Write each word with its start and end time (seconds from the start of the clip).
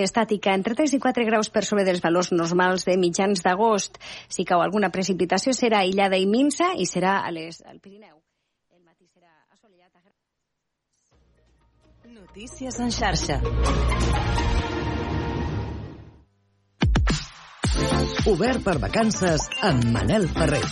estàtica 0.00 0.54
entre 0.56 0.74
3 0.78 0.96
i 0.96 1.00
4 1.02 1.26
graus 1.28 1.50
per 1.52 1.64
sobre 1.68 1.84
dels 1.84 2.00
valors 2.00 2.32
normals 2.32 2.86
de 2.88 2.96
mitjans 2.96 3.44
d'agost. 3.44 4.00
Si 4.32 4.46
cau 4.48 4.64
alguna 4.64 4.88
precipitació 4.88 5.52
serà 5.52 5.82
aïllada 5.84 6.16
i 6.16 6.24
minsa 6.26 6.72
i 6.72 6.88
serà 6.88 7.20
a 7.20 7.30
les, 7.30 7.60
al 7.68 7.78
Pirineu. 7.78 8.16
El 8.72 8.80
matí 8.80 9.04
serà 9.12 9.28
assolellat. 9.52 9.92
Notícies 12.08 12.80
en 12.80 12.90
xarxa. 12.90 13.40
Obert 18.32 18.62
per 18.64 18.78
vacances 18.78 19.48
amb 19.68 19.84
Manel 19.92 20.28
Ferrer. 20.32 20.64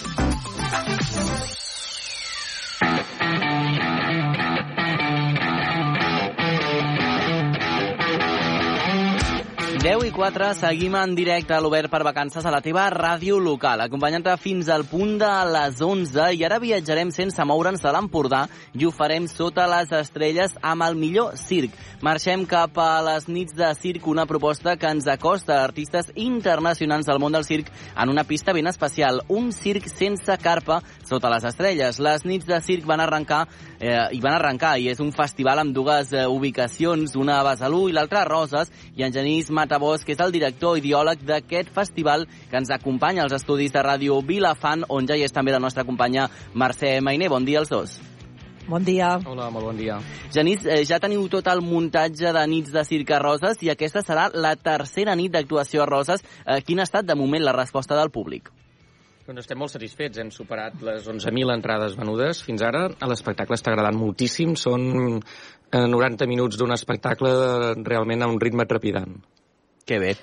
10 9.82 9.99
i 10.10 10.12
4, 10.12 10.54
seguim 10.58 10.94
en 10.98 11.12
directe 11.14 11.54
a 11.54 11.60
l'Obert 11.62 11.90
per 11.90 12.00
Vacances 12.02 12.46
a 12.46 12.50
la 12.50 12.60
teva 12.64 12.88
ràdio 12.90 13.36
local, 13.38 13.84
acompanyant-te 13.84 14.32
fins 14.42 14.70
al 14.72 14.82
punt 14.90 15.18
de 15.20 15.30
les 15.54 15.78
11 15.86 16.30
i 16.34 16.42
ara 16.46 16.58
viatjarem 16.62 17.12
sense 17.14 17.44
moure'ns 17.46 17.84
de 17.84 17.92
l'Empordà 17.94 18.40
i 18.74 18.86
ho 18.86 18.90
farem 18.90 19.28
sota 19.30 19.68
les 19.70 19.92
estrelles 20.00 20.56
amb 20.62 20.86
el 20.88 20.98
millor 20.98 21.36
circ. 21.38 21.76
Marxem 22.00 22.46
cap 22.48 22.78
a 22.80 23.02
les 23.04 23.26
nits 23.28 23.52
de 23.54 23.68
circ, 23.76 24.06
una 24.08 24.24
proposta 24.26 24.74
que 24.80 24.88
ens 24.88 25.06
acosta 25.06 25.58
a 25.58 25.64
artistes 25.66 26.10
internacionals 26.16 27.06
del 27.06 27.20
món 27.20 27.36
del 27.36 27.44
circ 27.44 27.68
en 27.92 28.08
una 28.08 28.24
pista 28.24 28.54
ben 28.56 28.70
especial, 28.70 29.20
un 29.28 29.52
circ 29.52 29.86
sense 29.92 30.38
carpa 30.40 30.80
sota 31.04 31.30
les 31.30 31.44
estrelles. 31.44 32.00
Les 32.00 32.24
nits 32.24 32.48
de 32.48 32.56
circ 32.64 32.88
van 32.88 33.04
arrencar 33.04 33.42
eh, 33.78 34.08
i 34.16 34.20
van 34.24 34.38
arrencar 34.38 34.78
i 34.80 34.88
és 34.88 35.00
un 35.04 35.12
festival 35.12 35.60
amb 35.60 35.76
dues 35.76 36.14
eh, 36.14 36.24
ubicacions, 36.24 37.14
una 37.20 37.36
a 37.40 37.44
Besalú 37.50 37.86
i 37.90 37.96
l'altra 37.96 38.24
a 38.24 38.28
Roses, 38.28 38.72
i 38.96 39.04
en 39.04 39.12
Genís 39.12 39.52
Matabós, 39.52 39.99
que 40.04 40.16
és 40.16 40.22
el 40.24 40.32
director 40.34 40.78
ideòleg 40.78 41.24
d'aquest 41.26 41.72
festival 41.74 42.26
que 42.50 42.60
ens 42.60 42.70
acompanya 42.74 43.24
als 43.24 43.36
estudis 43.40 43.72
de 43.74 43.82
ràdio 43.84 44.20
Vilafant, 44.26 44.86
on 44.88 45.08
ja 45.08 45.16
hi 45.18 45.26
és 45.26 45.34
també 45.34 45.52
la 45.52 45.62
nostra 45.62 45.84
companya 45.84 46.28
Mercè 46.54 46.98
Mainé. 47.00 47.28
Bon 47.28 47.44
dia 47.44 47.60
als 47.60 47.70
dos. 47.70 48.00
Bon 48.70 48.84
dia. 48.84 49.16
Hola, 49.26 49.48
molt 49.50 49.66
bon 49.66 49.76
dia. 49.76 49.96
Genís, 50.30 50.62
eh, 50.66 50.84
ja 50.86 51.00
teniu 51.02 51.24
tot 51.28 51.48
el 51.50 51.62
muntatge 51.64 52.30
de 52.32 52.46
nits 52.46 52.70
de 52.70 52.84
circ 52.86 53.10
a 53.10 53.18
Roses 53.18 53.62
i 53.66 53.70
aquesta 53.72 54.04
serà 54.06 54.28
la 54.30 54.54
tercera 54.54 55.16
nit 55.18 55.32
d'actuació 55.32 55.82
a 55.82 55.88
Roses. 55.90 56.22
Eh, 56.46 56.60
quina 56.62 56.84
ha 56.84 56.88
estat, 56.88 57.04
de 57.04 57.16
moment, 57.18 57.42
la 57.42 57.56
resposta 57.56 57.96
del 57.98 58.12
públic? 58.14 58.52
Doncs 59.26 59.42
estem 59.42 59.58
molt 59.58 59.72
satisfets. 59.74 60.18
Hem 60.18 60.30
superat 60.30 60.80
les 60.86 61.08
11.000 61.08 61.52
entrades 61.54 61.96
venudes 61.98 62.44
fins 62.46 62.62
ara. 62.62 62.88
L'espectacle 63.10 63.58
està 63.58 63.72
agradant 63.72 63.98
moltíssim. 63.98 64.54
Són 64.54 65.20
90 65.72 66.26
minuts 66.30 66.58
d'un 66.58 66.72
espectacle 66.74 67.34
realment 67.82 68.22
a 68.22 68.30
un 68.30 68.40
ritme 68.40 68.66
trepidant. 68.66 69.18
Que 69.90 69.98
bé. 69.98 70.16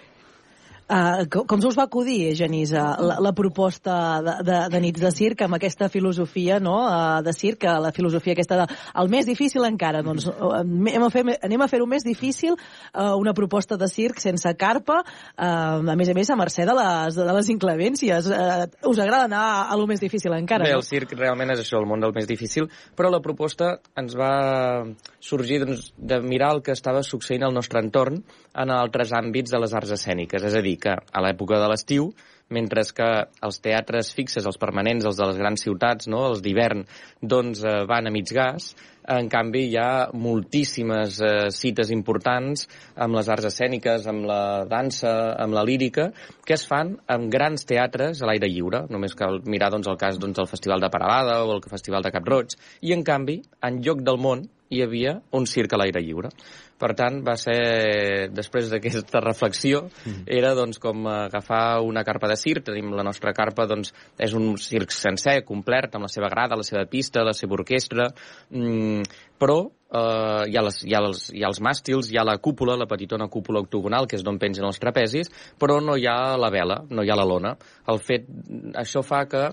Uh, 0.88 1.26
com, 1.28 1.60
se 1.60 1.68
us 1.68 1.76
va 1.76 1.84
acudir, 1.84 2.32
Genís, 2.40 2.72
uh, 2.72 2.94
la, 3.04 3.18
la 3.20 3.34
proposta 3.36 4.22
de, 4.24 4.36
de, 4.48 4.60
de 4.72 4.80
nits 4.80 5.02
de 5.04 5.10
circ 5.12 5.42
amb 5.44 5.58
aquesta 5.58 5.90
filosofia 5.92 6.62
no, 6.64 6.78
uh, 6.88 7.18
de 7.26 7.34
circ, 7.36 7.66
la 7.68 7.92
filosofia 7.92 8.32
aquesta 8.38 8.62
de 8.62 8.68
el 9.02 9.12
més 9.12 9.28
difícil 9.28 9.68
encara, 9.68 10.00
doncs 10.06 10.30
uh, 10.32 10.54
anem 10.62 11.04
a 11.04 11.10
fer, 11.12 11.26
anem 11.44 11.66
a 11.66 11.68
fer-ho 11.68 11.90
més 11.92 12.08
difícil, 12.08 12.56
uh, 12.56 13.18
una 13.20 13.34
proposta 13.36 13.76
de 13.76 13.90
circ 13.92 14.24
sense 14.24 14.54
carpa, 14.56 15.02
uh, 15.04 15.84
a 15.84 15.98
més 16.00 16.08
a 16.08 16.16
més 16.16 16.32
a 16.32 16.40
mercè 16.40 16.64
de 16.64 16.78
les, 16.80 17.20
de 17.20 17.36
les 17.36 17.52
inclemències. 17.52 18.32
Uh, 18.32 18.88
us 18.88 19.04
agrada 19.04 19.28
anar 19.28 19.44
a 19.68 19.76
lo 19.76 19.90
més 19.92 20.00
difícil 20.00 20.32
encara, 20.40 20.70
Bé, 20.70 20.72
no? 20.72 20.80
el 20.80 20.88
circ 20.88 21.12
realment 21.20 21.52
és 21.52 21.66
això, 21.66 21.84
el 21.84 21.90
món 21.92 22.00
del 22.00 22.16
més 22.16 22.32
difícil, 22.32 22.72
però 22.96 23.12
la 23.12 23.20
proposta 23.20 23.74
ens 24.00 24.16
va 24.16 24.32
sorgir 25.20 25.66
doncs, 25.66 25.92
de 26.00 26.24
mirar 26.24 26.54
el 26.56 26.64
que 26.64 26.72
estava 26.80 27.04
succeint 27.04 27.44
al 27.44 27.60
nostre 27.60 27.84
entorn 27.84 28.24
en 28.56 28.72
altres 28.72 29.12
àmbits 29.12 29.52
de 29.52 29.60
les 29.60 29.76
arts 29.76 29.92
escèniques, 30.00 30.48
és 30.48 30.56
a 30.56 30.64
dir, 30.64 30.77
que 30.82 30.96
a 30.98 31.24
l'època 31.26 31.62
de 31.62 31.70
l'estiu, 31.72 32.12
mentre 32.54 32.84
que 32.96 33.08
els 33.44 33.60
teatres 33.60 34.14
fixes, 34.16 34.46
els 34.48 34.60
permanents, 34.60 35.06
els 35.06 35.18
de 35.20 35.26
les 35.28 35.40
grans 35.40 35.64
ciutats, 35.64 36.08
no? 36.08 36.28
els 36.32 36.44
d'hivern, 36.44 36.86
doncs 37.22 37.64
eh, 37.66 37.82
van 37.90 38.08
a 38.08 38.14
mig 38.14 38.32
gas, 38.34 38.72
en 39.08 39.30
canvi 39.32 39.62
hi 39.70 39.78
ha 39.80 40.10
moltíssimes 40.20 41.20
eh, 41.24 41.30
cites 41.56 41.92
importants 41.96 42.66
amb 43.04 43.16
les 43.16 43.30
arts 43.32 43.48
escèniques, 43.50 44.08
amb 44.12 44.28
la 44.28 44.42
dansa, 44.68 45.14
amb 45.40 45.56
la 45.56 45.64
lírica, 45.68 46.10
que 46.44 46.58
es 46.58 46.66
fan 46.68 46.98
en 47.16 47.30
grans 47.32 47.64
teatres 47.68 48.22
a 48.22 48.28
l'aire 48.28 48.50
lliure. 48.52 48.84
Només 48.92 49.16
cal 49.16 49.40
mirar 49.48 49.72
doncs, 49.72 49.88
el 49.88 50.00
cas 50.00 50.20
doncs, 50.20 50.36
del 50.42 50.52
Festival 50.52 50.84
de 50.84 50.92
Paralada 50.92 51.40
o 51.46 51.56
el 51.56 51.64
Festival 51.72 52.04
de 52.04 52.12
Cap 52.12 52.28
Roig. 52.28 52.58
I, 52.82 52.92
en 52.98 53.08
canvi, 53.08 53.40
en 53.64 53.80
lloc 53.86 54.04
del 54.04 54.20
món, 54.20 54.44
hi 54.70 54.82
havia 54.84 55.18
un 55.38 55.46
circ 55.48 55.74
a 55.74 55.80
l'aire 55.82 56.02
lliure. 56.04 56.32
Per 56.78 56.92
tant, 56.94 57.22
va 57.26 57.34
ser, 57.42 58.30
després 58.30 58.68
d'aquesta 58.70 59.22
reflexió, 59.24 59.82
era 60.30 60.52
doncs, 60.58 60.78
com 60.82 61.08
agafar 61.10 61.80
una 61.82 62.04
carpa 62.06 62.30
de 62.30 62.38
circ. 62.38 62.68
Tenim 62.68 62.92
la 62.94 63.06
nostra 63.08 63.34
carpa, 63.34 63.66
doncs, 63.66 63.94
és 64.22 64.36
un 64.38 64.52
circ 64.62 64.94
sencer, 64.94 65.40
complet, 65.48 65.96
amb 65.96 66.06
la 66.06 66.12
seva 66.14 66.30
grada, 66.30 66.60
la 66.60 66.68
seva 66.68 66.86
pista, 66.86 67.26
la 67.26 67.34
seva 67.34 67.58
orquestra, 67.58 68.12
mm, 68.52 69.10
però 69.42 69.58
eh, 69.66 70.44
hi, 70.52 70.58
ha 70.58 70.64
les, 70.68 70.84
hi, 70.86 70.94
ha 70.94 71.02
els, 71.02 71.24
hi 71.34 71.42
ha 71.42 71.50
els 71.50 71.62
màstils, 71.66 72.12
hi 72.12 72.20
ha 72.22 72.28
la 72.28 72.38
cúpula, 72.38 72.78
la 72.78 72.90
petitona 72.90 73.30
cúpula 73.32 73.64
octogonal, 73.66 74.06
que 74.06 74.20
és 74.20 74.26
d'on 74.26 74.38
pengen 74.38 74.68
els 74.70 74.78
trapezis, 74.84 75.34
però 75.58 75.80
no 75.82 75.98
hi 75.98 76.06
ha 76.06 76.38
la 76.38 76.52
vela, 76.54 76.84
no 76.90 77.02
hi 77.02 77.10
ha 77.10 77.18
la 77.18 77.26
lona. 77.26 77.56
El 77.90 78.04
fet, 78.04 78.30
això 78.78 79.02
fa 79.06 79.26
que 79.32 79.48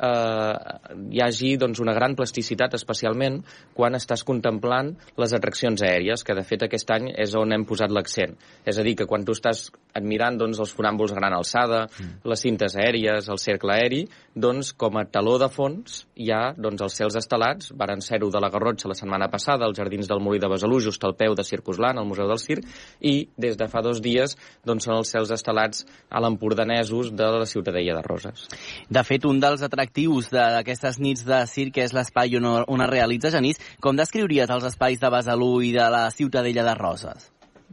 eh, 0.00 0.78
hi 1.12 1.22
hagi 1.24 1.54
doncs, 1.60 1.80
una 1.84 1.94
gran 1.96 2.16
plasticitat, 2.18 2.74
especialment 2.78 3.40
quan 3.76 3.98
estàs 3.98 4.24
contemplant 4.26 4.94
les 5.20 5.34
atraccions 5.36 5.82
aèries, 5.86 6.24
que 6.24 6.36
de 6.36 6.44
fet 6.46 6.66
aquest 6.66 6.90
any 6.96 7.10
és 7.16 7.36
on 7.38 7.52
hem 7.52 7.66
posat 7.68 7.92
l'accent. 7.92 8.36
És 8.64 8.78
a 8.78 8.86
dir, 8.86 8.96
que 8.98 9.08
quan 9.10 9.24
tu 9.24 9.36
estàs 9.36 9.68
admirant 9.96 10.38
doncs, 10.40 10.60
els 10.62 10.72
fonàmbuls 10.76 11.14
a 11.14 11.18
gran 11.18 11.34
alçada, 11.36 11.84
mm. 11.88 12.22
les 12.30 12.44
cintes 12.46 12.76
aèries, 12.78 13.28
el 13.30 13.40
cercle 13.42 13.74
aeri, 13.74 14.04
doncs 14.34 14.72
com 14.78 14.98
a 15.00 15.04
taló 15.10 15.36
de 15.40 15.48
fons 15.50 16.04
hi 16.20 16.30
ha 16.34 16.52
doncs, 16.56 16.82
els 16.86 16.98
cels 17.00 17.16
estelats, 17.18 17.72
varen 17.76 18.02
ser-ho 18.04 18.30
de 18.30 18.42
la 18.42 18.50
Garrotxa 18.52 18.90
la 18.90 18.98
setmana 18.98 19.30
passada, 19.32 19.66
als 19.66 19.78
Jardins 19.78 20.08
del 20.10 20.22
Molí 20.22 20.40
de 20.40 20.50
Besalú, 20.50 20.80
just 20.80 21.04
al 21.04 21.16
peu 21.18 21.34
de 21.34 21.46
Circusland, 21.46 21.98
al 21.98 22.08
Museu 22.08 22.28
del 22.30 22.40
Circ, 22.42 22.66
i 23.00 23.28
des 23.40 23.58
de 23.58 23.68
fa 23.70 23.82
dos 23.84 24.02
dies 24.04 24.36
doncs, 24.66 24.86
són 24.86 24.98
els 25.00 25.10
cels 25.10 25.32
estelats 25.34 25.84
a 26.10 26.22
l'Empordanesos 26.22 27.12
de 27.16 27.30
la 27.40 27.48
Ciutadella 27.48 27.96
de 27.98 28.04
Roses. 28.06 28.46
De 28.88 29.04
fet, 29.06 29.26
un 29.28 29.40
dels 29.42 29.64
atractius 29.66 30.30
d'aquestes 30.34 31.00
nits 31.02 31.26
de 31.26 31.42
circ 31.50 31.80
és 31.82 31.94
l'espai 31.96 32.38
on, 32.38 32.48
on 32.66 32.86
es 32.86 32.90
realitza 32.90 33.32
Genís. 33.34 33.60
Com 33.80 33.98
descriuries 33.98 34.50
els 34.50 34.66
espais 34.70 35.00
de 35.00 35.12
Besalú 35.12 35.52
i 35.64 35.74
de 35.76 35.90
la 35.92 36.08
Ciutadella 36.14 36.66
de 36.66 36.78
Roses? 36.78 37.29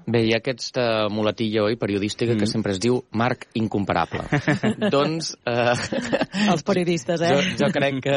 Bé, 0.08 0.22
hi 0.24 0.32
ha 0.32 0.38
aquesta 0.40 0.84
muletilla, 1.12 1.66
oi, 1.68 1.76
periodística, 1.76 2.32
mm. 2.32 2.40
que 2.40 2.48
sempre 2.48 2.72
es 2.72 2.80
diu 2.80 3.02
marc 3.20 3.50
incomparable. 3.60 4.24
doncs... 4.94 5.34
Eh, 5.44 5.74
Els 6.48 6.64
periodistes, 6.64 7.24
eh? 7.28 7.34
Jo, 7.36 7.66
jo 7.66 7.70
crec 7.76 8.00
que 8.06 8.16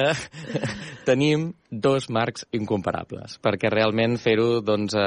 tenim 1.11 1.51
dos 1.71 2.09
marcs 2.11 2.45
incomparables, 2.55 3.37
perquè 3.43 3.71
realment 3.71 4.17
fer-ho 4.19 4.61
doncs, 4.63 4.95
eh, 4.99 5.03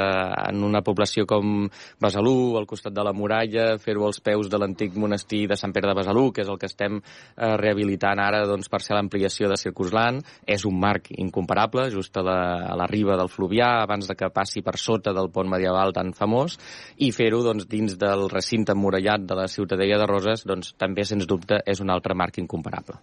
en 0.49 0.63
una 0.63 0.81
població 0.83 1.25
com 1.27 1.67
Besalú, 2.03 2.55
al 2.59 2.67
costat 2.67 2.95
de 2.95 3.03
la 3.03 3.13
muralla, 3.15 3.77
fer-ho 3.79 4.05
als 4.07 4.19
peus 4.23 4.49
de 4.51 4.59
l'antic 4.59 4.95
monestir 4.99 5.45
de 5.47 5.57
Sant 5.59 5.73
Pere 5.75 5.89
de 5.91 5.95
Besalú, 5.99 6.31
que 6.31 6.43
és 6.43 6.51
el 6.51 6.59
que 6.59 6.67
estem 6.71 6.99
eh, 6.99 7.55
rehabilitant 7.59 8.19
ara 8.19 8.43
doncs, 8.47 8.71
per 8.71 8.81
ser 8.83 8.97
l'ampliació 8.97 9.51
de 9.51 9.59
Circusland, 9.59 10.23
és 10.47 10.67
un 10.67 10.79
marc 10.79 11.11
incomparable, 11.15 11.89
just 11.91 12.19
a 12.19 12.25
la, 12.27 12.39
a 12.73 12.77
la 12.79 12.87
riba 12.91 13.17
del 13.19 13.31
Fluvià, 13.31 13.83
abans 13.83 14.07
de 14.07 14.15
que 14.19 14.31
passi 14.33 14.63
per 14.63 14.77
sota 14.79 15.15
del 15.15 15.31
pont 15.31 15.51
medieval 15.51 15.95
tan 15.95 16.11
famós, 16.15 16.59
i 16.99 17.11
fer-ho 17.15 17.43
doncs, 17.47 17.67
dins 17.71 17.99
del 17.99 18.29
recinte 18.31 18.75
emmurallat 18.75 19.27
de 19.27 19.39
la 19.39 19.49
Ciutadella 19.51 19.99
de 19.99 20.11
Roses 20.11 20.47
doncs, 20.47 20.75
també, 20.79 21.07
sens 21.07 21.27
dubte, 21.27 21.59
és 21.65 21.83
un 21.83 21.91
altre 21.91 22.15
marc 22.15 22.39
incomparable 22.43 22.99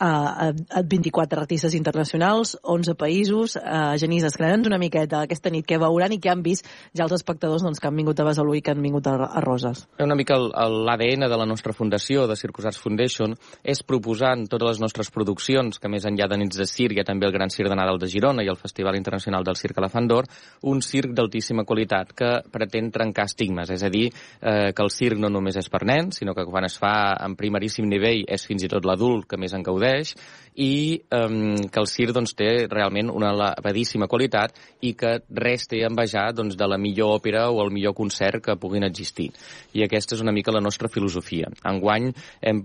uh, 0.00 0.82
24 0.84 1.40
artistes 1.40 1.74
internacionals, 1.74 2.56
11 2.62 2.94
països. 2.98 3.56
Uh, 3.56 3.96
Genís, 4.00 4.24
esclara'ns 4.26 4.68
una 4.68 4.78
miqueta 4.80 5.22
aquesta 5.24 5.50
nit 5.52 5.66
què 5.66 5.78
veuran 5.80 6.12
i 6.12 6.20
què 6.22 6.30
han 6.32 6.42
vist 6.44 6.68
ja 6.96 7.06
els 7.06 7.14
espectadors 7.16 7.64
doncs, 7.64 7.80
que 7.80 7.88
han 7.88 7.96
vingut 7.96 8.20
a 8.20 8.26
Besalú 8.28 8.56
i 8.56 8.62
que 8.64 8.74
han 8.74 8.82
vingut 8.82 9.06
a, 9.08 9.16
a 9.26 9.42
Roses. 9.44 9.86
Una 10.02 10.18
mica 10.18 10.38
l'ADN 10.38 11.26
de 11.30 11.38
la 11.38 11.48
nostra 11.48 11.72
fundació, 11.76 12.26
de 12.26 12.36
Circus 12.36 12.68
Arts 12.68 12.82
Foundation, 12.82 13.36
és 13.64 13.82
proposar 13.86 14.34
en 14.36 14.46
totes 14.50 14.74
les 14.74 14.82
nostres 14.82 15.10
produccions, 15.14 15.80
que 15.80 15.90
més 15.92 16.06
enllà 16.08 16.28
de 16.30 16.40
nits 16.40 16.60
de 16.60 16.66
ha 16.66 17.04
també 17.06 17.26
el 17.26 17.32
Gran 17.32 17.50
Circ 17.50 17.70
de 17.70 17.76
Nadal 17.76 17.98
de 17.98 18.08
Girona 18.08 18.44
i 18.44 18.48
el 18.48 18.56
Festival 18.56 18.96
Internacional 18.96 19.44
del 19.44 19.56
Circ 19.56 19.78
Elefant 19.78 20.08
d'Or, 20.08 20.26
un 20.62 20.82
circ 20.82 21.14
d'altíssima 21.16 21.64
qualitat 21.64 22.12
que 22.12 22.30
pretén 22.52 22.90
trencar 22.92 23.26
estigmes, 23.26 23.70
és 23.70 23.82
a 23.82 23.90
dir, 23.90 24.10
eh, 24.40 24.72
que 24.72 24.82
el 24.82 24.90
circ 24.90 25.18
no 25.18 25.30
només 25.32 25.56
és 25.56 25.68
per 25.72 25.84
nens, 25.84 26.20
sinó 26.20 26.34
que 26.34 26.44
quan 26.44 26.64
es 26.64 26.76
fa 26.78 27.16
en 27.24 27.36
primeríssim 27.36 27.88
nivell 27.88 28.24
és 28.28 28.46
fins 28.46 28.64
i 28.64 28.70
tot 28.70 28.84
l'adult 28.84 29.26
que 29.26 29.40
més 29.40 29.54
en 29.56 29.64
gaudeix 29.66 29.85
gaudeix 29.86 30.14
i 30.56 31.02
um, 31.12 31.54
que 31.68 31.80
el 31.82 31.88
circ 31.90 32.14
doncs, 32.16 32.32
té 32.36 32.66
realment 32.70 33.10
una 33.12 33.30
elevadíssima 33.34 34.08
qualitat 34.08 34.56
i 34.86 34.94
que 34.98 35.18
res 35.36 35.68
té 35.68 35.82
a 35.84 35.90
envejar 35.90 36.30
doncs, 36.36 36.56
de 36.56 36.68
la 36.68 36.78
millor 36.80 37.18
òpera 37.18 37.46
o 37.52 37.60
el 37.64 37.72
millor 37.74 37.94
concert 37.96 38.42
que 38.44 38.56
puguin 38.60 38.86
existir. 38.88 39.28
I 39.76 39.84
aquesta 39.84 40.16
és 40.16 40.24
una 40.24 40.32
mica 40.32 40.54
la 40.54 40.64
nostra 40.64 40.88
filosofia. 40.92 41.50
Enguany 41.68 42.08
hem, 42.40 42.62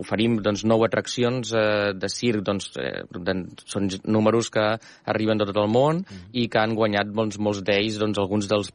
oferim 0.00 0.36
doncs, 0.44 0.66
nou 0.68 0.84
atraccions 0.84 1.54
eh, 1.56 1.92
de 1.96 2.10
circ, 2.12 2.44
doncs, 2.44 2.70
eh, 2.76 3.04
de, 3.08 3.36
són 3.64 3.88
números 4.04 4.50
que 4.52 4.66
arriben 5.08 5.40
de 5.40 5.48
tot 5.48 5.62
el 5.62 5.70
món 5.72 6.02
mm. 6.04 6.28
i 6.36 6.46
que 6.52 6.60
han 6.60 6.76
guanyat 6.76 7.08
doncs, 7.14 7.40
molts 7.40 7.64
d'ells 7.64 7.98
doncs, 8.02 8.20
alguns 8.20 8.50
dels 8.50 8.70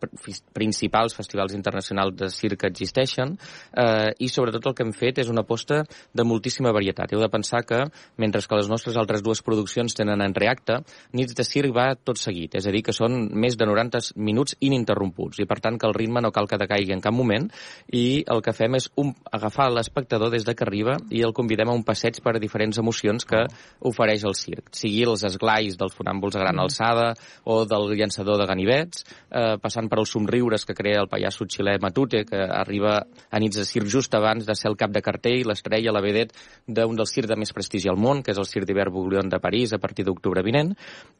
principals 0.55 1.13
festivals 1.17 1.53
internacionals 1.57 2.17
de 2.17 2.31
circ 2.33 2.63
que 2.63 2.73
existeixen 2.73 3.35
eh, 3.37 4.09
i 4.17 4.29
sobretot 4.31 4.71
el 4.71 4.75
que 4.77 4.87
hem 4.87 4.95
fet 4.95 5.21
és 5.21 5.29
una 5.29 5.45
aposta 5.45 5.83
de 5.85 6.25
moltíssima 6.25 6.73
varietat. 6.75 7.13
Heu 7.13 7.21
de 7.21 7.31
pensar 7.31 7.61
que 7.67 7.85
mentre 8.17 8.38
mentre 8.39 8.47
que 8.47 8.55
les 8.55 8.69
nostres 8.69 8.97
altres 8.97 9.21
dues 9.21 9.41
produccions 9.41 9.93
tenen 9.95 10.21
en 10.21 10.33
reacte, 10.33 10.79
Nits 11.13 11.35
de 11.35 11.43
Circ 11.43 11.73
va 11.75 11.95
tot 11.95 12.17
seguit, 12.17 12.55
és 12.55 12.65
a 12.65 12.71
dir, 12.71 12.81
que 12.83 12.93
són 12.93 13.29
més 13.33 13.57
de 13.57 13.65
90 13.65 14.15
minuts 14.15 14.55
ininterromputs, 14.61 15.39
i 15.39 15.45
per 15.45 15.59
tant 15.59 15.77
que 15.77 15.87
el 15.87 15.93
ritme 15.93 16.21
no 16.21 16.31
cal 16.31 16.47
que 16.47 16.57
decaigui 16.57 16.93
en 16.93 17.01
cap 17.01 17.13
moment, 17.13 17.49
i 17.91 18.23
el 18.27 18.41
que 18.41 18.53
fem 18.53 18.75
és 18.75 18.89
un, 18.97 19.13
agafar 19.31 19.69
l'espectador 19.71 20.31
des 20.31 20.45
de 20.45 20.55
que 20.55 20.63
arriba 20.63 20.97
i 21.11 21.23
el 21.23 21.33
convidem 21.33 21.69
a 21.69 21.75
un 21.75 21.83
passeig 21.83 22.21
per 22.23 22.35
a 22.35 22.39
diferents 22.39 22.79
emocions 22.79 23.25
que 23.25 23.45
ofereix 23.85 24.23
el 24.23 24.37
circ, 24.37 24.71
sigui 24.75 25.03
els 25.07 25.25
esglais 25.27 25.77
dels 25.77 25.95
fonàmbuls 25.95 26.37
a 26.37 26.43
gran 26.43 26.55
mm. 26.55 26.65
alçada 26.65 27.09
o 27.45 27.63
del 27.65 27.91
llançador 27.97 28.39
de 28.39 28.47
ganivets, 28.47 29.03
eh, 29.29 29.57
passant 29.61 29.89
per 29.89 29.99
els 29.99 30.15
somriures 30.15 30.65
que 30.65 30.77
crea 30.77 31.03
el 31.03 31.11
pallasso 31.11 31.47
xilè 31.49 31.77
Matute, 31.81 32.23
que 32.29 32.39
arriba 32.39 32.99
a 33.29 33.39
Nits 33.39 33.59
de 33.59 33.67
Circ 33.67 33.89
just 33.89 34.15
abans 34.15 34.45
de 34.45 34.55
ser 34.55 34.69
el 34.71 34.77
cap 34.79 34.93
de 34.95 35.03
cartell, 35.03 35.47
l'estrella, 35.47 35.93
la 35.95 36.03
vedet 36.03 36.33
d'un 36.67 36.95
dels 36.95 37.11
circs 37.13 37.29
de 37.29 37.37
més 37.39 37.53
prestigi 37.55 37.89
al 37.89 37.99
món, 37.99 38.23
que 38.29 38.35
és 38.35 38.41
el 38.41 38.45
Cirque 38.45 38.69
d'Hivern 38.69 38.93
Bouillon 38.93 39.29
de 39.31 39.39
París 39.41 39.73
a 39.73 39.79
partir 39.81 40.05
d'octubre 40.05 40.43
vinent, 40.45 40.75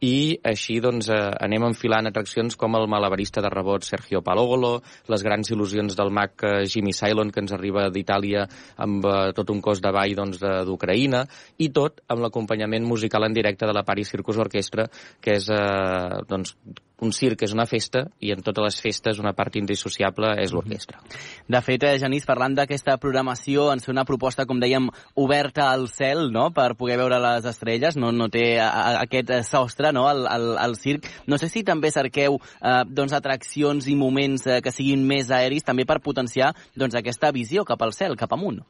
i 0.06 0.38
així 0.46 0.78
doncs, 0.84 1.10
eh, 1.10 1.18
anem 1.42 1.66
enfilant 1.72 2.10
atraccions 2.10 2.58
com 2.60 2.78
el 2.78 2.86
malabarista 2.92 3.42
de 3.42 3.50
rebot 3.50 3.88
Sergio 3.88 4.22
Palogolo, 4.26 4.76
les 5.10 5.26
grans 5.26 5.50
il·lusions 5.50 5.98
del 5.98 6.14
mag 6.14 6.46
eh, 6.46 6.66
Jimmy 6.70 6.94
Cylon, 6.94 7.34
que 7.34 7.42
ens 7.42 7.56
arriba 7.58 7.88
d'Itàlia 7.90 8.46
amb 8.86 9.06
eh, 9.10 9.16
tot 9.38 9.50
un 9.50 9.64
cos 9.66 9.82
de 9.82 9.94
ball 9.96 10.14
d'Ucraïna, 10.20 11.24
doncs, 11.26 11.48
i 11.58 11.72
tot 11.74 12.04
amb 12.08 12.22
l'acompanyament 12.26 12.86
musical 12.86 13.26
en 13.26 13.34
directe 13.34 13.66
de 13.66 13.74
la 13.74 13.86
Paris 13.88 14.14
Circus 14.14 14.38
Orquestra, 14.46 14.86
que 15.22 15.40
és 15.40 15.50
eh, 15.54 16.22
doncs, 16.30 16.56
un 17.06 17.14
circ 17.16 17.44
és 17.46 17.54
una 17.56 17.66
festa 17.70 18.06
i 18.20 18.32
en 18.34 18.42
totes 18.44 18.66
les 18.66 18.80
festes 18.84 19.20
una 19.22 19.34
part 19.38 19.56
indissociable 19.60 20.34
és 20.44 20.54
l'orquestra. 20.56 21.00
De 21.48 21.62
fet, 21.66 21.84
eh, 21.84 21.98
Genís, 22.02 22.28
parlant 22.28 22.56
d'aquesta 22.58 22.98
programació, 23.02 23.70
ens 23.74 23.88
fa 23.88 23.94
una 23.94 24.06
proposta, 24.06 24.46
com 24.50 24.60
dèiem, 24.60 24.90
oberta 25.16 25.70
al 25.72 25.88
cel, 25.92 26.28
no?, 26.32 26.50
per 26.56 26.74
poder 26.80 26.98
veure 27.02 27.22
les 27.24 27.46
estrelles, 27.50 27.98
no, 27.98 28.12
no 28.12 28.30
té 28.30 28.60
a, 28.60 28.70
a, 28.70 28.90
aquest 29.06 29.32
sostre, 29.48 29.94
no?, 29.96 30.08
al, 30.10 30.26
al, 30.28 30.50
al 30.58 30.76
circ. 30.80 31.08
No 31.28 31.40
sé 31.40 31.50
si 31.52 31.64
també 31.68 31.92
cerqueu 31.96 32.40
eh, 32.40 32.84
doncs, 32.88 33.16
atraccions 33.16 33.88
i 33.88 33.96
moments 34.00 34.48
eh, 34.48 34.60
que 34.66 34.74
siguin 34.76 35.06
més 35.08 35.32
aeris, 35.32 35.66
també 35.68 35.88
per 35.88 36.02
potenciar 36.04 36.54
doncs, 36.76 37.00
aquesta 37.00 37.32
visió 37.36 37.66
cap 37.68 37.82
al 37.86 37.96
cel, 37.96 38.20
cap 38.20 38.36
amunt. 38.36 38.62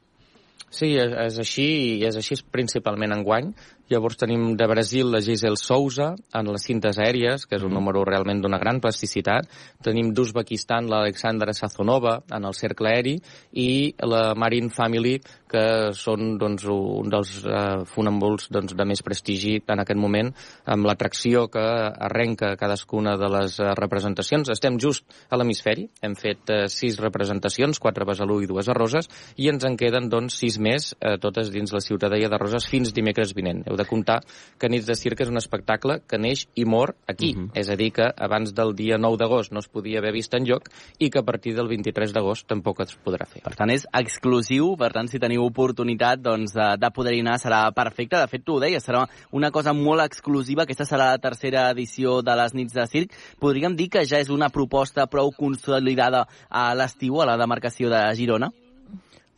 Sí, 0.70 0.92
és 0.94 1.38
així, 1.42 1.66
i 1.98 2.04
és 2.06 2.14
així 2.14 2.36
principalment 2.54 3.10
enguany. 3.16 3.50
Llavors 3.90 4.14
tenim 4.14 4.52
de 4.54 4.66
Brasil 4.70 5.08
la 5.10 5.18
Giselle 5.18 5.58
Souza 5.58 6.12
en 6.38 6.46
les 6.54 6.62
cintes 6.62 6.98
aèries, 7.02 7.42
que 7.42 7.56
és 7.58 7.64
un 7.66 7.72
mm. 7.72 7.74
número 7.74 8.04
realment 8.06 8.38
d'una 8.38 8.60
gran 8.62 8.78
plasticitat. 8.78 9.48
Tenim 9.82 10.12
d'Uzbekistan 10.14 10.86
l'Alexandra 10.86 11.50
Sazonova 11.50 12.20
en 12.30 12.46
el 12.46 12.54
cercle 12.54 12.92
aeri 12.92 13.16
i 13.58 13.90
la 14.06 14.28
Marine 14.38 14.70
Family, 14.70 15.16
que 15.50 15.64
són 15.98 16.36
doncs, 16.38 16.68
un 16.70 17.10
dels 17.10 17.32
uh, 17.42 17.82
fonambuls 17.90 18.46
doncs, 18.54 18.76
de 18.78 18.86
més 18.86 19.02
prestigi 19.02 19.56
en 19.66 19.82
aquest 19.82 19.98
moment, 19.98 20.30
amb 20.70 20.86
l'atracció 20.86 21.48
que 21.50 21.66
arrenca 21.90 22.52
cadascuna 22.60 23.16
de 23.18 23.32
les 23.34 23.58
uh, 23.58 23.72
representacions. 23.74 24.52
Estem 24.54 24.78
just 24.78 25.02
a 25.26 25.40
l'hemisferi, 25.40 25.88
hem 26.06 26.14
fet 26.14 26.54
uh, 26.54 26.60
sis 26.70 27.00
representacions, 27.02 27.82
quatre 27.82 28.06
a 28.06 28.10
Besalú 28.12 28.38
i 28.38 28.46
dues 28.52 28.70
a 28.70 28.78
Roses, 28.78 29.10
i 29.34 29.50
ens 29.50 29.66
en 29.66 29.74
queden 29.74 30.06
doncs, 30.14 30.38
sis 30.44 30.62
més, 30.62 30.92
uh, 31.00 31.18
totes 31.18 31.50
dins 31.50 31.74
la 31.74 31.82
ciutadella 31.82 32.30
de 32.30 32.38
Roses, 32.38 32.70
fins 32.70 32.94
dimecres 32.94 33.34
vinent. 33.34 33.66
Heu 33.66 33.79
de 33.80 33.88
comptar 33.88 34.20
que 34.60 34.68
Nits 34.68 34.86
de 34.86 34.96
Circ 34.98 35.24
és 35.24 35.32
un 35.32 35.40
espectacle 35.40 36.00
que 36.06 36.20
neix 36.20 36.46
i 36.54 36.66
mor 36.68 36.94
aquí. 37.08 37.32
Uh 37.34 37.38
mhm. 37.38 37.46
-huh. 37.48 37.60
És 37.60 37.70
a 37.70 37.76
dir, 37.76 37.90
que 37.92 38.06
abans 38.16 38.54
del 38.54 38.74
dia 38.74 38.98
9 38.98 39.16
d'agost 39.16 39.52
no 39.52 39.60
es 39.60 39.68
podia 39.68 39.98
haver 39.98 40.12
vist 40.12 40.34
en 40.34 40.44
lloc 40.44 40.68
i 40.98 41.10
que 41.10 41.18
a 41.18 41.22
partir 41.22 41.54
del 41.54 41.68
23 41.68 42.12
d'agost 42.12 42.46
tampoc 42.46 42.80
es 42.80 42.96
podrà 43.04 43.26
fer. 43.26 43.42
Per 43.42 43.54
tant, 43.54 43.70
és 43.70 43.86
exclusiu, 43.92 44.76
per 44.76 44.92
tant, 44.92 45.08
si 45.08 45.18
teniu 45.18 45.44
oportunitat 45.44 46.20
doncs, 46.20 46.52
de, 46.52 46.76
de 46.78 46.90
poder-hi 46.90 47.20
anar 47.20 47.38
serà 47.38 47.72
perfecte. 47.72 48.16
De 48.16 48.28
fet, 48.28 48.44
tu 48.44 48.56
ho 48.56 48.60
deies, 48.60 48.84
serà 48.84 49.06
una 49.32 49.50
cosa 49.50 49.72
molt 49.72 50.02
exclusiva. 50.02 50.62
Aquesta 50.62 50.84
serà 50.84 51.10
la 51.12 51.18
tercera 51.18 51.70
edició 51.70 52.22
de 52.22 52.36
les 52.36 52.54
Nits 52.54 52.72
de 52.72 52.86
Circ. 52.86 53.14
Podríem 53.40 53.76
dir 53.76 53.88
que 53.88 54.04
ja 54.04 54.18
és 54.18 54.28
una 54.28 54.50
proposta 54.50 55.06
prou 55.06 55.32
consolidada 55.32 56.26
a 56.48 56.74
l'estiu, 56.74 57.20
a 57.20 57.26
la 57.26 57.36
demarcació 57.36 57.88
de 57.88 58.14
Girona? 58.14 58.50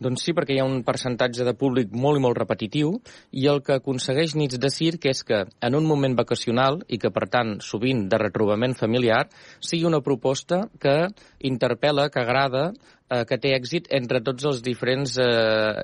Doncs 0.03 0.25
sí, 0.27 0.33
perquè 0.35 0.57
hi 0.57 0.61
ha 0.63 0.67
un 0.67 0.81
percentatge 0.87 1.45
de 1.47 1.55
públic 1.59 1.93
molt 2.05 2.19
i 2.19 2.23
molt 2.25 2.39
repetitiu 2.41 2.97
i 3.39 3.47
el 3.51 3.61
que 3.67 3.77
aconsegueix 3.79 4.35
Nits 4.39 4.59
de 4.63 4.71
Circ 4.75 5.07
és 5.13 5.23
que 5.29 5.45
en 5.69 5.77
un 5.79 5.87
moment 5.87 6.17
vacacional 6.19 6.81
i 6.89 6.99
que 7.03 7.13
per 7.15 7.29
tant 7.31 7.59
sovint 7.63 8.09
de 8.11 8.19
retrobament 8.19 8.75
familiar 8.79 9.29
sigui 9.61 9.87
una 9.87 10.03
proposta 10.03 10.65
que 10.83 10.97
interpel·la, 11.53 12.09
que 12.11 12.25
agrada 12.25 12.73
eh, 13.13 13.23
que 13.29 13.39
té 13.43 13.53
èxit 13.57 13.91
entre 13.93 14.23
tots 14.25 14.47
els 14.49 14.63
diferents 14.65 15.19
eh, 15.21 15.83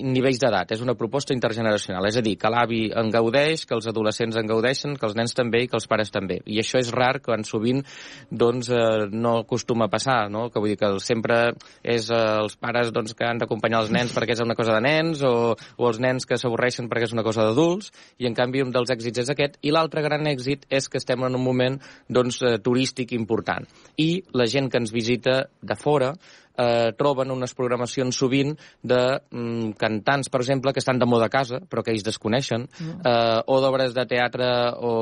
nivells 0.00 0.40
d'edat. 0.40 0.72
És 0.72 0.84
una 0.84 0.96
proposta 0.98 1.36
intergeneracional, 1.36 2.08
és 2.08 2.18
a 2.18 2.24
dir, 2.24 2.36
que 2.40 2.52
l'avi 2.52 2.82
en 2.96 3.12
gaudeix, 3.12 3.66
que 3.68 3.76
els 3.76 3.90
adolescents 3.90 4.38
en 4.40 4.48
gaudeixen, 4.48 4.96
que 4.96 5.08
els 5.08 5.18
nens 5.18 5.36
també 5.36 5.64
i 5.64 5.70
que 5.70 5.78
els 5.78 5.88
pares 5.90 6.12
també. 6.14 6.40
I 6.46 6.60
això 6.62 6.80
és 6.80 6.92
rar 6.94 7.18
quan 7.24 7.44
sovint 7.44 7.84
doncs, 8.30 8.70
eh, 8.72 9.08
no 9.12 9.40
acostuma 9.44 9.86
a 9.86 9.92
passar, 9.92 10.30
no? 10.32 10.48
que 10.50 10.62
vull 10.62 10.72
dir 10.72 10.80
que 10.80 10.92
sempre 11.04 11.40
és 11.82 12.08
eh, 12.10 12.20
els 12.40 12.56
pares 12.60 12.92
doncs, 12.94 13.14
que 13.16 13.26
han 13.26 13.40
d'acompanyar 13.42 13.84
els 13.84 13.92
nens 13.94 14.14
perquè 14.14 14.36
és 14.36 14.44
una 14.44 14.56
cosa 14.58 14.76
de 14.76 14.84
nens 14.84 15.22
o, 15.26 15.54
o 15.54 15.88
els 15.88 16.00
nens 16.02 16.26
que 16.28 16.38
s'avorreixen 16.40 16.88
perquè 16.90 17.08
és 17.08 17.14
una 17.16 17.26
cosa 17.26 17.46
d'adults 17.46 17.90
i 18.20 18.28
en 18.28 18.36
canvi 18.38 18.64
un 18.64 18.74
dels 18.74 18.92
èxits 18.92 19.24
és 19.24 19.32
aquest 19.32 19.58
i 19.66 19.74
l'altre 19.74 20.04
gran 20.06 20.26
èxit 20.30 20.66
és 20.70 20.88
que 20.90 21.00
estem 21.00 21.26
en 21.26 21.38
un 21.38 21.44
moment 21.44 21.80
doncs, 22.08 22.42
eh, 22.42 22.58
turístic 22.62 23.14
important 23.16 23.66
i 24.00 24.10
la 24.36 24.48
gent 24.50 24.70
que 24.70 24.80
ens 24.82 24.94
visita 24.94 25.42
de 25.60 25.78
fora 25.78 26.14
eh, 26.60 26.92
troben 26.98 27.32
unes 27.32 27.54
programacions 27.56 28.16
sovint 28.16 28.52
de 28.82 29.00
mm, 29.30 29.72
cantants, 29.80 30.30
per 30.30 30.42
exemple, 30.42 30.74
que 30.74 30.82
estan 30.82 31.00
de 31.00 31.08
moda 31.08 31.30
a 31.30 31.32
casa, 31.32 31.60
però 31.64 31.84
que 31.84 31.94
ells 31.94 32.04
desconeixen, 32.06 32.66
mm. 32.68 33.00
eh, 33.08 33.40
o 33.46 33.60
d'obres 33.64 33.94
de 33.96 34.06
teatre 34.10 34.50
o 34.76 34.92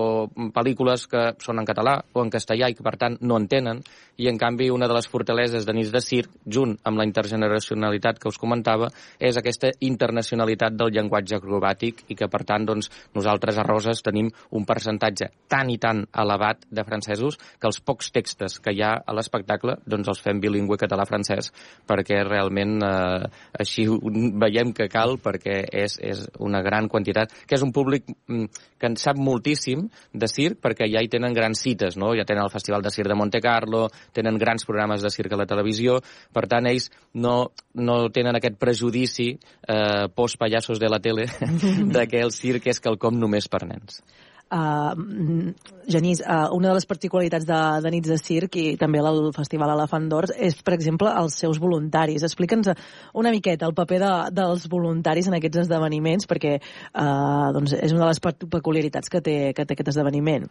pel·lícules 0.55 1.09
que 1.11 1.25
són 1.43 1.63
en 1.63 1.69
català 1.69 1.99
o 2.15 2.25
en 2.25 2.33
castellà 2.33 2.71
i 2.71 2.77
que, 2.79 2.87
per 2.87 2.97
tant, 3.01 3.19
no 3.21 3.39
entenen, 3.41 3.83
i, 4.19 4.27
en 4.31 4.39
canvi, 4.39 4.71
una 4.75 4.89
de 4.91 4.97
les 4.97 5.07
fortaleses 5.11 5.67
de 5.67 5.75
Nits 5.77 5.93
de 5.95 6.03
Circ, 6.03 6.33
junt 6.47 6.75
amb 6.89 6.99
la 6.99 7.07
intergeneracionalitat 7.07 8.19
que 8.19 8.31
us 8.31 8.39
comentava, 8.41 8.91
és 9.19 9.39
aquesta 9.39 9.71
internacionalitat 9.87 10.75
del 10.79 10.93
llenguatge 10.95 11.39
acrobàtic 11.39 12.05
i 12.11 12.19
que, 12.19 12.31
per 12.31 12.43
tant, 12.49 12.67
doncs, 12.67 12.91
nosaltres 13.15 13.59
a 13.59 13.67
Roses 13.67 14.03
tenim 14.03 14.31
un 14.59 14.67
percentatge 14.67 15.31
tan 15.51 15.71
i 15.71 15.79
tan 15.79 16.05
elevat 16.19 16.67
de 16.71 16.85
francesos 16.85 17.39
que 17.59 17.69
els 17.71 17.81
pocs 17.81 18.11
textos 18.15 18.59
que 18.63 18.75
hi 18.75 18.83
ha 18.83 18.97
a 18.99 19.15
l'espectacle 19.17 19.79
doncs 19.87 20.11
els 20.11 20.23
fem 20.25 20.41
bilingüe 20.43 20.79
català-francès 20.81 21.48
perquè 21.89 22.21
realment 22.27 22.79
eh, 22.85 23.29
així 23.59 23.87
veiem 23.89 24.75
que 24.77 24.89
cal 24.93 25.17
perquè 25.23 25.61
és, 25.85 25.97
és 26.05 26.25
una 26.45 26.61
gran 26.65 26.89
quantitat, 26.93 27.33
que 27.47 27.57
és 27.57 27.65
un 27.65 27.73
públic 27.73 28.07
mm, 28.09 28.61
que 28.79 28.91
en 28.91 28.99
sap 29.01 29.19
moltíssim 29.19 29.87
de 30.13 30.29
circ 30.31 30.61
perquè 30.65 30.89
ja 30.93 31.03
hi 31.03 31.11
tenen 31.11 31.37
grans 31.37 31.63
cites, 31.65 31.97
no? 31.97 32.13
ja 32.17 32.27
tenen 32.29 32.45
el 32.45 32.53
Festival 32.53 32.85
de 32.85 32.93
Circ 32.95 33.11
de 33.11 33.19
Monte 33.19 33.41
Carlo, 33.45 33.87
tenen 34.15 34.39
grans 34.39 34.67
programes 34.69 35.03
de 35.03 35.13
circ 35.15 35.35
a 35.35 35.41
la 35.41 35.49
televisió, 35.49 35.99
per 36.35 36.47
tant 36.51 36.69
ells 36.71 36.91
no, 37.15 37.51
no 37.75 37.99
tenen 38.15 38.39
aquest 38.39 38.59
prejudici 38.61 39.33
eh, 39.35 40.07
post-pallassos 40.15 40.81
de 40.81 40.93
la 40.93 41.01
tele 41.03 41.29
de 41.97 42.09
que 42.09 42.23
el 42.23 42.35
circ 42.35 42.69
és 42.71 42.83
quelcom 42.85 43.19
només 43.19 43.49
per 43.49 43.65
nens. 43.67 44.03
Uh, 44.49 45.53
Genís, 45.89 46.23
uh, 46.25 46.49
una 46.57 46.71
de 46.71 46.77
les 46.79 46.87
particularitats 46.89 47.45
de, 47.49 47.59
de 47.85 47.93
Nits 47.93 48.09
de 48.09 48.17
Circ 48.21 48.57
i 48.57 48.65
també 48.81 49.03
el 49.03 49.29
Festival 49.37 49.75
Elefant 49.75 50.09
d'Ors 50.09 50.33
és, 50.37 50.57
per 50.65 50.73
exemple, 50.77 51.13
els 51.23 51.37
seus 51.43 51.61
voluntaris. 51.61 52.25
Explica'ns 52.25 52.73
una 53.15 53.35
miqueta 53.35 53.69
el 53.69 53.77
paper 53.77 54.01
de, 54.05 54.15
dels 54.41 54.65
voluntaris 54.73 55.29
en 55.29 55.37
aquests 55.37 55.67
esdeveniments, 55.67 56.29
perquè 56.31 56.57
uh, 56.59 57.53
doncs 57.57 57.77
és 57.77 57.93
una 57.93 58.07
de 58.07 58.15
les 58.15 58.25
peculiaritats 58.49 59.13
que 59.13 59.21
té, 59.25 59.39
que 59.53 59.69
té 59.69 59.77
aquest 59.77 59.93
esdeveniment. 59.95 60.49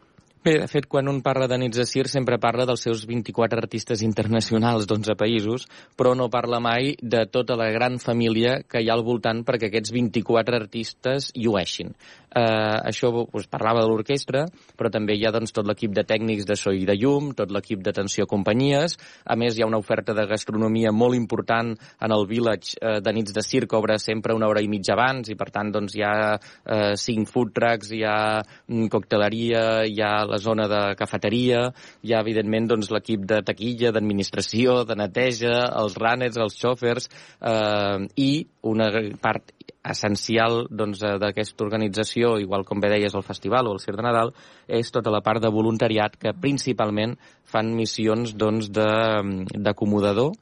Bé, 0.48 0.54
de 0.62 0.68
fet, 0.72 0.86
quan 0.88 1.10
un 1.12 1.18
parla 1.26 1.48
de 1.52 1.58
nits 1.60 1.76
de 1.76 1.84
circ 1.90 2.08
sempre 2.08 2.38
parla 2.40 2.64
dels 2.70 2.84
seus 2.86 3.02
24 3.10 3.60
artistes 3.60 4.04
internacionals 4.06 4.86
d'11 4.88 5.18
països, 5.20 5.66
però 6.00 6.14
no 6.16 6.30
parla 6.32 6.62
mai 6.64 6.94
de 7.02 7.26
tota 7.28 7.58
la 7.60 7.68
gran 7.74 7.98
família 8.00 8.62
que 8.64 8.80
hi 8.80 8.88
ha 8.88 8.96
al 8.96 9.04
voltant 9.04 9.42
perquè 9.48 9.68
aquests 9.68 9.92
24 9.92 10.56
artistes 10.62 11.32
llueixin. 11.36 11.92
Uh, 12.28 12.84
això 12.84 13.08
pues, 13.32 13.48
parlava 13.48 13.80
de 13.82 13.88
l'orquestra, 13.88 14.44
però 14.78 14.92
també 14.92 15.16
hi 15.16 15.24
ha 15.26 15.32
doncs, 15.32 15.54
tot 15.56 15.66
l'equip 15.66 15.94
de 15.96 16.04
tècnics 16.04 16.46
de 16.46 16.58
so 16.60 16.74
i 16.76 16.84
de 16.86 16.98
llum, 17.00 17.32
tot 17.38 17.54
l'equip 17.56 17.80
d'atenció 17.86 18.26
a 18.28 18.30
companyies. 18.30 18.98
A 19.26 19.38
més, 19.40 19.56
hi 19.56 19.64
ha 19.64 19.70
una 19.70 19.80
oferta 19.80 20.14
de 20.14 20.28
gastronomia 20.28 20.92
molt 20.92 21.16
important 21.16 21.72
en 21.74 22.16
el 22.16 22.28
Village 22.28 22.76
uh, 22.82 22.98
de 23.00 23.14
nits 23.16 23.34
de 23.34 23.44
circ, 23.46 23.78
obre 23.80 23.96
sempre 24.04 24.36
una 24.36 24.52
hora 24.52 24.62
i 24.62 24.68
mitja 24.68 24.98
abans, 24.98 25.32
i 25.32 25.38
per 25.40 25.50
tant 25.56 25.72
doncs, 25.72 25.96
hi 25.96 26.04
ha 26.04 26.36
uh, 26.36 26.94
cinc 27.00 27.32
food 27.32 27.56
trucks, 27.56 27.94
hi 27.96 28.04
ha 28.04 28.18
mm, 28.44 28.92
cocteleria, 28.92 29.64
hi 29.88 30.04
ha 30.04 30.14
la 30.28 30.42
zona 30.44 30.68
de 30.68 30.84
cafeteria, 31.00 31.64
hi 32.04 32.14
ha 32.14 32.22
evidentment 32.26 32.70
doncs, 32.74 32.92
l'equip 32.92 33.24
de 33.30 33.42
taquilla, 33.48 33.94
d'administració, 33.96 34.82
de 34.88 35.00
neteja, 35.00 35.56
els 35.80 35.98
runners, 35.98 36.38
els 36.44 36.60
xòfers, 36.60 37.10
eh, 37.40 38.08
i 38.20 38.32
una 38.68 38.92
part 39.22 39.54
essencial 39.88 40.66
doncs, 40.70 41.00
d'aquesta 41.02 41.56
doncs, 41.56 41.66
organització, 41.68 42.36
igual 42.44 42.66
com 42.68 42.82
bé 42.84 42.92
deies 42.92 43.16
el 43.16 43.26
festival 43.26 43.68
o 43.68 43.76
el 43.76 43.82
Circ 43.84 43.98
de 44.00 44.06
Nadal, 44.06 44.34
és 44.68 44.92
tota 44.92 45.14
la 45.14 45.24
part 45.26 45.44
de 45.44 45.52
voluntariat 45.54 46.18
que 46.20 46.36
principalment 46.36 47.18
fan 47.48 47.74
missions 47.76 48.36
doncs, 48.36 48.72
d'acomodador 48.72 50.34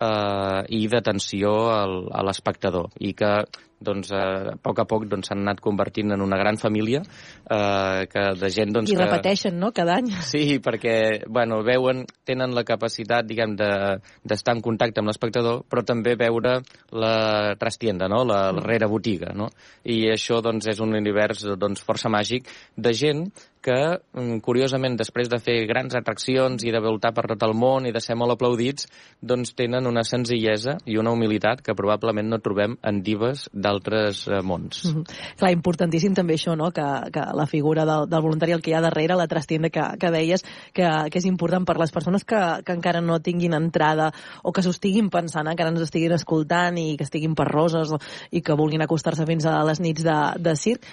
eh, 0.00 0.62
i 0.74 0.86
d'atenció 0.90 1.54
a 1.70 2.24
l'espectador 2.26 2.90
i 3.00 3.14
que 3.18 3.36
doncs, 3.84 4.10
eh, 4.16 4.54
a 4.54 4.56
poc 4.62 4.80
a 4.80 4.86
poc 4.88 5.04
doncs, 5.06 5.28
s'han 5.28 5.42
doncs, 5.42 5.50
anat 5.50 5.60
convertint 5.62 6.14
en 6.14 6.22
una 6.24 6.38
gran 6.40 6.56
família 6.56 7.02
eh, 7.04 8.06
que 8.10 8.24
de 8.40 8.50
gent... 8.50 8.72
Doncs, 8.74 8.90
I 8.90 8.96
que... 8.96 9.04
repeteixen, 9.04 9.58
no?, 9.60 9.70
cada 9.76 9.98
any. 10.00 10.10
Sí, 10.24 10.58
perquè, 10.64 10.96
bueno, 11.28 11.60
veuen, 11.66 12.04
tenen 12.26 12.56
la 12.56 12.64
capacitat, 12.66 13.28
diguem, 13.28 13.54
d'estar 13.58 14.54
de, 14.54 14.56
en 14.56 14.64
contacte 14.64 15.02
amb 15.02 15.12
l'espectador, 15.12 15.62
però 15.68 15.84
també 15.86 16.16
veure 16.20 16.58
la 16.96 17.14
trastienda, 17.60 18.08
no?, 18.10 18.24
la, 18.24 18.46
la 18.56 18.64
rere 18.64 18.88
botiga, 18.90 19.34
no? 19.36 19.50
I 19.84 20.00
això, 20.14 20.40
doncs, 20.44 20.70
és 20.72 20.80
un 20.80 20.96
univers, 20.96 21.44
doncs, 21.60 21.84
força 21.84 22.08
màgic 22.12 22.48
de 22.76 22.94
gent 22.96 23.26
que, 23.64 23.98
mm, 24.12 24.40
curiosament, 24.44 24.98
després 25.00 25.30
de 25.32 25.38
fer 25.40 25.56
grans 25.66 25.94
atraccions 25.96 26.64
i 26.64 26.72
de 26.74 26.80
voltar 26.84 27.14
per 27.16 27.24
tot 27.32 27.42
el 27.46 27.54
món 27.56 27.86
i 27.88 27.92
de 27.94 28.02
ser 28.04 28.16
molt 28.20 28.34
aplaudits, 28.34 28.88
doncs 29.20 29.54
tenen 29.56 29.88
una 29.88 30.04
senzillesa 30.04 30.76
i 30.84 30.98
una 31.00 31.14
humilitat 31.16 31.62
que 31.64 31.74
probablement 31.74 32.28
no 32.28 32.40
trobem 32.44 32.76
en 32.82 33.00
divas 33.02 33.48
d'altres 33.52 34.26
eh, 34.28 34.42
mons. 34.42 34.84
Mm 34.84 34.90
-hmm. 34.94 35.04
Clar, 35.38 35.52
importantíssim 35.52 36.14
també 36.14 36.34
això, 36.34 36.56
no?, 36.56 36.70
que, 36.70 37.10
que 37.10 37.22
la 37.34 37.46
figura 37.46 37.84
del, 37.84 38.08
del 38.08 38.22
voluntari, 38.22 38.52
el 38.52 38.60
que 38.60 38.70
hi 38.70 38.74
ha 38.74 38.80
darrere, 38.80 39.16
la 39.16 39.26
trastienda 39.26 39.70
que, 39.70 39.82
que 39.98 40.10
deies, 40.10 40.44
que, 40.72 40.86
que 41.10 41.18
és 41.18 41.24
important 41.24 41.64
per 41.64 41.78
les 41.78 41.92
persones 41.92 42.24
que, 42.24 42.62
que 42.64 42.72
encara 42.72 43.00
no 43.00 43.20
tinguin 43.20 43.54
entrada 43.54 44.12
o 44.42 44.52
que 44.52 44.62
s'ho 44.62 44.70
estiguin 44.70 45.08
pensant, 45.10 45.48
encara 45.48 45.70
ens 45.70 45.80
estiguin 45.80 46.12
escoltant 46.12 46.76
i 46.78 46.96
que 46.96 47.04
estiguin 47.04 47.34
per 47.34 47.48
roses 47.48 47.94
i 48.30 48.42
que 48.42 48.54
vulguin 48.54 48.82
acostar-se 48.82 49.26
fins 49.26 49.46
a 49.46 49.64
les 49.64 49.80
nits 49.80 50.02
de, 50.04 50.18
de 50.38 50.56
circ, 50.56 50.84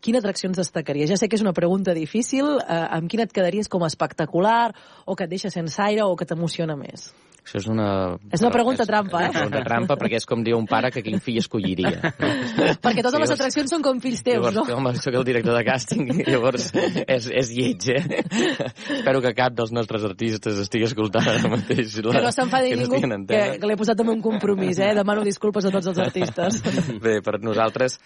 quina 0.00 0.20
atraccions 0.20 0.58
destacaries? 0.58 1.10
Ja 1.12 1.18
sé 1.20 1.28
que 1.28 1.38
és 1.38 1.44
una 1.44 1.54
pregunta 1.56 1.94
difícil, 1.96 2.58
eh, 2.60 2.84
amb 2.98 3.10
quina 3.10 3.28
et 3.28 3.32
quedaries 3.32 3.68
com 3.68 3.84
a 3.84 3.90
espectacular, 3.92 4.72
o 5.06 5.16
que 5.16 5.24
et 5.28 5.30
deixa 5.30 5.50
sense 5.50 5.80
aire, 5.82 6.04
o 6.04 6.16
que 6.16 6.28
t'emociona 6.28 6.76
més? 6.76 7.10
Això 7.40 7.58
és 7.58 7.66
una... 7.72 7.86
És 8.30 8.42
una 8.44 8.50
pregunta 8.52 8.84
és, 8.84 8.88
trampa, 8.88 9.22
eh? 9.24 9.30
És 9.30 9.34
una 9.34 9.48
pregunta 9.48 9.62
trampa 9.66 9.96
perquè 9.98 10.18
és 10.20 10.26
com 10.28 10.42
dir 10.44 10.52
un 10.54 10.66
pare 10.70 10.90
que 10.92 11.02
quin 11.02 11.18
fill 11.24 11.40
escolliria. 11.40 11.92
No? 11.96 12.28
perquè 12.84 13.02
totes 13.02 13.16
sí, 13.16 13.22
les 13.24 13.32
atraccions 13.34 13.72
són 13.74 13.84
com 13.84 14.00
fills 14.02 14.20
teus, 14.26 14.44
llavors, 14.44 14.58
no? 14.68 14.76
Home, 14.76 14.92
soc 15.00 15.16
el 15.18 15.26
director 15.26 15.56
de 15.56 15.62
càsting, 15.66 16.04
llavors 16.28 16.68
és, 16.76 17.26
és 17.42 17.52
lleig, 17.56 17.88
eh? 17.96 18.22
Espero 19.00 19.24
que 19.24 19.32
cap 19.34 19.56
dels 19.56 19.72
nostres 19.74 20.04
artistes 20.06 20.60
estigui 20.66 20.86
escoltant 20.86 21.26
ara 21.32 21.50
mateix. 21.56 21.96
La, 22.04 22.18
que 22.20 22.24
no 22.28 22.34
s'enfadi 22.36 22.76
ningú, 22.76 23.00
que, 23.32 23.42
que 23.56 23.72
l'he 23.72 23.78
posat 23.80 24.04
en 24.04 24.14
un 24.14 24.22
compromís, 24.24 24.78
eh? 24.78 24.92
Demano 25.00 25.24
disculpes 25.26 25.66
a 25.66 25.74
tots 25.74 25.90
els 25.90 26.02
artistes. 26.06 26.60
Bé, 27.02 27.18
per 27.24 27.40
nosaltres 27.42 27.98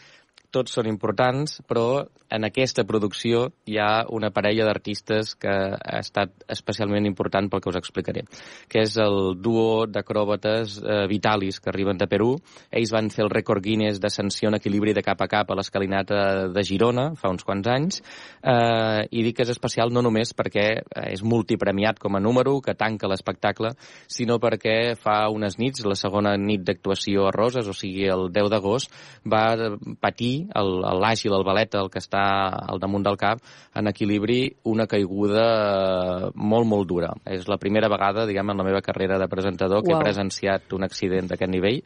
tots 0.54 0.76
són 0.76 0.86
importants, 0.86 1.58
però 1.66 2.04
en 2.34 2.46
aquesta 2.46 2.82
producció 2.88 3.44
hi 3.70 3.76
ha 3.78 4.06
una 4.10 4.30
parella 4.34 4.64
d'artistes 4.66 5.34
que 5.38 5.52
ha 5.52 5.98
estat 6.00 6.44
especialment 6.50 7.06
important 7.06 7.50
pel 7.50 7.62
que 7.62 7.70
us 7.70 7.78
explicaré, 7.78 8.24
que 8.70 8.82
és 8.86 8.96
el 9.02 9.36
duo 9.42 9.84
d'acròbates 9.90 10.78
eh, 10.80 11.04
Vitalis, 11.10 11.60
que 11.62 11.70
arriben 11.70 12.00
de 12.00 12.08
Perú. 12.10 12.32
Ells 12.74 12.94
van 12.94 13.10
fer 13.14 13.24
el 13.26 13.32
rècord 13.32 13.62
Guinness 13.62 14.00
d'ascensió 14.02 14.50
en 14.50 14.58
equilibri 14.58 14.94
de 14.96 15.04
cap 15.06 15.20
a 15.22 15.28
cap 15.30 15.50
a 15.50 15.58
l'escalinata 15.58 16.48
de 16.54 16.64
Girona 16.66 17.10
fa 17.20 17.30
uns 17.30 17.46
quants 17.46 17.70
anys, 17.70 18.00
eh, 18.42 19.04
i 19.10 19.26
dic 19.26 19.38
que 19.38 19.46
és 19.46 19.54
especial 19.54 19.92
no 19.94 20.02
només 20.02 20.34
perquè 20.34 20.66
és 21.04 21.22
multipremiat 21.22 22.00
com 22.02 22.16
a 22.16 22.22
número, 22.22 22.56
que 22.64 22.74
tanca 22.78 23.10
l'espectacle, 23.10 23.74
sinó 24.08 24.40
perquè 24.42 24.94
fa 24.98 25.28
unes 25.30 25.58
nits, 25.60 25.84
la 25.86 25.98
segona 25.98 26.34
nit 26.40 26.64
d'actuació 26.66 27.28
a 27.28 27.34
Roses, 27.34 27.68
o 27.68 27.76
sigui 27.76 28.08
el 28.10 28.30
10 28.34 28.50
d'agost, 28.50 28.90
va 29.28 29.44
patir 30.02 30.23
l'àgil, 30.54 31.34
el 31.36 31.46
baleta, 31.46 31.82
el 31.84 31.90
que 31.92 32.02
està 32.02 32.24
al 32.72 32.82
damunt 32.82 33.06
del 33.06 33.18
cap, 33.20 33.40
en 33.74 33.90
equilibri 33.90 34.40
una 34.70 34.88
caiguda 34.90 35.46
eh, 35.46 36.28
molt, 36.34 36.68
molt 36.70 36.90
dura. 36.90 37.12
És 37.24 37.48
la 37.50 37.58
primera 37.62 37.90
vegada, 37.92 38.26
diguem, 38.30 38.52
en 38.52 38.62
la 38.62 38.68
meva 38.68 38.82
carrera 38.84 39.18
de 39.22 39.30
presentador 39.30 39.84
que 39.84 39.92
wow. 39.92 40.00
he 40.00 40.10
presenciat 40.10 40.76
un 40.76 40.86
accident 40.86 41.30
d'aquest 41.30 41.52
nivell. 41.52 41.82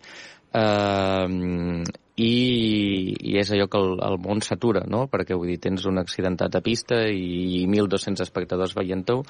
Uh, 0.48 1.84
i, 2.18 3.14
i 3.30 3.36
és 3.38 3.50
allò 3.54 3.68
que 3.70 3.78
el, 3.78 3.92
el 4.02 4.16
món 4.22 4.42
s'atura, 4.42 4.82
no? 4.90 5.04
Perquè, 5.10 5.36
vull 5.38 5.52
dir, 5.52 5.58
tens 5.62 5.86
un 5.86 6.00
accidentat 6.00 6.56
a 6.58 6.62
pista 6.64 7.00
i, 7.06 7.60
i 7.60 7.66
1.200 7.70 8.24
espectadors 8.24 8.74
veient-ho 8.76 9.20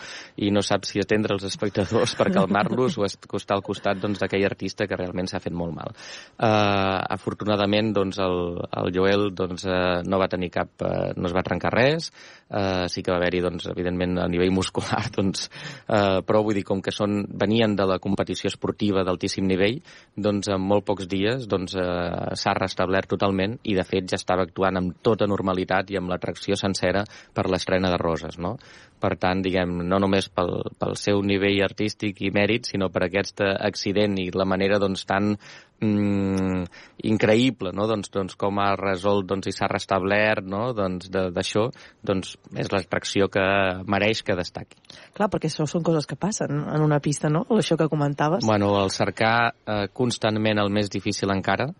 i 0.44 0.50
no 0.54 0.62
saps 0.64 0.94
si 0.94 1.02
atendre 1.02 1.36
els 1.36 1.44
espectadors 1.48 2.14
per 2.18 2.30
calmar-los 2.32 2.98
o 2.98 3.04
estar 3.06 3.58
al 3.58 3.64
costat 3.66 4.00
doncs, 4.00 4.22
d'aquell 4.22 4.46
doncs, 4.46 4.52
artista 4.52 4.88
que 4.88 4.96
realment 4.96 5.28
s'ha 5.28 5.42
fet 5.44 5.52
molt 5.52 5.76
mal. 5.76 5.92
Uh, 6.38 6.96
afortunadament, 7.18 7.92
doncs, 7.96 8.20
el, 8.24 8.40
el 8.80 8.92
Joel 8.96 9.28
doncs, 9.36 9.66
uh, 9.68 10.00
no 10.08 10.20
va 10.20 10.30
tenir 10.32 10.50
cap... 10.54 10.72
Uh, 10.80 11.12
no 11.18 11.28
es 11.28 11.34
va 11.34 11.44
trencar 11.44 11.72
res, 11.74 12.08
uh, 12.48 12.86
sí 12.88 13.02
que 13.04 13.12
va 13.12 13.18
haver-hi, 13.18 13.42
doncs, 13.44 13.68
evidentment, 13.72 14.16
a 14.22 14.28
nivell 14.30 14.54
muscular, 14.54 15.04
doncs, 15.18 15.48
uh, 15.88 16.20
però 16.24 16.42
vull 16.46 16.56
dir, 16.56 16.64
com 16.68 16.80
que 16.84 16.94
són, 16.94 17.20
venien 17.28 17.76
de 17.76 17.88
la 17.88 18.00
competició 18.02 18.48
esportiva 18.52 19.04
d'altíssim 19.04 19.46
nivell, 19.48 19.80
doncs 20.16 20.48
en 20.54 20.64
molt 20.64 20.86
pocs 20.88 21.08
dies 21.10 21.46
doncs, 21.50 21.76
uh, 21.76 22.32
s'ha 22.38 22.56
establert 22.78 23.10
totalment 23.10 23.58
i, 23.64 23.74
de 23.74 23.84
fet, 23.86 24.06
ja 24.12 24.18
estava 24.20 24.46
actuant 24.46 24.78
amb 24.78 25.00
tota 25.02 25.26
normalitat 25.26 25.90
i 25.90 25.98
amb 25.98 26.12
l'atracció 26.12 26.56
sencera 26.56 27.02
per 27.34 27.48
l'estrena 27.50 27.90
de 27.90 27.98
Roses, 27.98 28.38
no? 28.38 28.56
Per 28.98 29.14
tant, 29.18 29.42
diguem, 29.42 29.76
no 29.86 29.98
només 30.02 30.30
pel, 30.34 30.56
pel 30.78 30.96
seu 30.98 31.22
nivell 31.22 31.62
artístic 31.66 32.22
i 32.26 32.32
mèrit, 32.34 32.66
sinó 32.70 32.88
per 32.90 33.06
aquest 33.06 33.42
accident 33.42 34.18
i 34.18 34.30
la 34.34 34.46
manera, 34.48 34.80
doncs, 34.82 35.04
tan 35.06 35.36
mm, 35.80 36.64
increïble, 37.06 37.72
no? 37.74 37.86
doncs, 37.90 38.10
doncs 38.14 38.36
com 38.38 38.58
ha 38.62 38.72
resolt 38.78 39.28
doncs, 39.28 39.50
i 39.50 39.54
s'ha 39.54 39.68
restablert 39.70 40.46
no? 40.46 40.72
doncs, 40.76 41.10
d'això, 41.12 41.68
doncs 42.02 42.34
és 42.58 42.70
l'atracció 42.72 43.28
que 43.32 43.44
mereix 43.86 44.24
que 44.26 44.36
destaqui. 44.38 44.80
Clar, 45.14 45.30
perquè 45.32 45.50
això 45.50 45.66
són 45.70 45.84
coses 45.86 46.08
que 46.08 46.18
passen 46.18 46.64
en 46.64 46.84
una 46.84 47.00
pista, 47.04 47.30
no? 47.30 47.44
Això 47.54 47.78
que 47.78 47.88
comentaves. 47.90 48.46
Bueno, 48.46 48.72
el 48.82 48.90
cercar 48.94 49.52
eh, 49.52 49.86
constantment 49.94 50.62
el 50.62 50.74
més 50.74 50.90
difícil 50.90 51.30
encara, 51.34 51.70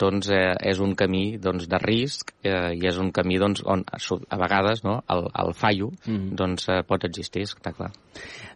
doncs 0.00 0.30
eh, 0.34 0.54
és 0.70 0.80
un 0.82 0.94
camí 0.98 1.36
doncs, 1.42 1.68
de 1.70 1.80
risc 1.82 2.34
eh, 2.42 2.74
i 2.76 2.82
és 2.88 2.98
un 3.02 3.12
camí 3.14 3.38
doncs, 3.42 3.62
on 3.64 3.84
a 3.86 4.40
vegades 4.40 4.84
no, 4.84 5.00
el, 5.12 5.28
el 5.44 5.54
fallo 5.54 5.92
mm. 6.06 6.34
doncs, 6.38 6.68
eh, 6.72 6.82
pot 6.86 7.06
existir, 7.08 7.46
està 7.46 7.72
clar. 7.76 7.92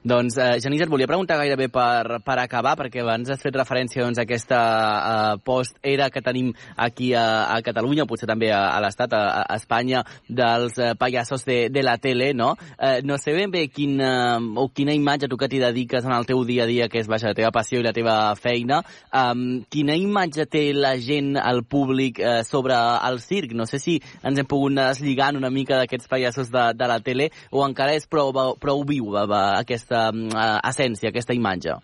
Doncs, 0.01 0.39
eh, 0.41 0.57
Genís, 0.65 0.81
et 0.81 0.89
volia 0.89 1.05
preguntar 1.05 1.37
gairebé 1.37 1.67
per, 1.69 2.23
per 2.25 2.39
acabar, 2.41 2.73
perquè 2.81 3.03
abans 3.03 3.29
has 3.29 3.43
fet 3.45 3.57
referència 3.59 4.01
doncs, 4.01 4.17
a 4.17 4.25
aquesta 4.25 4.61
eh, 4.61 5.35
post-era 5.45 6.09
que 6.09 6.23
tenim 6.25 6.55
aquí 6.81 7.11
a, 7.13 7.53
a 7.53 7.59
Catalunya, 7.61 8.07
potser 8.09 8.29
també 8.31 8.49
a, 8.49 8.63
a 8.73 8.79
l'Estat, 8.81 9.13
a, 9.13 9.43
a 9.45 9.59
Espanya, 9.61 10.01
dels 10.25 10.79
eh, 10.81 10.95
pallassos 10.97 11.45
de, 11.45 11.59
de 11.69 11.83
la 11.85 11.99
tele, 12.01 12.31
no? 12.33 12.55
Eh, 12.79 13.03
no 13.05 13.19
sé 13.21 13.35
ben 13.37 13.53
bé 13.53 13.67
quin, 13.69 13.99
eh, 14.01 14.39
o 14.57 14.71
quina 14.73 14.97
imatge 14.97 15.29
tu 15.29 15.37
que 15.37 15.51
t'hi 15.53 15.61
dediques 15.61 16.09
en 16.09 16.17
el 16.17 16.25
teu 16.25 16.41
dia 16.49 16.65
a 16.65 16.71
dia, 16.71 16.89
que 16.89 17.03
és 17.03 17.11
vaja, 17.11 17.35
la 17.35 17.37
teva 17.37 17.53
passió 17.53 17.83
i 17.83 17.85
la 17.85 17.93
teva 17.93 18.17
feina, 18.41 18.81
eh, 19.13 19.37
quina 19.69 19.99
imatge 20.01 20.49
té 20.49 20.65
la 20.73 20.95
gent, 20.97 21.20
el 21.37 21.63
públic, 21.65 22.21
eh, 22.21 22.41
sobre 22.45 22.77
el 23.09 23.21
circ? 23.25 23.55
No 23.57 23.67
sé 23.67 23.81
si 23.83 23.99
ens 24.23 24.39
hem 24.39 24.49
pogut 24.49 24.73
anar 24.75 24.91
deslligant 24.93 25.39
una 25.41 25.51
mica 25.51 25.79
d'aquests 25.81 26.11
pallassos 26.11 26.51
de, 26.55 26.71
de 26.77 26.91
la 26.91 27.01
tele 27.05 27.31
o 27.51 27.65
encara 27.67 27.95
és 27.99 28.09
prou, 28.11 28.33
prou 28.61 28.85
viu 28.89 29.15
aquesta 29.21 29.41
aquesta 29.61 30.09
uh, 30.15 30.59
essència, 30.71 31.11
aquesta 31.11 31.37
imatge? 31.37 31.79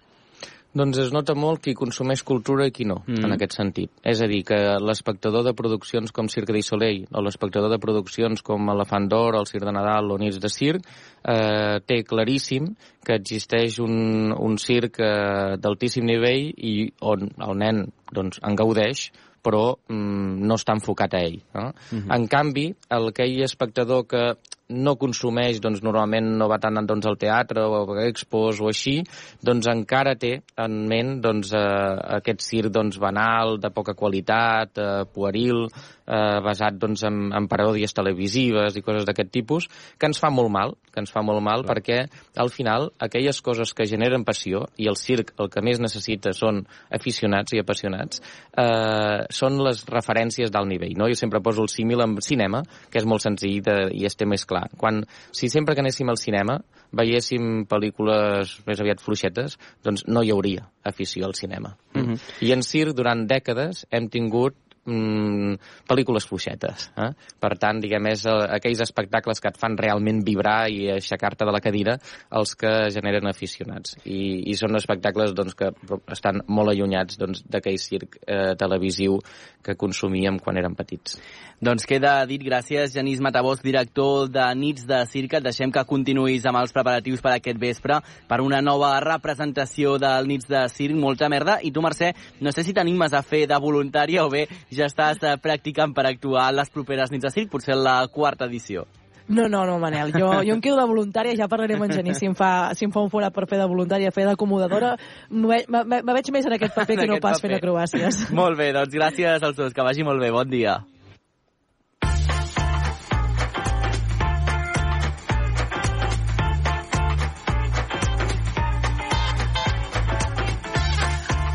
Doncs 0.76 0.98
es 1.00 1.12
nota 1.14 1.32
molt 1.38 1.62
qui 1.64 1.72
consumeix 1.76 2.20
cultura 2.26 2.66
i 2.68 2.72
qui 2.74 2.84
no, 2.84 2.98
mm. 3.06 3.24
en 3.24 3.34
aquest 3.36 3.56
sentit. 3.56 3.92
És 4.04 4.20
a 4.20 4.28
dir, 4.28 4.42
que 4.44 4.58
l'espectador 4.82 5.46
de 5.46 5.54
produccions 5.56 6.12
com 6.12 6.28
Cirque 6.32 6.52
du 6.52 6.60
Soleil 6.64 7.06
o 7.16 7.22
l'espectador 7.24 7.72
de 7.72 7.80
produccions 7.80 8.44
com 8.44 8.68
Elefant 8.74 9.08
d'Or, 9.08 9.38
el 9.40 9.48
Cirque 9.48 9.68
de 9.68 9.76
Nadal 9.76 10.12
o 10.12 10.18
Nits 10.20 10.40
de 10.42 10.50
Circ 10.52 10.84
eh, 10.84 11.78
té 11.86 12.02
claríssim 12.04 12.74
que 13.06 13.16
existeix 13.16 13.78
un, 13.80 14.34
un 14.36 14.58
circ 14.60 15.00
eh, 15.00 15.56
d'altíssim 15.62 16.04
nivell 16.04 16.50
i 16.56 16.74
on 17.00 17.30
el 17.46 17.56
nen 17.62 17.86
doncs, 18.12 18.42
en 18.44 18.58
gaudeix 18.58 19.08
però 19.46 19.76
mm, 19.78 20.42
no 20.42 20.58
està 20.58 20.74
enfocat 20.74 21.14
a 21.14 21.22
ell. 21.22 21.38
No? 21.54 21.68
Uh 21.70 21.98
-huh. 21.98 22.14
En 22.16 22.26
canvi, 22.26 22.66
el 22.90 23.08
aquell 23.12 23.42
espectador 23.46 24.06
que 24.10 24.34
no 24.68 24.96
consumeix, 24.98 25.60
doncs 25.62 25.82
normalment 25.84 26.32
no 26.40 26.48
va 26.50 26.58
tant 26.62 26.80
doncs, 26.86 27.06
al 27.06 27.18
teatre 27.20 27.62
o 27.66 27.82
a 27.94 28.06
expos 28.06 28.60
o 28.60 28.70
així, 28.70 28.98
doncs 29.44 29.68
encara 29.70 30.16
té 30.18 30.40
en 30.62 30.78
ment 30.90 31.16
doncs, 31.22 31.52
eh, 31.54 31.94
aquest 32.18 32.42
circ 32.42 32.72
doncs, 32.74 32.98
banal, 32.98 33.60
de 33.62 33.70
poca 33.70 33.94
qualitat, 33.94 34.78
eh, 34.78 35.04
pueril, 35.12 35.66
eh, 36.06 36.40
basat 36.42 36.78
doncs, 36.82 37.04
en, 37.06 37.30
en 37.36 37.48
paròdies 37.50 37.94
televisives 37.94 38.76
i 38.76 38.82
coses 38.82 39.06
d'aquest 39.06 39.30
tipus, 39.34 39.68
que 39.98 40.10
ens 40.10 40.18
fa 40.22 40.30
molt 40.34 40.50
mal, 40.50 40.74
que 40.92 41.02
ens 41.04 41.12
fa 41.12 41.22
molt 41.22 41.42
mal 41.44 41.62
Clar. 41.62 41.74
perquè 41.74 41.98
al 42.42 42.50
final 42.50 42.90
aquelles 42.98 43.40
coses 43.44 43.72
que 43.76 43.86
generen 43.86 44.24
passió, 44.24 44.64
i 44.76 44.88
el 44.90 44.98
circ 44.98 45.34
el 45.38 45.50
que 45.52 45.62
més 45.62 45.80
necessita 45.82 46.32
són 46.36 46.62
aficionats 46.90 47.54
i 47.54 47.60
apassionats, 47.62 48.22
eh, 48.56 49.26
són 49.30 49.60
les 49.66 49.84
referències 49.90 50.50
d'alt 50.50 50.70
nivell. 50.70 50.96
No? 50.96 51.10
Jo 51.10 51.18
sempre 51.18 51.42
poso 51.44 51.62
el 51.62 51.72
símil 51.72 52.02
amb 52.02 52.22
cinema, 52.24 52.62
que 52.90 52.98
és 53.02 53.06
molt 53.08 53.22
senzill 53.24 53.62
de, 53.62 53.76
i 53.94 54.06
es 54.08 54.16
té 54.16 54.26
més 54.26 54.46
clar. 54.48 54.55
Quan, 54.78 55.04
si 55.32 55.50
sempre 55.52 55.74
que 55.74 55.84
anéssim 55.84 56.08
al 56.12 56.20
cinema 56.20 56.60
veiéssim 56.96 57.64
pel·lícules 57.68 58.52
més 58.66 58.80
aviat 58.80 59.02
fluixetes, 59.02 59.56
doncs 59.84 60.06
no 60.08 60.22
hi 60.22 60.30
hauria 60.32 60.68
afició 60.86 61.26
al 61.26 61.34
cinema. 61.34 61.76
Mm 61.94 62.02
-hmm. 62.02 62.20
I 62.46 62.52
en 62.52 62.62
circ, 62.62 62.94
durant 62.94 63.26
dècades, 63.26 63.86
hem 63.90 64.08
tingut 64.08 64.54
mm, 64.86 65.56
pel·lícules 65.88 66.26
fluixetes. 66.28 66.88
Eh? 66.96 67.10
Per 67.42 67.52
tant, 67.60 67.80
diguem, 67.82 68.10
és 68.12 68.24
eh, 68.26 68.36
aquells 68.58 68.82
espectacles 68.86 69.42
que 69.42 69.52
et 69.52 69.60
fan 69.60 69.76
realment 69.78 70.22
vibrar 70.26 70.70
i 70.72 70.86
aixecar-te 70.96 71.46
de 71.46 71.54
la 71.54 71.62
cadira 71.64 71.98
els 72.40 72.54
que 72.58 72.72
generen 72.94 73.28
aficionats. 73.30 73.98
I, 74.04 74.46
i 74.50 74.56
són 74.58 74.78
espectacles 74.78 75.34
doncs, 75.36 75.56
que 75.58 75.72
estan 76.14 76.42
molt 76.48 76.72
allunyats 76.72 77.18
doncs, 77.20 77.44
d'aquell 77.44 77.76
doncs, 77.76 77.90
circ 77.90 78.18
eh, 78.24 78.54
televisiu 78.58 79.20
que 79.66 79.76
consumíem 79.78 80.38
quan 80.42 80.58
érem 80.60 80.76
petits. 80.78 81.18
Doncs 81.56 81.86
queda 81.88 82.18
dit, 82.28 82.42
gràcies, 82.44 82.92
Genís 82.92 83.20
Matabós, 83.24 83.62
director 83.64 84.28
de 84.28 84.44
Nits 84.54 84.84
de 84.84 84.98
Circ. 85.08 85.38
Et 85.38 85.44
deixem 85.44 85.70
que 85.72 85.84
continuïs 85.88 86.44
amb 86.44 86.60
els 86.60 86.74
preparatius 86.74 87.22
per 87.24 87.32
aquest 87.32 87.56
vespre 87.56 87.96
per 88.28 88.42
una 88.44 88.60
nova 88.60 88.90
representació 89.00 89.96
del 89.96 90.28
Nits 90.28 90.50
de 90.50 90.66
Circ. 90.68 90.98
Molta 91.00 91.30
merda. 91.32 91.56
I 91.64 91.72
tu, 91.72 91.80
Mercè, 91.80 92.12
no 92.44 92.52
sé 92.52 92.62
si 92.66 92.76
t'animes 92.76 93.16
a 93.16 93.22
fer 93.24 93.46
de 93.48 93.56
voluntària 93.62 94.26
o 94.26 94.30
bé 94.30 94.44
ja 94.78 94.90
estàs 94.90 95.22
eh, 95.22 95.36
practicant 95.42 95.94
per 95.96 96.06
actuar 96.08 96.50
les 96.54 96.70
properes 96.72 97.12
nits 97.12 97.26
de 97.26 97.32
circ, 97.34 97.50
potser 97.52 97.76
la 97.78 97.98
quarta 98.12 98.48
edició. 98.50 98.86
No, 99.28 99.48
no, 99.48 99.64
no, 99.66 99.78
Manel. 99.82 100.12
Jo, 100.14 100.28
jo 100.46 100.54
em 100.54 100.60
quedo 100.62 100.78
de 100.78 100.86
voluntària, 100.86 101.34
ja 101.34 101.48
parlarem 101.50 101.82
amb 101.82 101.92
Genís 101.92 102.20
si 102.22 102.28
em 102.30 102.34
fa, 102.38 102.72
si 102.78 102.86
em 102.86 102.92
fa 102.94 103.02
un 103.02 103.10
forat 103.10 103.34
per 103.34 103.48
fer 103.50 103.58
de 103.58 103.66
voluntària, 103.66 104.12
fer 104.14 104.26
d'acomodadora. 104.28 104.92
Me, 105.30 105.64
me, 105.66 105.82
me 105.98 106.14
veig 106.14 106.30
més 106.34 106.46
en 106.46 106.54
aquest 106.54 106.76
paper 106.78 106.96
que 107.00 107.08
no 107.10 107.18
pas 107.18 107.40
paper. 107.40 107.48
fent 107.48 107.56
acrobàcies. 107.58 108.20
Molt 108.36 108.58
bé, 108.58 108.70
doncs 108.76 108.94
gràcies 108.94 109.42
als 109.42 109.58
dos. 109.58 109.74
Que 109.74 109.86
vagi 109.86 110.06
molt 110.06 110.22
bé. 110.22 110.30
Bon 110.30 110.46
dia. 110.46 110.78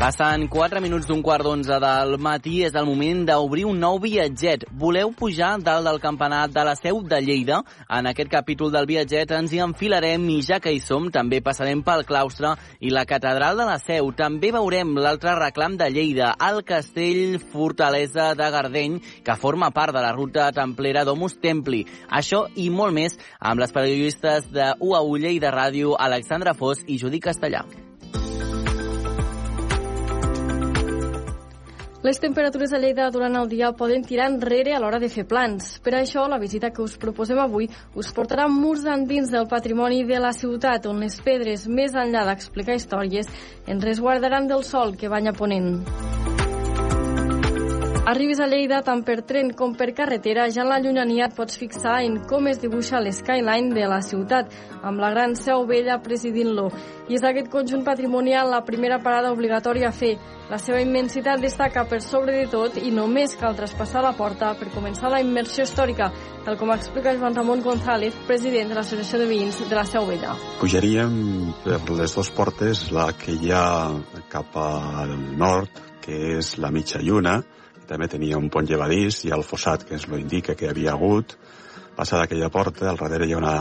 Passen 0.02 0.48
4 0.50 0.80
minuts 0.82 1.06
d'un 1.06 1.20
quart 1.22 1.44
d'onze 1.46 1.76
del 1.78 2.16
matí. 2.18 2.56
És 2.66 2.74
el 2.74 2.88
moment 2.88 3.20
d'obrir 3.28 3.62
un 3.70 3.76
nou 3.78 4.00
viatget. 4.02 4.64
Voleu 4.74 5.12
pujar 5.14 5.52
dalt 5.62 5.86
del 5.86 6.00
campanar 6.02 6.48
de 6.50 6.64
la 6.66 6.72
Seu 6.74 7.04
de 7.06 7.20
Lleida? 7.22 7.60
En 7.86 8.08
aquest 8.10 8.32
capítol 8.32 8.72
del 8.74 8.88
viatget 8.90 9.30
ens 9.36 9.52
hi 9.54 9.60
enfilarem 9.62 10.24
i 10.34 10.40
ja 10.42 10.58
que 10.58 10.72
hi 10.74 10.80
som 10.82 11.06
també 11.14 11.38
passarem 11.38 11.84
pel 11.86 12.02
claustre 12.08 12.56
i 12.80 12.90
la 12.90 13.04
catedral 13.06 13.62
de 13.62 13.68
la 13.68 13.78
Seu. 13.78 14.10
També 14.10 14.50
veurem 14.50 14.96
l'altre 14.98 15.36
reclam 15.38 15.78
de 15.78 15.86
Lleida, 15.94 16.32
el 16.48 16.64
castell 16.66 17.38
Fortalesa 17.54 18.32
de 18.34 18.50
Gardeny, 18.56 18.98
que 19.22 19.38
forma 19.38 19.70
part 19.70 19.94
de 19.94 20.02
la 20.02 20.10
ruta 20.18 20.50
templera 20.50 21.06
d'Homus 21.06 21.38
Templi. 21.38 21.84
Això 22.10 22.48
i 22.56 22.66
molt 22.74 22.98
més 22.98 23.20
amb 23.38 23.62
les 23.62 23.70
periodistes 23.70 24.50
de 24.50 24.72
UAU 24.80 25.14
Lleida 25.14 25.54
Ràdio, 25.54 25.94
Alexandra 25.94 26.58
Fos 26.58 26.82
i 26.88 26.98
Judit 26.98 27.22
Castellà. 27.30 27.62
Les 32.02 32.18
temperatures 32.18 32.72
a 32.74 32.80
Lleida 32.82 33.04
durant 33.14 33.36
el 33.38 33.46
dia 33.46 33.68
poden 33.78 34.02
tirar 34.02 34.26
enrere 34.32 34.72
a 34.74 34.80
l'hora 34.82 34.98
de 34.98 35.06
fer 35.06 35.22
plans. 35.30 35.76
Per 35.84 35.94
això, 35.94 36.24
la 36.26 36.40
visita 36.42 36.72
que 36.74 36.82
us 36.82 36.96
proposem 36.98 37.38
avui 37.38 37.68
us 37.94 38.10
portarà 38.16 38.48
murs 38.50 38.82
endins 38.90 39.30
del 39.30 39.46
patrimoni 39.46 40.02
de 40.10 40.18
la 40.18 40.34
ciutat, 40.34 40.90
on 40.90 40.98
les 41.06 41.20
pedres, 41.22 41.68
més 41.70 41.94
enllà 41.94 42.26
d'explicar 42.26 42.74
històries, 42.74 43.30
ens 43.70 43.86
resguardaran 43.86 44.50
del 44.50 44.66
sol 44.66 44.96
que 44.98 45.12
banya 45.14 45.30
ponent. 45.30 45.84
Arribis 48.02 48.40
a 48.42 48.48
Lleida 48.50 48.80
tant 48.82 49.04
per 49.06 49.20
tren 49.22 49.52
com 49.54 49.76
per 49.78 49.92
carretera, 49.94 50.48
ja 50.50 50.64
en 50.64 50.70
la 50.72 50.80
llunyania 50.82 51.28
et 51.28 51.36
pots 51.36 51.54
fixar 51.54 52.00
en 52.02 52.16
com 52.26 52.48
es 52.50 52.58
dibuixa 52.58 52.98
l'skyline 52.98 53.70
de 53.76 53.84
la 53.86 54.00
ciutat, 54.02 54.50
amb 54.82 54.98
la 54.98 55.12
gran 55.12 55.36
seu 55.38 55.62
vella 55.68 56.00
presidint-lo. 56.02 56.64
I 57.06 57.14
és 57.14 57.22
aquest 57.22 57.46
conjunt 57.52 57.84
patrimonial 57.86 58.50
la 58.50 58.64
primera 58.66 58.98
parada 59.04 59.30
obligatòria 59.30 59.92
a 59.92 59.94
fer. 59.94 60.16
La 60.50 60.58
seva 60.58 60.82
immensitat 60.82 61.38
destaca 61.46 61.86
per 61.86 62.02
sobre 62.02 62.40
de 62.40 62.50
tot 62.50 62.80
i 62.82 62.90
només 62.90 63.38
cal 63.38 63.54
traspassar 63.54 64.02
la 64.02 64.16
porta 64.18 64.50
per 64.58 64.72
començar 64.74 65.14
la 65.14 65.22
immersió 65.22 65.62
històrica, 65.62 66.10
tal 66.42 66.58
com 66.58 66.74
explica 66.74 67.14
Joan 67.14 67.38
Ramon 67.38 67.62
González, 67.62 68.18
president 68.26 68.74
de 68.74 68.80
l'Associació 68.82 69.22
de 69.22 69.30
Veïns 69.30 69.62
de 69.62 69.78
la 69.78 69.86
Seu 69.86 70.10
Vella. 70.10 70.34
Pujaríem 70.58 71.54
per 71.62 71.78
les 71.94 72.18
dues 72.18 72.34
portes, 72.34 72.88
la 72.90 73.12
que 73.14 73.38
hi 73.38 73.54
ha 73.54 73.94
cap 74.26 74.58
al 74.58 75.14
nord, 75.38 75.84
que 76.02 76.40
és 76.40 76.56
la 76.58 76.74
mitja 76.74 76.98
lluna, 76.98 77.38
també 77.92 78.08
tenia 78.08 78.38
un 78.40 78.48
pont 78.48 78.68
llevadís 78.68 79.20
i 79.26 79.32
el 79.36 79.44
fossat 79.44 79.84
que 79.84 79.98
ens 79.98 80.08
lo 80.08 80.16
indica 80.20 80.56
que 80.56 80.70
havia 80.70 80.94
hagut. 80.94 81.36
Passada 81.92 82.24
aquella 82.24 82.48
porta, 82.48 82.88
al 82.88 82.96
darrere 82.96 83.26
hi 83.28 83.34
ha 83.36 83.40
una 83.40 83.56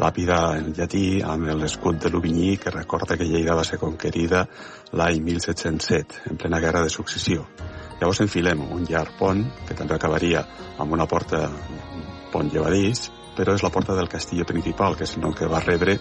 làpida 0.00 0.38
en 0.56 0.70
llatí 0.78 1.20
amb 1.20 1.50
l'escut 1.60 1.98
de 2.00 2.08
l'Ubinyí 2.12 2.54
que 2.62 2.72
recorda 2.72 3.18
que 3.20 3.26
Lleida 3.28 3.56
va 3.58 3.66
ser 3.68 3.76
conquerida 3.82 4.46
l'any 4.96 5.20
1707, 5.26 6.22
en 6.30 6.40
plena 6.40 6.60
guerra 6.64 6.86
de 6.86 6.94
successió. 6.94 7.44
Llavors 8.00 8.22
enfilem 8.24 8.64
un 8.64 8.88
llarg 8.88 9.12
pont, 9.20 9.44
que 9.68 9.76
també 9.76 9.96
acabaria 9.96 10.46
amb 10.78 10.96
una 10.96 11.08
porta, 11.10 11.44
pont 12.32 12.48
llevadís, 12.52 13.10
però 13.36 13.52
és 13.56 13.64
la 13.64 13.72
porta 13.72 13.96
del 13.96 14.08
castillo 14.08 14.48
principal, 14.48 14.96
que 14.96 15.04
és 15.04 15.16
el 15.20 15.36
que 15.36 15.52
va 15.52 15.60
rebre 15.60 15.98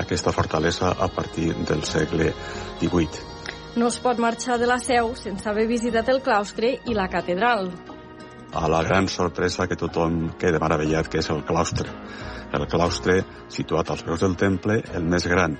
aquesta 0.00 0.32
fortalesa 0.32 0.96
a 0.96 1.12
partir 1.12 1.52
del 1.68 1.84
segle 1.84 2.32
XVIII. 2.80 3.33
No 3.74 3.88
es 3.90 3.96
pot 3.98 4.20
marxar 4.22 4.54
de 4.62 4.68
la 4.70 4.76
seu 4.78 5.08
sense 5.18 5.48
haver 5.50 5.64
visitat 5.66 6.06
el 6.12 6.20
claustre 6.22 6.68
i 6.86 6.92
la 6.94 7.08
catedral. 7.10 7.72
A 8.54 8.68
la 8.70 8.82
gran 8.86 9.08
sorpresa 9.10 9.66
que 9.66 9.74
tothom 9.74 10.28
queda 10.38 10.60
meravellat, 10.62 11.08
que 11.10 11.18
és 11.18 11.28
el 11.34 11.42
claustre. 11.48 11.90
El 12.54 12.68
claustre 12.70 13.16
situat 13.50 13.90
als 13.90 14.04
peus 14.06 14.22
del 14.22 14.36
temple, 14.38 14.76
el 14.94 15.08
més 15.10 15.26
gran 15.26 15.56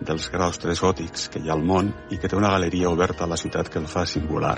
dels 0.00 0.30
claustres 0.32 0.80
gòtics 0.80 1.26
que 1.28 1.42
hi 1.44 1.50
ha 1.50 1.58
al 1.58 1.66
món 1.72 1.92
i 2.08 2.16
que 2.16 2.30
té 2.32 2.40
una 2.40 2.54
galeria 2.54 2.88
oberta 2.88 3.26
a 3.26 3.30
la 3.34 3.36
ciutat 3.36 3.68
que 3.68 3.82
el 3.82 3.90
fa 3.92 4.06
singular. 4.06 4.56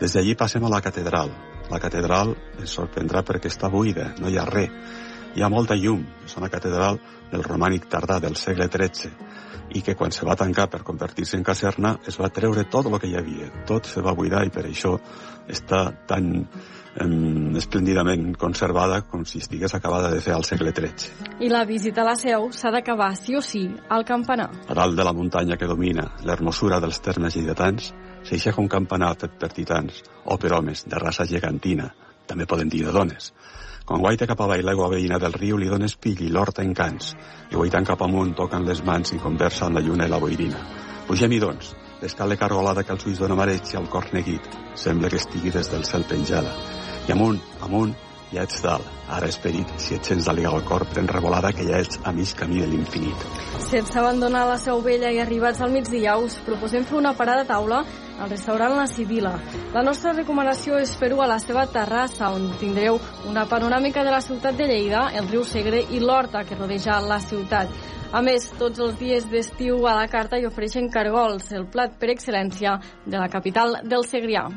Des 0.00 0.16
d'allí 0.16 0.32
passem 0.32 0.64
a 0.64 0.72
la 0.72 0.80
catedral. 0.80 1.36
La 1.68 1.82
catedral 1.82 2.32
ens 2.56 2.72
sorprendrà 2.72 3.20
perquè 3.20 3.52
està 3.52 3.68
buida, 3.68 4.14
no 4.16 4.32
hi 4.32 4.40
ha 4.40 4.48
res. 4.48 4.72
Hi 5.36 5.44
ha 5.44 5.52
molta 5.52 5.76
llum, 5.76 6.08
és 6.24 6.40
una 6.40 6.48
catedral 6.48 6.96
del 7.30 7.44
romànic 7.44 7.84
tardà 7.92 8.16
del 8.18 8.40
segle 8.40 8.72
XIII 8.72 9.12
i 9.74 9.82
que 9.86 9.94
quan 9.94 10.12
se 10.12 10.26
va 10.26 10.36
tancar 10.36 10.68
per 10.70 10.82
convertir-se 10.86 11.38
en 11.38 11.44
caserna 11.46 11.96
es 12.06 12.18
va 12.20 12.30
treure 12.34 12.66
tot 12.70 12.88
el 12.90 12.98
que 12.98 13.10
hi 13.10 13.16
havia. 13.18 13.50
Tot 13.66 13.86
se 13.86 14.02
va 14.02 14.14
buidar 14.16 14.42
i 14.46 14.52
per 14.54 14.66
això 14.66 14.96
està 15.50 15.82
tan 16.08 16.30
eh, 16.40 17.58
esplèndidament 17.60 18.34
conservada 18.40 19.02
com 19.10 19.24
si 19.24 19.42
estigués 19.42 19.74
acabada 19.74 20.10
de 20.14 20.20
fer 20.24 20.34
al 20.34 20.46
segle 20.48 20.74
XIII. 20.76 21.38
I 21.46 21.50
la 21.52 21.64
visita 21.68 22.02
a 22.02 22.10
la 22.10 22.16
seu 22.18 22.50
s'ha 22.56 22.72
d'acabar 22.74 23.12
sí 23.18 23.36
o 23.38 23.42
sí 23.44 23.64
al 23.88 24.04
campanar. 24.04 24.50
A 24.68 24.76
dalt 24.76 24.98
de 24.98 25.06
la 25.06 25.14
muntanya 25.16 25.58
que 25.60 25.70
domina 25.70 26.10
l'hermosura 26.26 26.80
dels 26.80 27.00
termes 27.04 27.36
lleidatans 27.36 27.92
s'aixeca 28.26 28.60
un 28.60 28.68
campanar 28.68 29.14
fet 29.20 29.38
per 29.40 29.52
titans 29.54 30.02
o 30.24 30.36
per 30.36 30.52
homes 30.52 30.84
de 30.86 30.98
raça 30.98 31.24
gegantina, 31.24 31.88
també 32.26 32.46
poden 32.46 32.68
dir 32.68 32.84
de 32.84 32.92
dones, 32.92 33.32
quan 33.90 34.04
guaita 34.04 34.26
cap 34.30 34.38
avall 34.44 34.60
l'aigua 34.62 34.86
veïna 34.92 35.16
del 35.18 35.32
riu 35.34 35.56
li 35.58 35.66
dones 35.66 35.96
pill 35.98 36.20
i 36.22 36.28
l'horta 36.30 36.62
en 36.62 36.70
cants, 36.78 37.08
i 37.50 37.56
guaitant 37.58 37.88
cap 37.88 38.04
amunt 38.06 38.36
toquen 38.38 38.62
les 38.68 38.84
mans 38.86 39.10
i 39.16 39.18
conversen 39.18 39.74
la 39.74 39.82
lluna 39.82 40.06
i 40.06 40.12
la 40.12 40.20
boirina. 40.22 40.60
Pugem-hi, 41.08 41.40
doncs, 41.42 41.72
l'escala 41.98 42.36
cargolada 42.38 42.84
que 42.86 42.94
als 42.94 43.08
ulls 43.10 43.18
dona 43.18 43.34
mareig 43.34 43.72
i 43.72 43.80
al 43.80 43.88
cor 43.90 44.06
neguit. 44.14 44.46
Sembla 44.78 45.10
que 45.10 45.18
estigui 45.18 45.50
des 45.50 45.72
del 45.72 45.82
cel 45.88 46.06
penjada. 46.06 46.52
I 47.08 47.16
amunt, 47.16 47.42
amunt, 47.66 47.96
ja 48.32 48.44
ets 48.46 48.62
dalt. 48.62 48.86
Ara, 49.10 49.26
esperit, 49.26 49.70
si 49.82 49.96
ets 49.96 50.12
sense 50.12 50.28
d'aligar 50.28 50.52
al 50.54 50.64
cor, 50.64 50.84
pren 50.92 51.08
revolada 51.10 51.50
que 51.52 51.66
ja 51.66 51.80
ets 51.82 51.98
a 52.06 52.12
mig 52.14 52.30
camí 52.38 52.60
de 52.62 52.68
l'infinit. 52.70 53.24
Sense 53.66 53.98
abandonar 53.98 54.46
la 54.46 54.58
seu 54.58 54.82
vella 54.82 55.10
i 55.10 55.18
arribats 55.18 55.60
al 55.60 55.74
migdia, 55.74 56.16
us 56.18 56.38
proposem 56.46 56.86
fer 56.86 56.98
una 56.98 57.14
parada 57.18 57.42
a 57.42 57.48
taula 57.48 57.82
al 58.20 58.30
restaurant 58.30 58.76
La 58.76 58.86
Sibila. 58.86 59.34
La 59.74 59.82
nostra 59.82 60.12
recomanació 60.12 60.78
és 60.78 60.92
fer-ho 61.00 61.22
a 61.24 61.28
la 61.30 61.40
seva 61.42 61.66
terrassa, 61.66 62.30
on 62.30 62.52
tindreu 62.60 63.00
una 63.30 63.46
panoràmica 63.50 64.04
de 64.04 64.14
la 64.14 64.20
ciutat 64.22 64.58
de 64.58 64.68
Lleida, 64.68 65.08
el 65.16 65.30
riu 65.30 65.42
Segre 65.44 65.82
i 65.90 66.00
l'horta 66.00 66.44
que 66.44 66.58
rodeja 66.58 67.00
la 67.00 67.18
ciutat. 67.24 67.72
A 68.12 68.22
més, 68.26 68.48
tots 68.58 68.78
els 68.82 68.96
dies 68.98 69.26
d'estiu 69.30 69.86
a 69.86 69.94
la 69.94 70.08
carta 70.10 70.38
hi 70.38 70.46
ofereixen 70.46 70.90
cargols, 70.90 71.52
el 71.54 71.68
plat 71.70 71.94
per 71.98 72.10
excel·lència 72.10 72.78
de 73.06 73.18
la 73.18 73.30
capital 73.30 73.78
del 73.86 74.06
Segrià. 74.06 74.48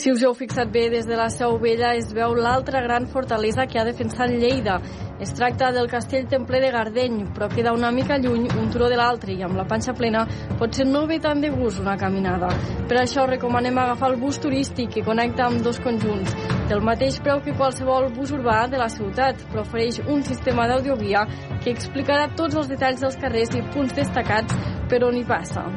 Si 0.00 0.08
us 0.08 0.22
heu 0.24 0.32
fixat 0.32 0.70
bé, 0.72 0.86
des 0.88 1.04
de 1.04 1.12
la 1.12 1.26
Seu 1.28 1.58
Vella 1.60 1.90
es 1.92 2.06
veu 2.16 2.32
l'altra 2.32 2.80
gran 2.80 3.04
fortalesa 3.06 3.66
que 3.68 3.76
ha 3.78 3.82
defensat 3.84 4.30
Lleida. 4.32 4.78
Es 5.20 5.34
tracta 5.36 5.68
del 5.76 5.90
castell 5.92 6.24
Templer 6.26 6.62
de 6.62 6.70
Gardeny, 6.72 7.18
però 7.36 7.50
queda 7.52 7.74
una 7.76 7.90
mica 7.92 8.16
lluny 8.16 8.46
un 8.48 8.70
turó 8.72 8.88
de 8.88 8.96
l'altre 8.96 9.34
i 9.36 9.44
amb 9.44 9.60
la 9.60 9.66
panxa 9.68 9.92
plena 9.92 10.24
potser 10.56 10.86
no 10.88 11.04
ve 11.10 11.20
tant 11.20 11.44
de 11.44 11.50
gust 11.52 11.84
una 11.84 11.98
caminada. 12.00 12.48
Per 12.88 12.96
això 12.96 13.26
recomanem 13.28 13.76
agafar 13.76 14.14
el 14.14 14.18
bus 14.24 14.40
turístic 14.40 14.88
que 14.96 15.04
connecta 15.04 15.50
amb 15.50 15.60
dos 15.60 15.84
conjunts. 15.84 16.32
Del 16.72 16.80
mateix 16.80 17.20
preu 17.20 17.44
que 17.44 17.58
qualsevol 17.60 18.08
bus 18.16 18.32
urbà 18.32 18.62
de 18.72 18.80
la 18.80 18.88
ciutat, 18.88 19.44
però 19.52 19.68
ofereix 19.68 20.00
un 20.08 20.24
sistema 20.24 20.64
d'audiovia 20.64 21.28
que 21.60 21.76
explicarà 21.76 22.32
tots 22.40 22.56
els 22.56 22.72
detalls 22.72 23.04
dels 23.04 23.20
carrers 23.20 23.52
i 23.52 23.66
punts 23.76 23.92
destacats 24.00 24.56
per 24.88 25.04
on 25.04 25.20
hi 25.20 25.28
passa. 25.28 25.68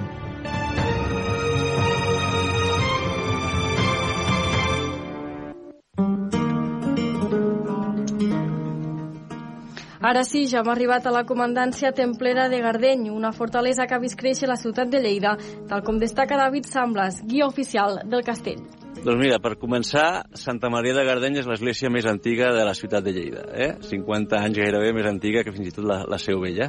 Ara 10.04 10.26
sí, 10.28 10.42
ja 10.52 10.60
hem 10.60 10.68
arribat 10.68 11.06
a 11.08 11.14
la 11.16 11.22
comandància 11.24 11.94
templera 11.96 12.50
de 12.52 12.58
Gardeny, 12.60 13.06
una 13.08 13.32
fortalesa 13.32 13.86
que 13.88 13.96
ha 13.96 14.02
vist 14.04 14.18
créixer 14.20 14.50
la 14.50 14.58
ciutat 14.60 14.92
de 14.92 15.00
Lleida, 15.00 15.38
tal 15.70 15.80
com 15.88 15.96
destaca 16.02 16.36
David 16.36 16.68
Samblas, 16.68 17.22
guia 17.24 17.48
oficial 17.48 18.02
del 18.12 18.26
castell. 18.28 18.60
Doncs 19.00 19.22
mira, 19.22 19.40
per 19.40 19.56
començar, 19.62 20.26
Santa 20.36 20.68
Maria 20.68 20.98
de 21.00 21.08
Gardeny 21.08 21.40
és 21.40 21.48
l'església 21.48 21.90
més 21.90 22.04
antiga 22.12 22.52
de 22.52 22.68
la 22.68 22.76
ciutat 22.76 23.08
de 23.08 23.16
Lleida. 23.16 23.48
Eh? 23.56 23.72
50 23.88 24.44
anys 24.44 24.60
gairebé 24.60 24.92
més 24.92 25.08
antiga 25.08 25.48
que 25.48 25.56
fins 25.56 25.72
i 25.72 25.76
tot 25.80 25.88
la, 25.88 26.02
la 26.04 26.20
Seu 26.20 26.44
Vella. 26.44 26.68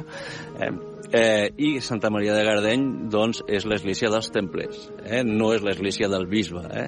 Eh? 0.55 0.71
Eh, 1.11 1.51
I 1.57 1.81
Santa 1.81 2.09
Maria 2.09 2.33
de 2.33 2.43
Gardeny, 2.43 2.85
doncs, 3.11 3.41
és 3.47 3.65
l'església 3.69 4.09
dels 4.11 4.29
templers, 4.33 4.87
eh? 5.05 5.21
no 5.25 5.51
és 5.53 5.63
l'església 5.65 6.09
del 6.11 6.27
bisbe. 6.29 6.63
Eh? 6.65 6.87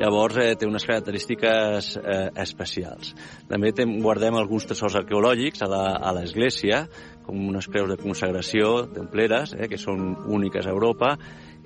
Llavors, 0.00 0.38
eh, 0.42 0.54
té 0.58 0.68
unes 0.68 0.84
característiques 0.86 1.94
eh, 2.00 2.18
especials. 2.42 3.14
També 3.50 3.72
tem, 3.76 3.96
guardem 4.04 4.36
alguns 4.36 4.68
tresors 4.68 4.98
arqueològics 5.00 5.64
a 5.64 6.12
l'església, 6.16 6.84
com 7.26 7.48
unes 7.48 7.68
creus 7.70 7.90
de 7.92 7.98
consagració 8.00 8.86
templeres, 8.94 9.54
eh, 9.56 9.68
que 9.70 9.78
són 9.80 10.12
úniques 10.28 10.66
a 10.66 10.74
Europa, 10.74 11.14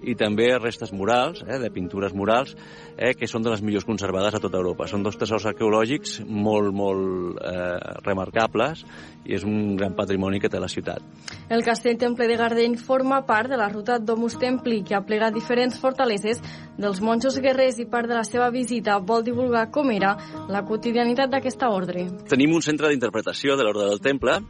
i 0.04 0.14
també 0.18 0.50
restes 0.58 0.92
murals, 0.92 1.42
eh, 1.46 1.58
de 1.58 1.70
pintures 1.70 2.14
murals, 2.14 2.54
eh, 2.96 3.14
que 3.14 3.28
són 3.30 3.42
de 3.42 3.50
les 3.50 3.62
millors 3.62 3.84
conservades 3.84 4.34
a 4.34 4.40
tota 4.42 4.58
Europa. 4.58 4.86
Són 4.90 5.02
dos 5.02 5.16
tesors 5.18 5.46
arqueològics 5.50 6.20
molt, 6.26 6.72
molt 6.74 7.40
eh, 7.40 8.00
remarcables 8.04 8.84
i 9.24 9.34
és 9.34 9.44
un 9.44 9.76
gran 9.76 9.94
patrimoni 9.96 10.40
que 10.40 10.50
té 10.52 10.60
la 10.60 10.68
ciutat. 10.68 11.02
El 11.48 11.64
castell 11.64 11.98
Temple 11.98 12.28
de 12.28 12.36
Gardeny 12.36 12.76
forma 12.76 13.22
part 13.26 13.50
de 13.50 13.58
la 13.60 13.68
ruta 13.68 13.98
Domus 13.98 14.38
Templi, 14.38 14.82
que 14.84 14.96
aplega 14.96 15.32
diferents 15.34 15.78
fortaleses 15.80 16.42
dels 16.78 17.00
monjos 17.00 17.38
guerrers 17.40 17.78
i 17.80 17.88
part 17.90 18.10
de 18.10 18.18
la 18.18 18.24
seva 18.24 18.50
visita 18.50 18.98
vol 18.98 19.24
divulgar 19.24 19.70
com 19.74 19.90
era 19.94 20.16
la 20.48 20.64
quotidianitat 20.66 21.30
d'aquesta 21.30 21.70
ordre. 21.70 22.08
Tenim 22.28 22.54
un 22.54 22.62
centre 22.62 22.90
d'interpretació 22.90 23.56
de 23.56 23.66
l'ordre 23.66 23.88
del 23.90 24.02
temple 24.04 24.40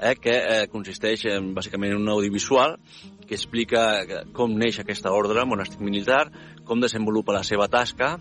eh, 0.00 0.14
que 0.20 0.34
eh, 0.36 0.64
consisteix 0.72 1.26
en, 1.32 1.52
bàsicament 1.56 1.94
en 1.94 2.02
un 2.02 2.12
audiovisual 2.12 2.76
que 3.26 3.34
explica 3.34 4.04
com 4.34 4.54
neix 4.54 4.78
aquesta 4.80 5.12
ordre 5.12 5.44
monàstic 5.48 5.80
militar, 5.82 6.26
com 6.66 6.82
desenvolupa 6.82 7.34
la 7.34 7.44
seva 7.46 7.68
tasca 7.70 8.16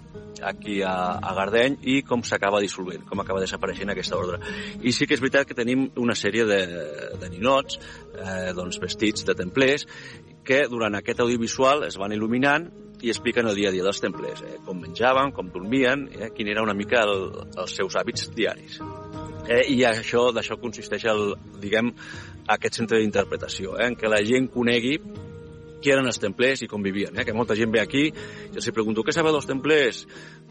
aquí 0.45 0.81
a, 0.83 1.17
a 1.21 1.33
Gardeny 1.37 1.77
i 1.87 1.99
com 2.05 2.23
s'acaba 2.25 2.61
dissolvent, 2.63 3.05
com 3.07 3.21
acaba 3.21 3.41
desapareixent 3.43 3.93
aquesta 3.93 4.17
ordre. 4.17 4.39
I 4.81 4.93
sí 4.93 5.07
que 5.07 5.15
és 5.15 5.23
veritat 5.23 5.47
que 5.47 5.57
tenim 5.57 5.87
una 6.01 6.15
sèrie 6.17 6.45
de, 6.49 6.61
de 7.21 7.29
ninots 7.31 7.79
eh, 7.79 8.51
doncs 8.57 8.81
vestits 8.81 9.27
de 9.27 9.37
templers 9.37 9.87
que 10.45 10.65
durant 10.69 10.97
aquest 10.97 11.23
audiovisual 11.23 11.85
es 11.87 11.97
van 12.01 12.13
il·luminant 12.13 12.67
i 13.01 13.11
expliquen 13.11 13.49
el 13.49 13.57
dia 13.57 13.69
a 13.69 13.75
dia 13.75 13.85
dels 13.85 14.01
templers, 14.01 14.41
eh, 14.45 14.59
com 14.65 14.79
menjaven, 14.81 15.33
com 15.35 15.51
dormien, 15.53 16.07
eh, 16.13 16.31
quin 16.35 16.49
era 16.49 16.63
una 16.63 16.77
mica 16.77 17.03
el, 17.05 17.29
els 17.57 17.75
seus 17.75 17.97
hàbits 17.99 18.31
diaris. 18.35 18.79
Eh, 19.45 19.61
I 19.75 19.83
això 19.85 20.31
d'això 20.33 20.57
consisteix 20.61 21.05
el, 21.11 21.35
diguem, 21.61 21.91
aquest 22.55 22.81
centre 22.81 22.99
d'interpretació, 23.01 23.77
eh, 23.77 23.89
en 23.91 23.97
què 23.99 24.09
la 24.09 24.23
gent 24.25 24.49
conegui 24.53 24.97
qui 25.85 25.91
eren 25.93 26.09
els 26.09 26.17
templers 26.17 26.63
i 26.65 26.69
com 26.69 26.81
vivien. 26.81 27.13
Eh? 27.13 27.25
Que 27.27 27.35
molta 27.37 27.53
gent 27.57 27.69
ve 27.73 27.81
aquí 27.83 28.07
i 28.07 28.55
els 28.57 28.69
pregunto, 28.73 29.03
què 29.05 29.13
sabeu 29.13 29.35
dels 29.35 29.45
templers? 29.45 30.01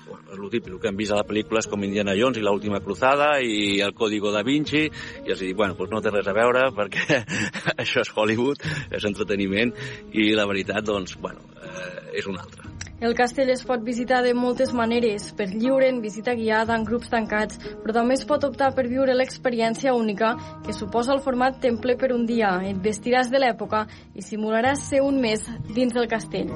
Bueno, 0.05 0.29
és 0.31 0.39
el 0.39 0.53
típic 0.53 0.77
que 0.79 0.91
han 0.93 1.01
vist 1.01 1.15
a 1.15 1.19
les 1.19 1.27
pel·lícules 1.27 1.67
com 1.71 1.83
Indiana 1.83 2.15
Jones 2.19 2.39
i 2.39 2.45
l'última 2.45 2.79
cruzada 2.85 3.33
i 3.43 3.81
el 3.83 3.97
Código 3.99 4.31
da 4.35 4.45
Vinci 4.47 4.85
i 4.85 5.35
els 5.35 5.43
dic, 5.43 5.57
bueno, 5.59 5.75
doncs 5.81 5.97
no 5.97 6.03
té 6.05 6.13
res 6.15 6.31
a 6.31 6.37
veure 6.37 6.69
perquè 6.77 7.23
això 7.83 8.05
és 8.05 8.15
Hollywood, 8.15 8.63
és 8.95 9.09
entreteniment 9.11 9.75
i 10.13 10.31
la 10.39 10.47
veritat, 10.51 10.87
doncs, 10.87 11.19
bueno, 11.19 11.43
eh, 11.59 12.21
és 12.21 12.31
una 12.31 12.47
altra. 12.47 12.74
El 13.01 13.15
castell 13.19 13.51
es 13.51 13.65
pot 13.67 13.83
visitar 13.83 14.23
de 14.23 14.35
moltes 14.39 14.73
maneres, 14.73 15.33
per 15.37 15.49
lliure, 15.51 15.89
en 15.91 16.01
visita 16.01 16.35
guiada, 16.39 16.77
en 16.79 16.87
grups 16.87 17.11
tancats, 17.11 17.59
però 17.83 17.97
també 17.99 18.15
es 18.15 18.25
pot 18.25 18.47
optar 18.47 18.71
per 18.77 18.87
viure 18.89 19.17
l'experiència 19.19 19.95
única 19.95 20.35
que 20.65 20.73
suposa 20.73 21.13
el 21.17 21.23
format 21.25 21.59
temple 21.61 21.99
per 21.99 22.13
un 22.15 22.25
dia. 22.27 22.55
Et 22.65 22.79
vestiràs 22.79 23.31
de 23.35 23.43
l'època 23.43 23.85
i 24.15 24.23
simularàs 24.23 24.89
ser 24.89 25.03
un 25.03 25.21
mes 25.21 25.43
dins 25.75 25.93
del 25.93 26.09
castell. 26.09 26.53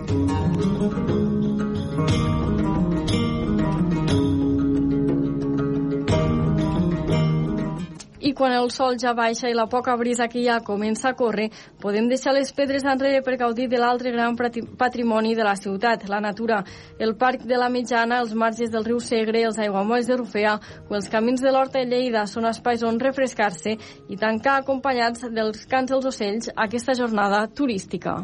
I 8.28 8.34
quan 8.36 8.52
el 8.52 8.66
sol 8.68 8.98
ja 9.00 9.14
baixa 9.16 9.48
i 9.48 9.54
la 9.56 9.64
poca 9.72 9.94
brisa 9.96 10.26
que 10.28 10.36
hi 10.42 10.48
ha 10.52 10.58
comença 10.60 11.08
a 11.08 11.16
córrer, 11.16 11.46
podem 11.80 12.10
deixar 12.10 12.34
les 12.36 12.50
pedres 12.52 12.84
enrere 12.84 13.22
per 13.24 13.38
gaudir 13.40 13.70
de 13.72 13.78
l'altre 13.80 14.12
gran 14.12 14.36
patrimoni 14.36 15.32
de 15.34 15.46
la 15.46 15.54
ciutat, 15.56 16.04
la 16.12 16.20
natura. 16.20 16.58
El 16.98 17.14
Parc 17.16 17.46
de 17.48 17.56
la 17.56 17.70
Mitjana, 17.72 18.18
els 18.20 18.34
marges 18.34 18.68
del 18.74 18.84
riu 18.84 19.00
Segre, 19.00 19.46
els 19.48 19.56
aiguamolls 19.58 20.10
de 20.10 20.18
Rufea 20.20 20.58
o 20.90 20.98
els 20.98 21.08
camins 21.08 21.40
de 21.40 21.54
l'Horta 21.54 21.80
de 21.80 21.88
Lleida 21.88 22.26
són 22.28 22.50
espais 22.50 22.84
on 22.84 23.00
refrescar-se 23.00 23.78
i 24.08 24.20
tancar 24.20 24.58
acompanyats 24.58 25.24
dels 25.32 25.64
cants 25.64 25.94
dels 25.94 26.12
ocells 26.12 26.52
aquesta 26.68 26.98
jornada 27.00 27.46
turística. 27.48 28.18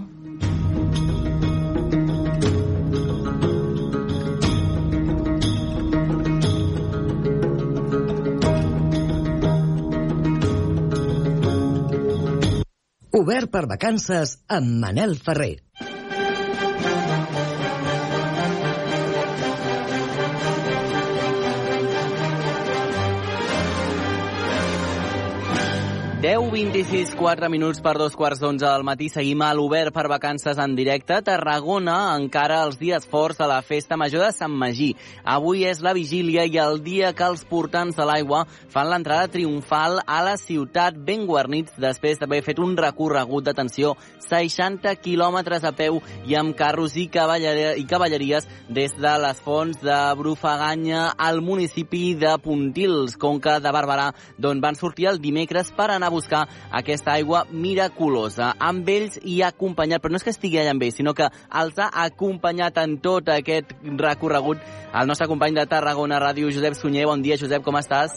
Obert 13.14 13.46
per 13.54 13.60
vacances 13.70 14.30
amb 14.56 14.72
Manel 14.82 15.14
Ferrer. 15.22 15.63
Deu 26.24 26.46
26, 26.48 27.18
4 27.20 27.50
minuts 27.52 27.82
per 27.84 27.98
dos 28.00 28.14
quarts 28.16 28.38
d'onze 28.40 28.64
del 28.64 28.80
matí. 28.88 29.10
Seguim 29.12 29.42
a 29.44 29.50
l'Obert 29.52 29.92
per 29.92 30.06
vacances 30.08 30.56
en 30.56 30.72
directe. 30.72 31.18
Tarragona 31.20 32.14
encara 32.16 32.62
els 32.64 32.78
dies 32.80 33.04
forts 33.04 33.36
de 33.36 33.44
la 33.50 33.58
Festa 33.60 33.98
Major 34.00 34.24
de 34.24 34.30
Sant 34.32 34.54
Magí. 34.56 34.94
Avui 35.20 35.66
és 35.68 35.82
la 35.84 35.92
vigília 35.92 36.46
i 36.48 36.56
el 36.62 36.80
dia 36.80 37.10
que 37.12 37.26
els 37.28 37.42
portants 37.44 37.98
de 37.98 38.06
l'aigua 38.08 38.46
fan 38.72 38.88
l'entrada 38.88 39.28
triomfal 39.34 39.98
a 40.06 40.22
la 40.24 40.38
ciutat 40.40 40.96
ben 40.96 41.26
guarnits 41.28 41.76
després 41.76 42.16
d'haver 42.16 42.40
fet 42.46 42.62
un 42.64 42.72
recorregut 42.80 43.44
d'atenció 43.44 43.92
60 44.24 44.96
quilòmetres 45.04 45.68
a 45.68 45.74
peu 45.76 46.00
i 46.24 46.38
amb 46.40 46.56
carros 46.56 46.96
i, 46.96 47.04
cavalleria, 47.12 47.76
i 47.76 47.84
cavalleries 47.84 48.48
des 48.72 48.96
de 48.96 49.14
les 49.26 49.44
fonts 49.44 49.84
de 49.84 50.00
Brufaganya 50.16 51.10
al 51.18 51.44
municipi 51.44 52.14
de 52.16 52.32
Puntils, 52.40 53.20
Conca 53.20 53.60
de 53.60 53.76
Barberà, 53.76 54.08
d'on 54.40 54.64
van 54.64 54.80
sortir 54.80 55.12
el 55.12 55.20
dimecres 55.20 55.68
per 55.76 55.92
anar 55.92 56.13
buscar 56.14 56.44
aquesta 56.70 57.14
aigua 57.14 57.44
miraculosa. 57.50 58.52
Amb 58.58 58.88
ells 58.88 59.18
i 59.22 59.40
acompanyat, 59.46 60.02
però 60.02 60.14
no 60.14 60.22
és 60.22 60.26
que 60.26 60.34
estigui 60.34 60.60
allà 60.62 60.74
amb 60.74 60.86
ells, 60.86 61.00
sinó 61.00 61.14
que 61.14 61.28
els 61.62 61.80
ha 61.82 61.90
acompanyat 62.06 62.78
en 62.84 62.98
tot 63.04 63.28
aquest 63.34 63.74
recorregut 63.98 64.62
el 64.94 65.10
nostre 65.10 65.28
company 65.28 65.58
de 65.58 65.66
Tarragona 65.66 66.22
Ràdio, 66.22 66.52
Josep 66.54 66.78
Sunyer. 66.78 67.08
Bon 67.10 67.22
dia, 67.22 67.38
Josep, 67.40 67.64
com 67.66 67.82
estàs? 67.82 68.16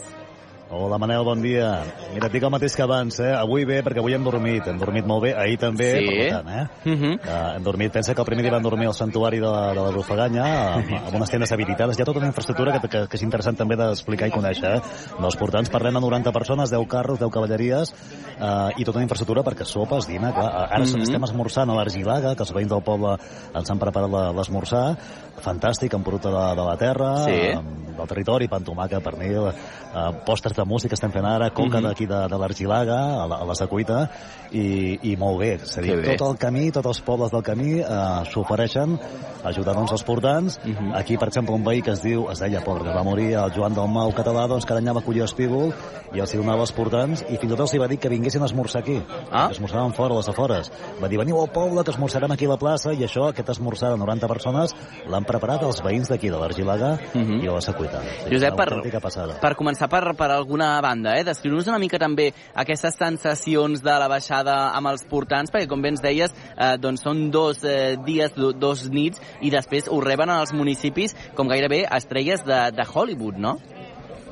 Hola, 0.70 0.98
Manel, 0.98 1.24
bon 1.24 1.40
dia. 1.40 1.80
Mira, 2.12 2.28
et 2.28 2.34
dic 2.34 2.44
el 2.44 2.52
mateix 2.52 2.74
que 2.76 2.84
abans, 2.84 3.16
eh? 3.24 3.30
Avui 3.40 3.64
bé, 3.64 3.78
perquè 3.86 4.02
avui 4.02 4.12
hem 4.18 4.24
dormit. 4.26 4.66
Hem 4.68 4.76
dormit 4.82 5.06
molt 5.08 5.24
bé, 5.24 5.30
ahir 5.32 5.56
també, 5.62 5.86
Sí. 5.96 6.08
per 6.10 6.44
tant, 6.44 6.50
eh? 6.50 6.64
Uh 6.84 6.92
-huh. 6.92 7.14
Uh, 7.24 7.56
hem 7.56 7.64
dormit, 7.64 7.92
pensa 7.94 8.14
que 8.14 8.20
el 8.20 8.26
primer 8.26 8.44
dia 8.44 8.52
vam 8.52 8.62
dormir 8.64 8.86
al 8.88 8.94
santuari 8.94 9.40
de 9.40 9.46
la, 9.48 9.70
de 9.74 9.80
la 9.80 9.92
Rufaganya, 9.92 10.74
amb, 10.76 10.92
amb 10.92 11.16
unes 11.16 11.30
tendes 11.30 11.52
habilitades. 11.54 11.98
Hi 11.98 12.02
ha 12.02 12.06
tota 12.06 12.20
una 12.20 12.28
infraestructura 12.28 12.74
que, 12.82 12.88
que, 12.90 13.08
que 13.08 13.16
és 13.16 13.24
interessant 13.24 13.56
també 13.56 13.78
d'explicar 13.78 14.28
i 14.28 14.32
conèixer. 14.32 14.76
Eh? 14.76 14.82
Dels 15.22 15.38
portants 15.38 15.70
parlem 15.70 15.94
de 15.94 16.02
90 16.02 16.32
persones, 16.34 16.70
10 16.70 16.86
carros, 16.86 17.18
10 17.18 17.32
cavalleries, 17.32 17.94
uh, 18.42 18.70
i 18.76 18.84
tota 18.84 18.98
una 18.98 19.04
infraestructura 19.04 19.44
perquè 19.44 19.64
sopes, 19.64 20.06
dina, 20.06 20.34
clar. 20.34 20.68
Ara 20.70 20.84
Mhm. 20.84 21.02
estem 21.02 21.24
esmorzant 21.24 21.70
a 21.72 21.76
l'Argilaga, 21.76 22.36
que 22.36 22.44
els 22.44 22.54
veïns 22.54 22.68
del 22.70 22.84
poble 22.84 23.18
ens 23.56 23.70
han 23.72 23.80
preparat 23.80 24.36
l'esmorzar. 24.36 24.98
Fantàstic, 25.40 25.94
amb 25.94 26.04
producte 26.04 26.28
de, 26.30 26.56
de 26.56 26.64
la 26.66 26.76
terra, 26.76 27.24
Sí. 27.24 27.52
amb 27.56 27.88
del 27.98 28.08
territori, 28.08 28.48
pa 28.48 28.58
amb 28.58 28.66
tomàquet, 28.68 29.02
pernil, 29.02 29.52
uh, 29.98 30.14
postres 30.26 30.56
de 30.56 30.66
música 30.66 30.94
estem 30.96 31.12
fent 31.12 31.26
ara, 31.26 31.50
Conca 31.50 31.80
Mhm. 31.82 31.88
d'aquí 31.88 32.06
de, 32.06 32.28
de 32.30 32.38
l'Argilaga, 32.38 33.00
a, 33.24 33.28
la, 33.28 33.36
a 33.42 33.46
la 33.46 33.56
Secuita, 33.56 34.10
i, 34.52 35.00
i 35.12 35.16
molt 35.18 35.40
bé. 35.40 35.54
És 35.62 35.78
a 35.78 35.82
dir, 35.82 35.96
Que 36.04 36.18
tot 36.18 36.32
el 36.34 36.38
camí, 36.38 36.72
tots 36.72 36.88
els 36.88 37.02
pobles 37.02 37.32
del 37.32 37.44
camí 37.44 37.80
eh, 37.80 37.86
s'ofereixen 38.32 38.98
a 39.44 39.50
ajudar 39.50 39.76
doncs, 39.76 39.92
els 39.92 40.04
portants. 40.04 40.60
Mhm. 40.64 40.94
Aquí, 40.96 41.18
per 41.18 41.28
exemple, 41.30 41.56
un 41.56 41.64
veí 41.64 41.82
que 41.82 41.92
es 41.92 42.02
diu, 42.02 42.30
es 42.32 42.40
deia, 42.40 42.62
pobre, 42.64 42.84
que 42.84 42.96
va 42.96 43.04
morir 43.04 43.34
el 43.34 43.52
Joan 43.54 43.74
del 43.74 43.88
Mau 43.88 44.12
català, 44.12 44.48
doncs 44.48 44.66
cada 44.66 44.80
any 44.80 44.88
anava 44.88 45.00
a 45.00 45.04
collir 45.04 45.24
espígol 45.24 45.74
i 46.14 46.20
els 46.20 46.34
hi 46.34 46.38
donava 46.38 46.62
als 46.62 46.72
portants 46.72 47.22
i 47.30 47.36
fins 47.38 47.44
i 47.52 47.56
tot 47.56 47.60
els 47.66 47.74
hi 47.74 47.80
va 47.80 47.88
dir 47.88 47.98
que 48.00 48.10
vinguessin 48.10 48.42
a 48.42 48.46
esmorzar 48.46 48.82
aquí. 48.82 49.02
Ah. 49.32 49.48
Esmorzaven 49.52 49.94
fora, 49.94 50.14
a 50.14 50.18
les 50.18 50.30
afores. 50.30 50.72
Va 51.02 51.08
dir, 51.08 51.18
veniu 51.20 51.40
al 51.42 51.50
poble, 51.52 51.84
que 51.84 51.92
esmorzarem 51.92 52.32
aquí 52.32 52.46
a 52.46 52.50
la 52.50 52.58
plaça, 52.58 52.94
i 52.94 53.04
això, 53.04 53.30
aquest 53.30 53.50
esmorzar 53.50 53.92
de 53.92 53.98
90 53.98 54.28
persones, 54.28 54.76
l'han 55.08 55.24
preparat 55.26 55.64
els 55.64 55.82
veïns 55.84 56.10
d'aquí, 56.10 56.30
de 56.30 56.38
l'Argilaga 56.38 56.98
Mhm. 57.14 57.42
i 57.44 57.46
de 57.48 57.52
la 57.54 57.62
Secuita. 57.62 58.02
Sí, 58.02 58.34
Josep, 58.34 58.56
per, 58.56 59.02
passada. 59.02 59.40
per 59.40 59.56
començar 59.56 59.88
per, 59.90 60.16
per 60.16 60.32
alguna 60.32 60.80
banda, 60.82 61.18
eh? 61.18 61.24
descriu-nos 61.24 61.68
una 61.68 61.80
mica 61.80 61.98
també 62.00 62.34
aquestes 62.54 62.96
sensacions 62.98 63.82
de 63.82 63.92
la 63.92 64.08
baixada 64.08 64.37
amb 64.46 64.92
els 64.92 65.06
portants, 65.10 65.52
perquè 65.54 65.70
com 65.70 65.82
bé 65.82 65.94
ens 65.96 66.04
deies, 66.04 66.36
eh, 66.58 66.76
doncs 66.78 67.02
són 67.08 67.30
dos 67.32 67.64
eh, 67.64 67.96
dies, 68.06 68.36
do, 68.36 68.52
dos 68.54 68.86
nits, 68.92 69.24
i 69.42 69.50
després 69.54 69.90
ho 69.90 70.02
reben 70.04 70.30
als 70.30 70.54
municipis 70.54 71.16
com 71.36 71.50
gairebé 71.50 71.86
estrelles 71.88 72.46
de, 72.46 72.62
de 72.76 72.86
Hollywood, 72.86 73.40
no? 73.42 73.58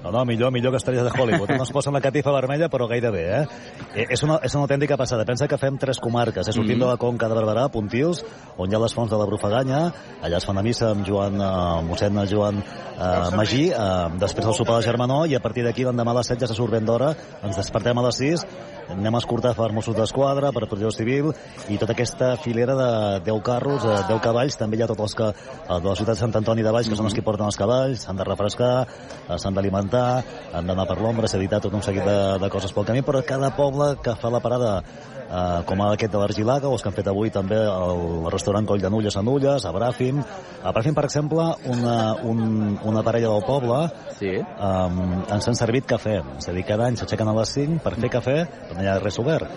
No, 0.06 0.12
no, 0.12 0.24
millor, 0.24 0.52
millor 0.54 0.70
que 0.72 0.78
estrelles 0.78 1.04
de 1.04 1.10
Hollywood. 1.10 1.50
No 1.58 1.63
es 1.63 1.72
posen 1.74 1.91
la 1.96 2.00
catifa 2.02 2.30
vermella, 2.30 2.68
però 2.70 2.86
gairebé, 2.88 3.24
eh? 3.39 3.48
Eh, 3.96 4.06
És 4.12 4.22
una, 4.22 4.36
és 4.44 4.54
una 4.54 4.68
autèntica 4.68 4.96
passada. 4.96 5.26
Pensa 5.26 5.48
que 5.48 5.58
fem 5.58 5.80
tres 5.82 5.98
comarques. 6.00 6.48
Eh? 6.48 6.54
Sortim 6.54 6.76
Mhm. 6.78 6.84
de 6.84 6.89
la 6.91 6.98
Conca 6.98 7.28
de 7.28 7.34
Barberà, 7.34 7.70
Pontils, 7.72 8.24
on 8.58 8.70
hi 8.70 8.76
ha 8.76 8.80
les 8.80 8.94
fonts 8.94 9.10
de 9.10 9.18
la 9.18 9.26
Brufaganya, 9.26 9.91
allà 10.22 10.38
es 10.38 10.46
fan 10.46 10.60
a 10.60 10.62
missa 10.62 10.91
amb 10.91 11.04
Joan, 11.08 11.41
eh, 11.41 11.89
mossèn 11.89 12.22
Joan 12.30 12.60
eh, 12.60 13.36
Magí, 13.36 13.72
eh, 13.72 14.10
després 14.20 14.46
el 14.46 14.54
sopar 14.54 14.78
de 14.78 14.84
Germanó, 14.84 15.26
i 15.26 15.34
a 15.34 15.39
partir 15.39 15.63
d'aquí 15.65 15.84
l'endemà 15.84 16.12
a 16.12 16.20
les 16.20 16.28
7 16.28 16.39
ja 16.41 16.48
se 16.48 16.54
surt 16.54 16.72
ben 16.72 16.86
d'hora, 16.86 17.15
ens 17.41 17.56
despertem 17.58 17.98
a 17.98 18.04
les 18.04 18.15
6, 18.15 18.46
anem 18.89 19.15
a 19.15 19.18
escortar 19.18 19.56
per 19.56 19.72
Mossos 19.74 19.96
d'Esquadra, 19.96 20.52
per 20.52 20.68
Protecció 20.68 20.91
Civil, 20.91 21.34
i 21.68 21.78
tota 21.82 21.94
aquesta 21.94 22.36
filera 22.38 22.76
de 22.76 23.20
10 23.26 23.41
carros, 23.41 23.84
eh, 23.84 24.04
10 24.08 24.22
cavalls, 24.22 24.56
també 24.58 24.78
hi 24.78 24.84
ha 24.84 24.88
tots 24.88 25.02
els 25.02 25.15
que, 25.15 25.28
eh, 25.30 25.80
de 25.82 25.89
la 25.89 25.96
ciutat 25.96 26.13
de 26.13 26.22
Sant 26.22 26.36
Antoni 26.36 26.62
de 26.62 26.72
Valls, 26.72 26.88
que 26.88 26.96
són 26.96 27.06
els 27.08 27.13
que 27.15 27.24
porten 27.24 27.46
els 27.48 27.58
cavalls, 27.58 28.02
s'han 28.06 28.15
de 28.18 28.24
refrescar, 28.24 28.88
eh, 29.30 29.38
s'han 29.39 29.54
d'alimentar, 29.56 29.94
han 29.99 30.67
d'anar 30.69 30.88
per 30.89 30.99
l'ombra, 31.01 31.27
s'ha 31.27 31.39
editat 31.41 31.65
tot 31.67 31.73
un 31.73 31.84
seguit 31.86 32.05
de, 32.05 32.19
de 32.41 32.49
coses 32.53 32.73
pel 32.75 32.88
camí, 32.88 33.03
però 33.05 33.23
cada 33.25 33.51
poble 33.55 33.95
que 34.03 34.15
fa 34.19 34.31
la 34.34 34.41
parada 34.43 34.79
eh, 35.25 35.62
com 35.65 35.81
aquest 35.86 36.12
de 36.13 36.21
l'Argilaga, 36.21 36.69
o 36.69 36.75
els 36.77 36.84
que 36.84 36.89
han 36.91 36.95
fet 36.97 37.08
avui 37.12 37.31
també 37.34 37.58
el 37.60 38.29
restaurant 38.34 38.67
Coll 38.69 38.84
de 38.84 38.91
Nulles 38.93 39.17
a 39.17 39.23
Nulles, 39.25 39.65
a 39.65 39.73
Bràfim. 39.75 40.21
A 40.63 40.73
Bràfim, 40.75 40.95
per 40.97 41.05
exemple, 41.08 41.47
una, 41.71 41.97
un, 42.23 42.77
una 42.84 43.03
parella 43.05 43.31
del 43.34 43.45
poble 43.47 43.81
Sí. 44.19 44.31
um, 44.39 44.99
ens 45.34 45.47
han 45.49 45.58
servit 45.60 45.88
cafè. 45.89 46.19
És 46.39 46.47
a 46.49 46.53
dir, 46.55 46.63
cada 46.67 46.88
any 46.88 46.95
s'aixequen 46.99 47.27
a 47.27 47.36
les 47.36 47.55
5 47.58 47.81
per 47.84 47.95
fer 47.99 48.12
cafè, 48.13 48.38
però 48.69 48.77
no 48.77 48.86
hi 48.86 48.91
ha 48.91 48.99
res 49.01 49.19
obert. 49.19 49.49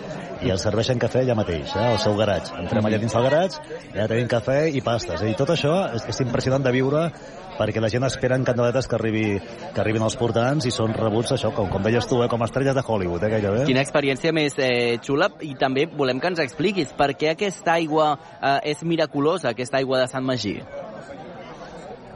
I 0.43 0.51
ens 0.53 0.63
serveixen 0.63 0.99
cafè 0.99 1.23
allà 1.23 1.35
mateix, 1.35 1.75
eh, 1.75 1.85
al 1.93 1.99
seu 1.99 2.15
garatge. 2.19 2.55
Entrem 2.59 2.85
allà 2.85 2.99
dins 2.99 3.15
del 3.15 3.27
garatge, 3.27 3.61
allà 3.93 4.07
tenim 4.11 4.27
cafè 4.31 4.61
i 4.71 4.81
pasta. 4.81 5.15
És 5.15 5.23
a 5.23 5.29
dir, 5.29 5.35
tot 5.39 5.51
això 5.55 5.75
és, 5.95 6.05
és 6.11 6.21
impressionant 6.25 6.63
de 6.63 6.71
viure 6.75 7.07
perquè 7.59 7.83
la 7.83 7.91
gent 7.91 8.07
espera 8.07 8.37
en 8.39 8.45
candeletes 8.47 8.87
que, 8.87 8.97
arribi, 8.97 9.25
que 9.75 9.83
arribin 9.83 10.05
els 10.07 10.15
portants 10.19 10.65
i 10.65 10.73
són 10.73 10.95
rebuts, 10.95 11.35
això, 11.35 11.51
com, 11.55 11.69
com 11.71 11.85
deies 11.85 12.07
tu, 12.09 12.21
eh, 12.23 12.29
com 12.31 12.43
estrelles 12.47 12.77
de 12.77 12.83
Hollywood, 12.85 13.25
eh, 13.27 13.33
gairebé. 13.35 13.65
Quina 13.69 13.83
experiència 13.85 14.33
més 14.35 14.57
eh, 14.57 14.97
xula 15.05 15.29
i 15.45 15.53
també 15.59 15.85
volem 15.91 16.21
que 16.23 16.31
ens 16.31 16.43
expliquis 16.43 16.95
per 16.97 17.11
què 17.19 17.33
aquesta 17.35 17.75
aigua 17.75 18.13
eh, 18.15 18.71
és 18.73 18.83
miraculosa, 18.87 19.51
aquesta 19.51 19.81
aigua 19.83 20.03
de 20.03 20.09
Sant 20.11 20.25
Magí. 20.25 20.57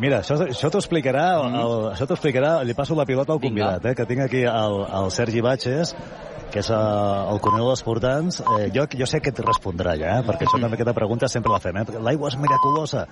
Mira, 0.02 0.24
això, 0.24 0.40
això 0.48 0.72
t'ho 0.74 0.82
explicarà, 0.82 1.26
el, 1.46 1.74
això 1.92 2.08
t'ho 2.10 2.16
explicarà, 2.18 2.56
li 2.66 2.74
passo 2.74 2.98
la 2.98 3.06
pilota 3.06 3.36
al. 3.36 3.42
Vinga. 3.44 3.54
convidat, 3.54 3.92
eh, 3.92 3.96
que 4.00 4.08
tinc 4.10 4.26
aquí 4.26 4.42
el, 4.50 4.80
el 5.00 5.12
Sergi 5.14 5.44
Batxes, 5.46 5.94
que 6.54 6.62
és 6.62 6.70
uh, 6.70 7.32
el 7.34 7.40
coronel 7.42 7.72
dels 7.72 7.82
portants. 7.86 8.40
Eh, 8.42 8.68
jo, 8.74 8.86
jo 9.00 9.08
sé 9.10 9.20
que 9.24 9.34
et 9.34 9.42
respondrà 9.42 9.96
ja, 9.98 10.20
eh, 10.20 10.26
perquè 10.28 10.46
això 10.46 10.60
també 10.62 10.78
aquesta 10.78 10.94
pregunta 10.98 11.30
sempre 11.32 11.54
la 11.54 11.62
fem. 11.64 11.82
Eh? 11.82 12.02
L'aigua 12.06 12.30
és 12.30 12.38
miraculosa. 12.42 13.08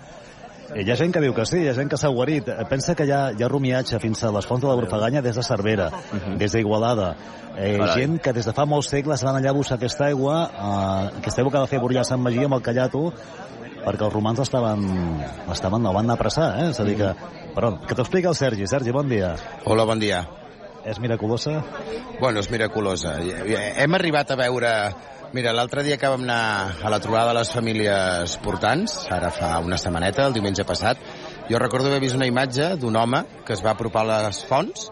Eh, 0.74 0.84
hi 0.86 0.92
ha 0.92 0.96
gent 0.96 1.12
que 1.12 1.20
diu 1.24 1.34
que 1.36 1.46
sí, 1.46 1.60
hi 1.66 1.68
ha 1.68 1.76
gent 1.76 1.90
que 1.92 1.98
s'ha 2.00 2.08
guarit. 2.14 2.48
Eh, 2.48 2.66
Pensa 2.70 2.96
que 2.96 3.06
hi 3.08 3.12
ha, 3.12 3.22
hi 3.36 3.44
ha 3.44 3.50
rumiatge 3.52 4.00
fins 4.00 4.24
a 4.24 4.32
les 4.32 4.48
fonts 4.48 4.64
de 4.64 4.70
la 4.70 4.76
Brufaganya 4.80 5.22
des 5.22 5.36
de 5.36 5.44
Cervera, 5.44 5.90
des 6.40 6.52
d'Igualada. 6.56 7.14
Eh, 7.58 7.78
Carai. 7.78 7.94
gent 8.00 8.20
que 8.24 8.32
des 8.34 8.46
de 8.48 8.54
fa 8.56 8.66
molts 8.66 8.88
segles 8.94 9.24
van 9.28 9.36
allà 9.36 9.52
a 9.52 9.58
buscar 9.58 9.76
aquesta 9.76 10.06
aigua, 10.08 10.38
eh, 10.48 11.18
aquesta 11.20 11.42
aigua 11.42 11.52
que 11.52 11.64
va 11.66 11.68
fer 11.68 11.82
Borllà 11.84 12.06
Sant 12.08 12.22
Magí 12.24 12.44
amb 12.46 12.56
el 12.56 12.62
Callato, 12.64 13.12
perquè 13.84 14.06
els 14.06 14.14
romans 14.14 14.40
estaven, 14.40 14.86
estaven 15.52 15.84
no 15.84 15.92
van 15.92 16.06
anar 16.06 16.16
a 16.16 16.24
pressar, 16.24 16.52
eh? 16.62 16.70
És 16.70 16.80
a 16.80 16.86
dir 16.88 16.96
que... 17.00 17.14
Però, 17.52 17.74
que 17.84 17.96
t'ho 17.96 18.06
explica 18.06 18.30
el 18.30 18.36
Sergi. 18.40 18.68
Sergi, 18.68 18.92
bon 18.96 19.10
dia. 19.10 19.36
Hola, 19.66 19.84
bon 19.84 20.00
dia. 20.00 20.24
És 20.88 21.00
miraculosa? 21.04 21.60
Bueno, 22.22 22.40
és 22.40 22.50
miraculosa. 22.50 23.18
Hem 23.20 23.94
arribat 24.00 24.32
a 24.32 24.38
veure... 24.40 24.72
Mira, 25.32 25.54
l'altre 25.56 25.80
dia 25.88 25.96
que 25.96 26.10
vam 26.12 26.26
anar 26.26 26.84
a 26.84 26.90
la 26.92 26.98
trobada 27.00 27.30
de 27.30 27.38
les 27.38 27.50
famílies 27.56 28.34
portants, 28.44 28.98
ara 29.16 29.30
fa 29.32 29.54
una 29.64 29.78
setmaneta, 29.80 30.26
el 30.28 30.34
diumenge 30.36 30.66
passat, 30.68 31.00
jo 31.48 31.62
recordo 31.62 31.88
haver 31.88 32.02
vist 32.04 32.18
una 32.18 32.28
imatge 32.28 32.74
d'un 32.82 32.98
home 33.00 33.22
que 33.48 33.56
es 33.56 33.64
va 33.64 33.72
apropar 33.72 34.04
a 34.04 34.18
les 34.26 34.42
fonts 34.50 34.90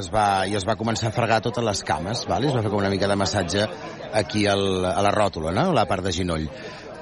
es 0.00 0.08
va, 0.08 0.46
i 0.48 0.56
es 0.56 0.64
va 0.64 0.78
començar 0.80 1.10
a 1.10 1.12
fregar 1.12 1.42
totes 1.44 1.64
les 1.66 1.84
cames, 1.84 2.24
vale? 2.24 2.48
es 2.48 2.56
va 2.56 2.62
fer 2.64 2.72
com 2.72 2.80
una 2.80 2.88
mica 2.88 3.10
de 3.10 3.18
massatge 3.20 3.66
aquí 4.16 4.46
al, 4.48 4.64
a 4.88 5.04
la 5.04 5.12
ròtula, 5.12 5.52
no? 5.52 5.68
a 5.68 5.76
la 5.76 5.84
part 5.90 6.08
de 6.08 6.14
ginoll. 6.16 6.48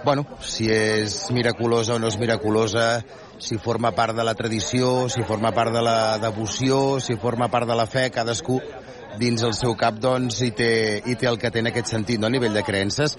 Bueno, 0.02 0.24
si 0.42 0.66
és 0.72 1.14
miraculosa 1.30 1.94
o 1.94 2.02
no 2.02 2.10
és 2.10 2.18
miraculosa, 2.18 3.04
si 3.38 3.58
forma 3.60 3.92
part 3.94 4.16
de 4.16 4.24
la 4.26 4.34
tradició, 4.34 5.10
si 5.12 5.22
forma 5.28 5.52
part 5.54 5.76
de 5.76 5.82
la 5.84 6.18
devoció, 6.18 6.98
si 6.98 7.14
forma 7.20 7.50
part 7.52 7.68
de 7.68 7.76
la 7.78 7.86
fe, 7.86 8.08
cadascú 8.10 8.58
dins 9.20 9.44
el 9.44 9.54
seu 9.56 9.76
cap 9.78 10.00
doncs 10.00 10.40
hi 10.42 10.50
té, 10.56 10.72
hi 11.04 11.16
té 11.20 11.28
el 11.28 11.38
que 11.40 11.50
té 11.52 11.60
en 11.60 11.70
aquest 11.70 11.92
sentit, 11.92 12.20
no? 12.20 12.30
a 12.30 12.32
nivell 12.32 12.56
de 12.56 12.64
creences. 12.66 13.16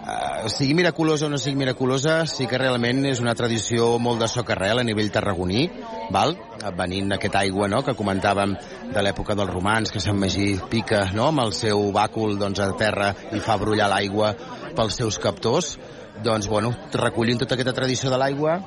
Uh, 0.00 0.48
sigui 0.48 0.72
miraculosa 0.74 1.26
o 1.26 1.30
no 1.30 1.38
sigui 1.38 1.58
miraculosa, 1.60 2.24
sí 2.26 2.46
que 2.50 2.58
realment 2.58 3.04
és 3.06 3.20
una 3.22 3.34
tradició 3.36 3.92
molt 4.02 4.22
de 4.24 4.30
socarrel 4.32 4.80
a 4.80 4.84
nivell 4.86 5.12
tarragoní, 5.12 5.66
val? 6.10 6.34
venint 6.76 7.14
aquesta 7.14 7.44
aigua 7.44 7.68
no? 7.68 7.82
que 7.86 7.94
comentàvem 7.98 8.56
de 8.90 9.04
l'època 9.04 9.36
dels 9.38 9.52
romans, 9.52 9.92
que 9.92 10.02
Sant 10.02 10.18
Magí 10.18 10.54
pica 10.72 11.04
no? 11.14 11.28
amb 11.28 11.44
el 11.44 11.54
seu 11.54 11.90
bàcul 11.94 12.38
doncs, 12.40 12.64
a 12.64 12.72
terra 12.80 13.12
i 13.36 13.44
fa 13.44 13.58
brollar 13.60 13.90
l'aigua 13.92 14.32
pels 14.74 14.98
seus 14.98 15.20
captors, 15.20 15.76
doncs, 16.24 16.48
bueno, 16.48 16.72
recollint 16.96 17.44
tota 17.44 17.54
aquesta 17.56 17.76
tradició 17.76 18.10
de 18.10 18.18
l'aigua, 18.20 18.58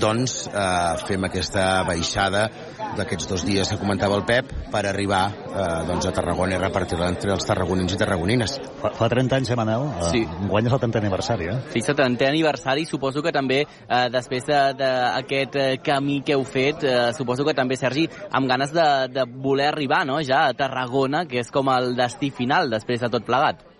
doncs 0.00 0.48
eh, 0.48 1.04
fem 1.08 1.26
aquesta 1.28 1.82
baixada 1.86 2.48
d'aquests 2.94 3.28
dos 3.30 3.44
dies 3.46 3.70
que 3.70 3.78
comentava 3.80 4.16
el 4.18 4.24
Pep 4.26 4.50
per 4.72 4.84
arribar 4.86 5.24
eh, 5.30 5.66
doncs 5.88 6.08
a 6.08 6.12
Tarragona 6.14 6.56
i 6.56 6.60
repartir-la 6.60 7.08
entre 7.12 7.34
els 7.34 7.46
tarragonins 7.46 7.94
i 7.94 7.98
tarragonines. 7.98 8.56
Fa, 8.82 8.92
fa 8.94 9.08
30 9.10 9.38
anys, 9.40 9.50
eh, 9.50 9.58
Manel? 9.58 9.88
Eh, 9.88 10.10
Sí. 10.14 10.22
Enguany 10.44 10.68
és 10.68 10.76
el 10.76 10.82
30 10.84 11.00
aniversari, 11.02 11.48
eh? 11.50 11.58
Sí, 11.72 11.82
70è 11.82 12.28
aniversari, 12.28 12.84
suposo 12.86 13.22
que 13.22 13.32
també, 13.32 13.62
eh, 13.64 14.08
després 14.12 14.46
d'aquest 14.46 14.78
de, 14.78 14.92
d'aquest, 15.16 15.56
eh, 15.56 15.78
camí 15.82 16.20
que 16.22 16.34
heu 16.36 16.44
fet, 16.44 16.84
eh, 16.84 17.12
suposo 17.16 17.44
que 17.44 17.54
també, 17.54 17.76
Sergi, 17.76 18.08
amb 18.30 18.48
ganes 18.48 18.72
de, 18.72 18.88
de 19.10 19.24
voler 19.26 19.68
arribar, 19.72 20.04
no?, 20.06 20.20
ja 20.22 20.46
a 20.48 20.54
Tarragona, 20.54 21.26
que 21.26 21.40
és 21.40 21.50
com 21.50 21.68
el 21.72 21.94
destí 21.96 22.30
final 22.30 22.70
després 22.70 23.00
de 23.00 23.10
tot 23.10 23.24
plegat. 23.26 23.73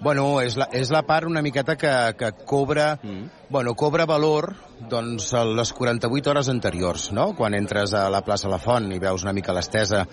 Bueno, 0.00 0.40
és 0.40 0.56
la, 0.56 0.68
és 0.72 0.90
la 0.94 1.02
part 1.02 1.26
una 1.26 1.42
miqueta 1.42 1.76
que, 1.76 1.92
que 2.18 2.32
cobra, 2.46 2.98
Mm. 3.02 3.30
bueno, 3.50 3.74
cobra 3.74 4.06
valor 4.06 4.54
doncs, 4.90 5.32
les 5.56 5.72
48 5.72 6.30
hores 6.30 6.48
anteriors, 6.48 7.10
no? 7.12 7.34
Quan 7.36 7.54
entres 7.54 7.94
a 7.94 8.08
la 8.10 8.22
plaça 8.22 8.48
La 8.48 8.58
Font 8.62 8.92
i 8.92 8.98
veus 9.02 9.24
una 9.26 9.32
mica 9.32 9.52
l'estesa 9.52 10.04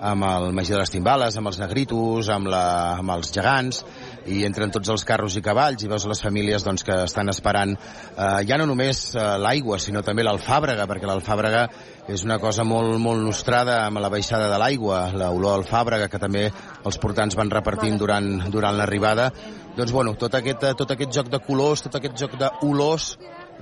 amb 0.00 0.24
el 0.24 0.52
Magí 0.56 0.72
de 0.72 0.80
les 0.80 0.92
Timbales, 0.92 1.36
amb 1.36 1.50
els 1.50 1.58
negritos, 1.60 2.30
amb, 2.32 2.48
la, 2.50 2.64
amb 2.98 3.12
els 3.16 3.32
gegants, 3.34 3.82
i 4.30 4.42
entren 4.48 4.72
tots 4.72 4.88
els 4.92 5.04
carros 5.08 5.36
i 5.36 5.42
cavalls 5.44 5.84
i 5.84 5.88
veus 5.90 6.06
les 6.08 6.20
famílies 6.22 6.64
doncs, 6.64 6.84
que 6.86 6.96
estan 7.04 7.32
esperant 7.32 7.72
eh, 7.76 8.40
ja 8.48 8.58
no 8.60 8.66
només 8.68 9.10
eh, 9.14 9.24
l'aigua, 9.40 9.78
sinó 9.80 10.02
també 10.06 10.24
l'alfàbrega, 10.24 10.86
perquè 10.88 11.08
l'alfàbrega 11.08 11.66
és 12.10 12.24
una 12.26 12.40
cosa 12.42 12.64
molt, 12.66 12.96
molt 12.98 13.22
nostrada 13.22 13.84
amb 13.86 14.00
la 14.02 14.10
baixada 14.12 14.48
de 14.50 14.58
l'aigua, 14.60 15.04
l'olor 15.14 15.60
alfàbrega 15.60 16.08
que 16.10 16.20
també 16.22 16.48
els 16.48 16.98
portants 17.00 17.36
van 17.38 17.52
repartint 17.52 18.00
durant, 18.00 18.30
durant 18.50 18.76
l'arribada. 18.76 19.30
Doncs 19.76 19.92
bueno, 19.94 20.16
tot 20.18 20.34
aquest, 20.34 20.72
tot 20.76 20.96
aquest 20.96 21.12
joc 21.14 21.30
de 21.30 21.38
colors, 21.44 21.84
tot 21.86 22.00
aquest 22.00 22.18
joc 22.18 22.34
d'olors, 22.40 23.12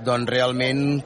doncs 0.05 0.31
realment 0.31 1.03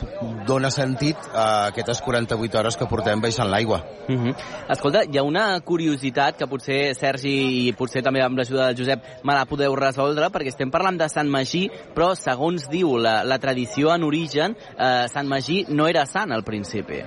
dona 0.46 0.70
sentit 0.70 1.16
a 1.34 1.66
aquestes 1.70 2.00
48 2.02 2.58
hores 2.58 2.76
que 2.76 2.86
portem 2.86 3.20
baixant 3.20 3.48
l'aigua. 3.50 3.82
Uh 4.08 4.14
-huh. 4.14 4.34
Escolta, 4.68 5.04
hi 5.04 5.18
ha 5.18 5.22
una 5.22 5.60
curiositat 5.60 6.36
que 6.36 6.46
potser 6.46 6.94
Sergi 6.94 7.68
i 7.68 7.72
potser 7.72 8.02
també 8.02 8.22
amb 8.22 8.38
l'ajuda 8.38 8.66
del 8.66 8.76
Josep 8.76 9.02
me 9.24 9.34
la 9.34 9.44
podeu 9.46 9.74
resoldre, 9.76 10.26
perquè 10.30 10.48
estem 10.48 10.70
parlant 10.70 10.98
de 10.98 11.08
Sant 11.08 11.28
Magí, 11.28 11.70
però 11.94 12.14
segons 12.14 12.68
diu 12.68 12.96
la, 12.98 13.22
la 13.24 13.38
tradició 13.38 13.94
en 13.94 14.02
origen, 14.04 14.56
eh, 14.78 15.06
Sant 15.12 15.26
Magí 15.28 15.64
no 15.68 15.86
era 15.86 16.06
sant 16.06 16.32
al 16.32 16.42
principi. 16.44 17.02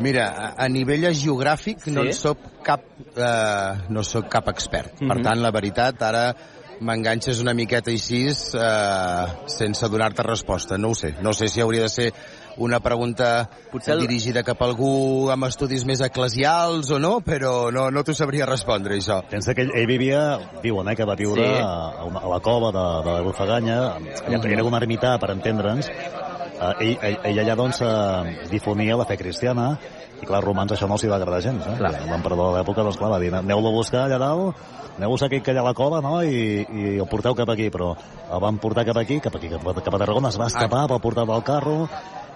Mira, 0.00 0.24
a, 0.56 0.64
a 0.64 0.68
nivell 0.68 1.04
geogràfic 1.14 1.80
Sí? 1.84 1.90
no 1.92 2.02
en 2.02 2.12
soc 2.12 2.38
cap, 2.64 2.80
eh, 3.14 3.72
no 3.88 4.02
sóc 4.02 4.28
cap 4.28 4.48
expert. 4.48 4.98
Per 4.98 5.16
Mhm. 5.16 5.22
tant, 5.22 5.38
la 5.40 5.50
veritat, 5.50 6.02
ara 6.02 6.34
m'enganxes 6.82 7.40
una 7.40 7.54
miqueta 7.54 7.90
així 7.92 8.26
eh, 8.28 9.26
sense 9.46 9.88
donar-te 9.88 10.22
resposta. 10.26 10.76
No 10.78 10.90
ho 10.90 10.94
sé. 10.98 11.14
No 11.22 11.32
sé 11.32 11.48
si 11.48 11.60
hauria 11.62 11.82
de 11.86 11.88
ser 11.88 12.12
una 12.58 12.80
pregunta 12.80 13.48
Potser 13.70 13.94
el- 13.94 14.00
dirigida 14.04 14.42
cap 14.44 14.60
a 14.60 14.66
algú 14.68 15.30
amb 15.32 15.46
estudis 15.48 15.86
més 15.88 16.02
eclesials 16.04 16.90
o 16.90 16.98
no, 16.98 17.20
però 17.24 17.70
no, 17.72 17.86
no 17.90 18.02
t'ho 18.04 18.12
sabria 18.14 18.44
respondre, 18.46 18.98
això. 18.98 19.22
Pensa 19.30 19.54
que 19.54 19.62
ell, 19.62 19.72
ell 19.74 19.86
vivia, 19.88 20.38
diuen, 20.62 20.88
eh, 20.92 20.96
que 20.96 21.06
va 21.08 21.14
viure 21.16 21.46
Sí. 21.46 21.62
a, 21.62 22.04
una- 22.04 22.20
a 22.20 22.28
la 22.28 22.40
cova 22.40 22.68
de, 22.74 22.84
de 23.08 23.16
la 23.16 23.22
Bufaganya, 23.22 23.78
allà 24.26 24.38
Mhm. 24.38 24.52
era 24.52 24.64
un 24.64 24.74
ermità, 24.74 25.18
per 25.18 25.30
entendre'ns, 25.30 25.88
eh, 25.88 26.74
ell, 26.80 26.98
ell, 27.00 27.18
ell 27.24 27.38
allà 27.46 27.56
doncs 27.56 27.80
eh, 27.80 28.48
difonia 28.50 28.96
la 28.96 29.06
fe 29.06 29.16
cristiana, 29.16 29.78
i 30.20 30.26
clar, 30.26 30.38
als 30.38 30.44
romans 30.46 30.70
això 30.72 30.86
no 30.86 30.94
els 30.94 31.02
hi 31.04 31.08
va 31.08 31.16
agradar 31.16 31.40
gens, 31.42 31.66
eh? 31.66 31.78
L'emperador 31.80 32.52
de 32.52 32.58
l'època, 32.60 32.82
doncs 32.84 32.96
clar, 33.00 33.10
va 33.10 33.18
dir, 33.18 33.32
aneu-lo 33.34 33.68
a 33.72 33.72
buscar 33.72 34.04
allà 34.04 34.18
dalt, 34.18 34.56
aneu-vos 34.98 35.22
aquell 35.24 35.42
que 35.42 35.52
allà 35.52 35.62
a 35.64 35.68
la 35.70 35.74
cova, 35.74 36.00
no?, 36.04 36.22
i, 36.22 36.62
i 36.62 36.94
el 36.98 37.08
porteu 37.10 37.34
cap 37.34 37.48
aquí, 37.50 37.70
però 37.72 37.94
el 37.96 38.40
van 38.40 38.58
portar 38.62 38.84
cap 38.84 38.98
aquí, 39.00 39.20
cap 39.20 39.36
aquí, 39.36 39.48
cap 39.48 39.66
a, 39.66 39.74
cap 39.80 39.94
a 39.94 40.00
Tarragona, 40.04 40.28
es 40.28 40.38
va 40.40 40.46
escapar, 40.52 40.86
va 40.90 40.98
portar 41.02 41.26
del 41.26 41.42
carro, 41.42 41.88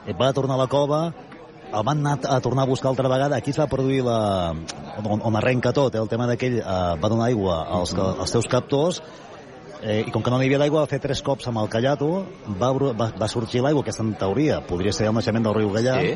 i 0.06 0.14
va 0.16 0.32
tornar 0.32 0.54
a 0.56 0.62
la 0.64 0.68
cova, 0.70 1.12
el 1.66 1.82
van 1.84 1.98
anar 2.06 2.18
a 2.30 2.40
tornar 2.40 2.62
a 2.62 2.70
buscar 2.70 2.88
altra 2.92 3.08
vegada. 3.10 3.36
Aquí 3.36 3.50
es 3.50 3.58
va 3.58 3.66
produir 3.66 4.02
la... 4.06 4.54
on, 5.02 5.20
on 5.20 5.36
arrenca 5.36 5.72
tot, 5.74 5.94
eh? 5.94 6.00
el 6.00 6.08
tema 6.08 6.26
d'aquell 6.30 6.60
eh, 6.60 6.64
va 7.02 7.08
donar 7.10 7.26
aigua 7.26 7.64
als, 7.66 7.92
Mhm. 7.94 8.20
als 8.20 8.30
seus 8.30 8.46
captors 8.46 9.02
eh, 9.82 10.04
i 10.06 10.10
com 10.10 10.22
que 10.22 10.30
no 10.30 10.38
n'hi 10.38 10.46
havia 10.46 10.58
d'aigua 10.62 10.84
va 10.84 10.86
fer 10.86 11.00
tres 11.00 11.20
cops 11.22 11.48
amb 11.48 11.58
el 11.58 11.68
callato 11.68 12.24
va, 12.60 12.72
va, 12.72 13.10
va 13.20 13.28
sorgir 13.28 13.60
l'aigua 13.62 13.84
que 13.84 13.92
en 13.98 14.14
teoria 14.14 14.60
podria 14.66 14.92
ser 14.92 15.08
el 15.08 15.14
naixement 15.14 15.44
del 15.44 15.54
riu 15.54 15.70
Gallà 15.74 15.98
Sí. 16.00 16.14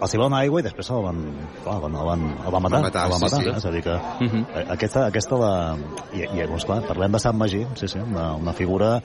Els 0.00 0.14
hi 0.14 0.18
va 0.18 0.24
donar 0.24 0.40
aigua 0.44 0.60
i 0.60 0.62
després 0.62 0.90
el 0.90 1.02
van, 1.02 1.20
clar, 1.64 1.76
el 1.76 1.80
van, 1.82 1.94
el 1.94 2.06
van, 2.06 2.24
el 2.46 2.52
van 2.52 2.62
matar, 2.62 2.78
Va 2.80 2.88
matar, 2.88 3.04
el 3.06 3.10
van 3.10 3.18
sí, 3.18 3.24
matar 3.24 3.42
sí. 3.42 3.48
eh? 3.48 3.56
és 3.56 3.64
a 3.64 3.70
dir 3.70 3.82
que 3.82 3.94
Uh 3.96 4.32
-huh. 4.32 4.44
eh, 4.54 4.66
aquesta, 4.70 5.06
aquesta 5.06 5.36
la... 5.36 5.76
I, 6.12 6.22
i 6.22 6.46
doncs, 6.46 6.64
clar, 6.64 6.82
parlem 6.86 7.12
de 7.12 7.18
Sant 7.18 7.36
Magí, 7.36 7.66
sí, 7.74 7.88
sí, 7.88 7.98
una, 7.98 8.34
una 8.34 8.52
figura 8.52 8.96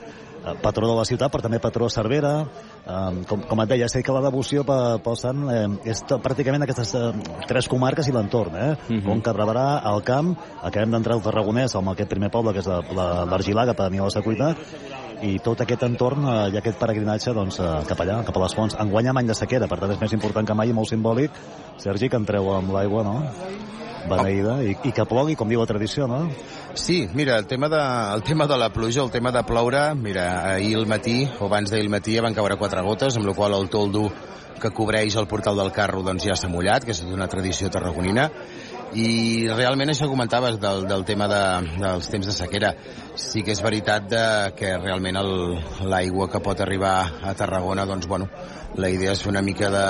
eh, 0.44 0.54
patró 0.60 0.88
de 0.88 0.94
la 0.96 1.04
ciutat, 1.04 1.32
però 1.32 1.40
també 1.42 1.58
patró 1.60 1.88
Cervera. 1.88 2.44
Eh, 2.86 3.24
com, 3.28 3.40
com 3.42 3.60
et 3.60 3.68
deia, 3.68 3.88
sé 3.88 4.02
que 4.02 4.12
la 4.12 4.20
devoció 4.20 4.64
pe- 4.64 4.98
pel 5.04 5.16
sant 5.16 5.48
eh, 5.50 5.68
és 5.84 6.02
pràcticament 6.04 6.62
aquestes 6.62 6.94
eh, 6.94 7.12
tres 7.46 7.68
comarques 7.68 8.08
i 8.08 8.12
l'entorn, 8.12 8.56
eh? 8.56 8.70
Uh 8.90 8.96
-huh. 8.96 9.04
Conca, 9.04 9.32
Barberà, 9.32 9.80
el 9.94 10.02
Camp, 10.02 10.36
acabem 10.62 10.90
d'entrar 10.90 11.14
al 11.14 11.22
Tarragonès, 11.22 11.74
amb 11.76 11.88
aquest 11.90 12.08
primer 12.10 12.30
poble, 12.30 12.52
que 12.52 12.58
és 12.58 12.66
la- 12.66 12.82
la- 12.94 13.24
l'Argilaga, 13.24 13.72
per 13.74 13.86
tenir 13.86 14.00
la 14.02 14.10
Secuita, 14.10 14.56
i 15.22 15.36
tot 15.42 15.62
aquest 15.62 15.84
entorn 15.86 16.26
eh, 16.26 16.38
i 16.54 16.58
aquest 16.60 16.80
peregrinatge 16.80 17.34
doncs, 17.36 17.60
eh, 17.62 17.74
cap 17.88 18.00
allà, 18.04 18.20
cap 18.26 18.38
a 18.38 18.44
les 18.44 18.56
fonts. 18.58 18.78
Enguany 18.82 19.12
amb 19.12 19.22
any 19.22 19.30
de 19.30 19.38
sequera, 19.38 19.68
per 19.70 19.78
tant 19.82 19.94
és 19.94 20.00
més 20.02 20.16
important 20.18 20.48
que 20.48 20.56
mai 20.58 20.72
i 20.72 20.76
molt 20.76 20.90
simbòlic, 20.90 21.38
Sergi, 21.82 22.10
que 22.10 22.20
entreu 22.20 22.50
amb 22.56 22.74
l'aigua, 22.74 23.06
no? 23.06 23.20
beneïda, 24.02 24.56
i, 24.66 24.72
i 24.88 24.92
que 24.94 25.04
plogui, 25.06 25.36
com 25.38 25.50
diu 25.50 25.60
la 25.62 25.68
tradició, 25.68 26.08
no? 26.10 26.24
Sí, 26.74 27.04
mira, 27.14 27.36
el 27.38 27.46
tema, 27.46 27.68
de, 27.70 27.80
el 28.16 28.24
tema 28.26 28.48
de 28.50 28.58
la 28.58 28.72
pluja, 28.74 29.02
el 29.04 29.12
tema 29.14 29.30
de 29.30 29.44
ploure, 29.46 29.82
mira, 29.94 30.26
ahir 30.54 30.74
al 30.80 30.88
matí, 30.90 31.20
o 31.38 31.46
abans 31.46 31.70
d'ahir 31.70 31.86
al 31.86 31.92
matí, 31.92 32.16
ja 32.16 32.24
van 32.24 32.34
caure 32.34 32.58
quatre 32.58 32.82
gotes, 32.82 33.18
amb 33.18 33.28
la 33.28 33.36
qual 33.38 33.54
el 33.58 33.68
toldo 33.70 34.08
que 34.62 34.70
cobreix 34.70 35.16
el 35.18 35.26
portal 35.26 35.58
del 35.58 35.72
carro 35.74 36.04
doncs 36.06 36.26
ja 36.28 36.36
s'ha 36.38 36.50
mullat, 36.50 36.86
que 36.86 36.94
és 36.94 37.02
una 37.06 37.26
tradició 37.30 37.70
tarragonina, 37.70 38.28
i 38.98 39.48
realment 39.48 39.92
això 39.92 40.08
comentaves 40.10 40.58
del, 40.60 40.86
del 40.88 41.04
tema 41.08 41.28
de, 41.30 41.42
dels 41.80 42.08
temps 42.12 42.28
de 42.28 42.34
sequera 42.36 42.72
sí 43.16 43.42
que 43.44 43.54
és 43.54 43.62
veritat 43.64 44.08
de, 44.10 44.24
que 44.58 44.74
realment 44.78 45.20
l'aigua 45.88 46.28
que 46.32 46.42
pot 46.44 46.60
arribar 46.60 46.96
a 47.22 47.34
Tarragona 47.38 47.86
doncs 47.88 48.08
bueno, 48.08 48.28
la 48.76 48.90
idea 48.92 49.12
és 49.12 49.22
fer 49.22 49.32
una 49.32 49.44
mica 49.44 49.70
de, 49.72 49.86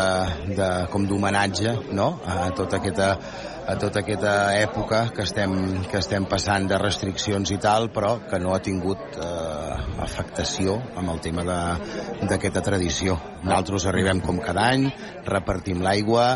de 0.58 0.68
com 0.92 1.06
d'homenatge 1.08 1.74
no? 1.98 2.12
a 2.26 2.50
tota 2.56 2.78
aquesta 2.78 3.16
a 3.62 3.76
tota 3.78 4.00
aquesta 4.02 4.32
època 4.58 5.04
que 5.14 5.22
estem, 5.22 5.52
que 5.86 6.00
estem 6.00 6.24
passant 6.26 6.66
de 6.66 6.78
restriccions 6.82 7.52
i 7.54 7.58
tal, 7.62 7.92
però 7.94 8.16
que 8.26 8.40
no 8.42 8.56
ha 8.56 8.58
tingut 8.58 9.14
eh, 9.14 9.76
afectació 10.02 10.74
amb 10.98 11.12
el 11.14 11.20
tema 11.22 11.44
d'aquesta 11.46 12.64
tradició. 12.66 13.14
Nosaltres 13.44 13.86
arribem 13.86 14.20
com 14.24 14.40
cada 14.42 14.66
any, 14.74 14.88
repartim 15.28 15.78
l'aigua, 15.86 16.26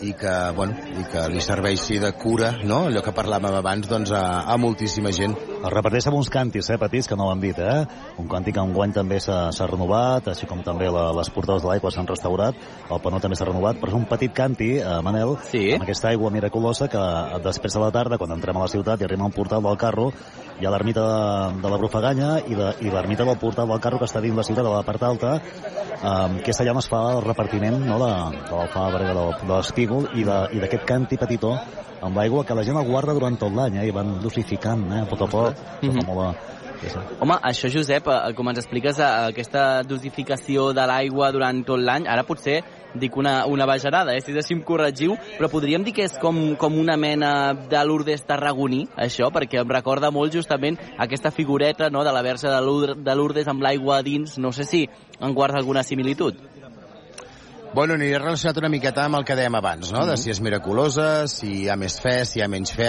i 0.00 0.12
que, 0.16 0.32
bueno, 0.56 0.74
i 0.96 1.04
que 1.10 1.26
li 1.32 1.42
serveixi 1.44 1.98
de 2.00 2.12
cura, 2.16 2.52
no? 2.64 2.86
allò 2.88 3.02
que 3.04 3.12
parlàvem 3.16 3.56
abans, 3.58 3.88
doncs, 3.90 4.12
a, 4.16 4.22
a 4.48 4.56
moltíssima 4.60 5.12
gent. 5.12 5.34
Es 5.60 5.72
repeteix 5.72 6.06
amb 6.08 6.16
uns 6.20 6.30
càntics, 6.32 6.70
eh, 6.72 6.78
petits, 6.80 7.08
que 7.08 7.18
no 7.18 7.28
ho 7.28 7.32
han 7.34 7.42
dit, 7.42 7.58
eh? 7.60 7.84
Un 8.20 8.28
càntic 8.30 8.56
que 8.56 8.64
enguany 8.64 8.94
també 8.96 9.20
s'ha 9.20 9.68
renovat, 9.68 10.30
així 10.32 10.48
com 10.48 10.62
també 10.64 10.88
la, 10.92 11.10
les 11.16 11.30
portades 11.34 11.64
de 11.64 11.68
l'aigua 11.68 11.92
s'han 11.92 12.08
restaurat, 12.08 12.56
el 12.88 13.02
panó 13.04 13.20
també 13.20 13.36
s'ha 13.36 13.48
renovat, 13.48 13.80
però 13.80 13.92
és 13.92 13.98
un 13.98 14.06
petit 14.08 14.32
canti, 14.32 14.72
eh, 14.80 15.00
Manel, 15.04 15.36
Sí. 15.50 15.66
amb 15.74 15.84
aquesta 15.84 16.08
aigua 16.08 16.30
miraculosa 16.30 16.88
que 16.88 17.00
eh, 17.00 17.40
després 17.44 17.76
de 17.76 17.84
la 17.84 17.90
tarda, 17.92 18.18
quan 18.18 18.32
entrem 18.32 18.56
a 18.56 18.64
la 18.64 18.72
ciutat 18.72 19.00
i 19.00 19.04
arribem 19.04 19.26
al 19.28 19.36
portal 19.36 19.62
del 19.62 19.76
carro, 19.76 20.10
hi 20.60 20.66
ha 20.66 20.72
l'ermita 20.72 21.04
de, 21.04 21.60
de 21.60 21.68
la 21.72 21.78
Brufaganya 21.80 22.30
i 22.48 22.56
l'ermita 22.56 23.24
del 23.24 23.38
portal 23.38 23.68
del 23.68 23.80
carro 23.80 23.98
que 23.98 24.08
està 24.08 24.20
dins 24.20 24.36
la 24.36 24.44
ciutat, 24.44 24.64
de 24.64 24.72
la 24.72 24.82
part 24.84 25.02
alta, 25.02 25.36
eh, 25.36 26.40
que 26.40 26.54
és 26.54 26.60
allà 26.60 26.72
on 26.72 26.80
es 26.80 26.88
fa 26.88 27.00
el 27.14 27.22
repartiment 27.24 27.78
no, 27.84 28.00
de, 28.00 28.12
de 28.48 28.56
l'alfàbrega, 28.56 29.14
de, 29.16 29.26
de 29.44 29.52
l'espígol 29.54 29.89
de- 29.98 30.48
i 30.56 30.60
d'aquest 30.60 30.84
canti 30.84 31.16
petitó 31.16 31.58
amb 32.00 32.16
l'aigua 32.16 32.44
que 32.46 32.54
la 32.54 32.62
gent 32.64 32.76
el 32.78 32.86
guarda 32.88 33.12
durant 33.12 33.36
tot 33.38 33.52
l'any 33.52 33.76
eh, 33.78 33.86
i 33.88 33.90
van 33.90 34.20
dosificant 34.22 34.86
eh, 34.92 35.00
a 35.02 35.06
poc 35.06 35.20
a 35.22 35.26
poc. 35.26 35.54
Mm 35.82 35.88
-hmm. 35.90 36.34
Sí, 36.80 36.88
sí. 36.88 36.98
Home, 37.20 37.34
això, 37.42 37.68
Josep, 37.70 38.06
eh, 38.08 38.32
com 38.34 38.48
ens 38.48 38.58
expliques, 38.58 38.98
eh, 38.98 39.02
aquesta 39.02 39.82
dosificació 39.82 40.72
de 40.72 40.86
l'aigua 40.86 41.30
durant 41.30 41.62
tot 41.66 41.78
l'any, 41.78 42.06
ara 42.08 42.22
potser 42.24 42.62
dic 42.94 43.16
una, 43.16 43.44
una 43.46 43.66
bajarada, 43.66 44.14
eh, 44.16 44.20
si 44.20 44.32
així 44.32 44.54
em 44.54 44.62
corregiu, 44.62 45.14
però 45.38 45.48
podríem 45.50 45.84
dir 45.84 45.92
que 45.92 46.04
és 46.04 46.16
com, 46.18 46.56
com 46.56 46.78
una 46.78 46.96
mena 46.96 47.52
de 47.52 47.84
Lourdes 47.84 48.24
tarragoní, 48.24 48.88
això, 48.96 49.30
perquè 49.30 49.60
em 49.60 49.68
recorda 49.68 50.10
molt 50.10 50.32
justament 50.32 50.78
aquesta 50.98 51.30
figureta 51.30 51.90
no, 51.90 52.02
de 52.02 52.12
la 52.12 52.22
verge 52.22 52.48
de 52.48 52.60
Lour- 52.60 52.96
de 52.96 53.14
Lourdes 53.14 53.46
amb 53.46 53.60
l'aigua 53.62 54.02
dins, 54.02 54.38
no 54.38 54.50
sé 54.50 54.64
si 54.64 54.88
en 55.20 55.34
guarda 55.34 55.58
alguna 55.58 55.82
similitud. 55.82 56.34
Bueno, 57.72 57.94
aniré 57.94 58.18
relacionat 58.18 58.56
una 58.58 58.68
miqueta 58.72 59.04
amb 59.06 59.20
el 59.20 59.24
que 59.26 59.36
dèiem 59.38 59.54
abans, 59.54 59.92
no? 59.94 60.02
De 60.08 60.16
si 60.18 60.32
és 60.32 60.40
miraculosa, 60.42 61.28
si 61.30 61.52
hi 61.60 61.68
ha 61.70 61.76
més 61.78 62.00
fe, 62.02 62.16
si 62.26 62.40
hi 62.40 62.42
ha 62.42 62.48
menys 62.50 62.72
fe, 62.74 62.88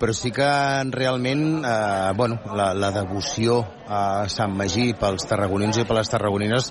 però 0.00 0.12
sí 0.12 0.28
que 0.36 0.48
realment, 0.92 1.44
eh, 1.64 2.10
bueno, 2.18 2.36
la, 2.56 2.74
la 2.76 2.90
devoció 2.92 3.62
a 3.88 4.28
Sant 4.28 4.52
Magí 4.56 4.90
pels 5.00 5.24
tarragonins 5.28 5.80
i 5.80 5.86
per 5.88 5.96
les 5.96 6.12
tarragonines 6.12 6.68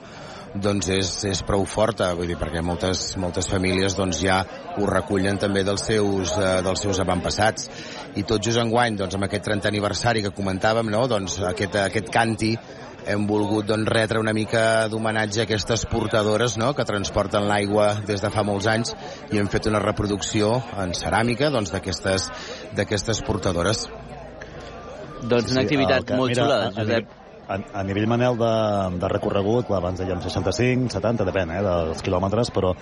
doncs 0.53 0.89
és, 0.93 1.09
és 1.29 1.41
prou 1.45 1.65
forta, 1.69 2.12
vull 2.17 2.29
dir, 2.29 2.38
perquè 2.38 2.62
moltes, 2.65 3.15
moltes 3.21 3.49
famílies 3.49 3.97
doncs 3.97 4.21
ja 4.23 4.39
ho 4.77 4.85
recullen 4.89 5.38
també 5.41 5.63
dels 5.65 5.88
seus, 5.89 6.35
eh, 6.38 6.59
dels 6.65 6.85
seus 6.85 7.01
avantpassats. 7.01 7.69
I 8.17 8.25
tot 8.29 8.45
just 8.45 8.62
enguany, 8.62 8.97
doncs 8.97 9.17
amb 9.17 9.25
aquest 9.25 9.45
30 9.49 9.69
aniversari 9.73 10.21
que 10.25 10.33
comentàvem, 10.38 10.89
no? 10.89 11.07
doncs 11.09 11.41
aquest, 11.49 11.81
aquest 11.81 12.13
canti 12.13 12.53
hem 13.07 13.25
volgut 13.27 13.65
doncs, 13.69 13.88
retre 13.89 14.19
una 14.19 14.33
mica 14.33 14.88
d'homenatge 14.89 15.41
a 15.41 15.43
aquestes 15.47 15.85
portadores 15.85 16.57
no? 16.57 16.73
que 16.75 16.85
transporten 16.85 17.47
l'aigua 17.47 17.93
des 18.05 18.21
de 18.21 18.29
fa 18.29 18.43
molts 18.43 18.67
anys 18.67 18.95
i 19.31 19.38
hem 19.39 19.47
fet 19.47 19.67
una 19.71 19.79
reproducció 19.79 20.55
en 20.77 20.91
ceràmica 20.93 21.49
doncs, 21.51 21.71
d'aquestes 21.71 22.29
d'aquestes 22.75 23.21
portadores. 23.27 23.88
Doncs 25.21 25.51
una 25.51 25.62
activitat 25.62 26.05
que- 26.05 26.15
molt 26.15 26.29
mira, 26.31 26.43
xula, 26.43 26.55
a- 26.55 26.67
a 26.67 26.71
Josep. 26.71 27.07
A, 27.49 27.55
a 27.79 27.81
nivell, 27.81 28.05
Manel, 28.05 28.35
de, 28.38 28.49
de 29.01 29.07
recorregut, 29.09 29.65
clar, 29.65 29.79
abans 29.81 29.97
dèiem 29.97 30.19
65, 30.21 30.91
70, 30.93 31.25
depèn 31.25 31.49
eh, 31.55 31.62
dels 31.65 32.03
quilòmetres, 32.05 32.51
però 32.53 32.75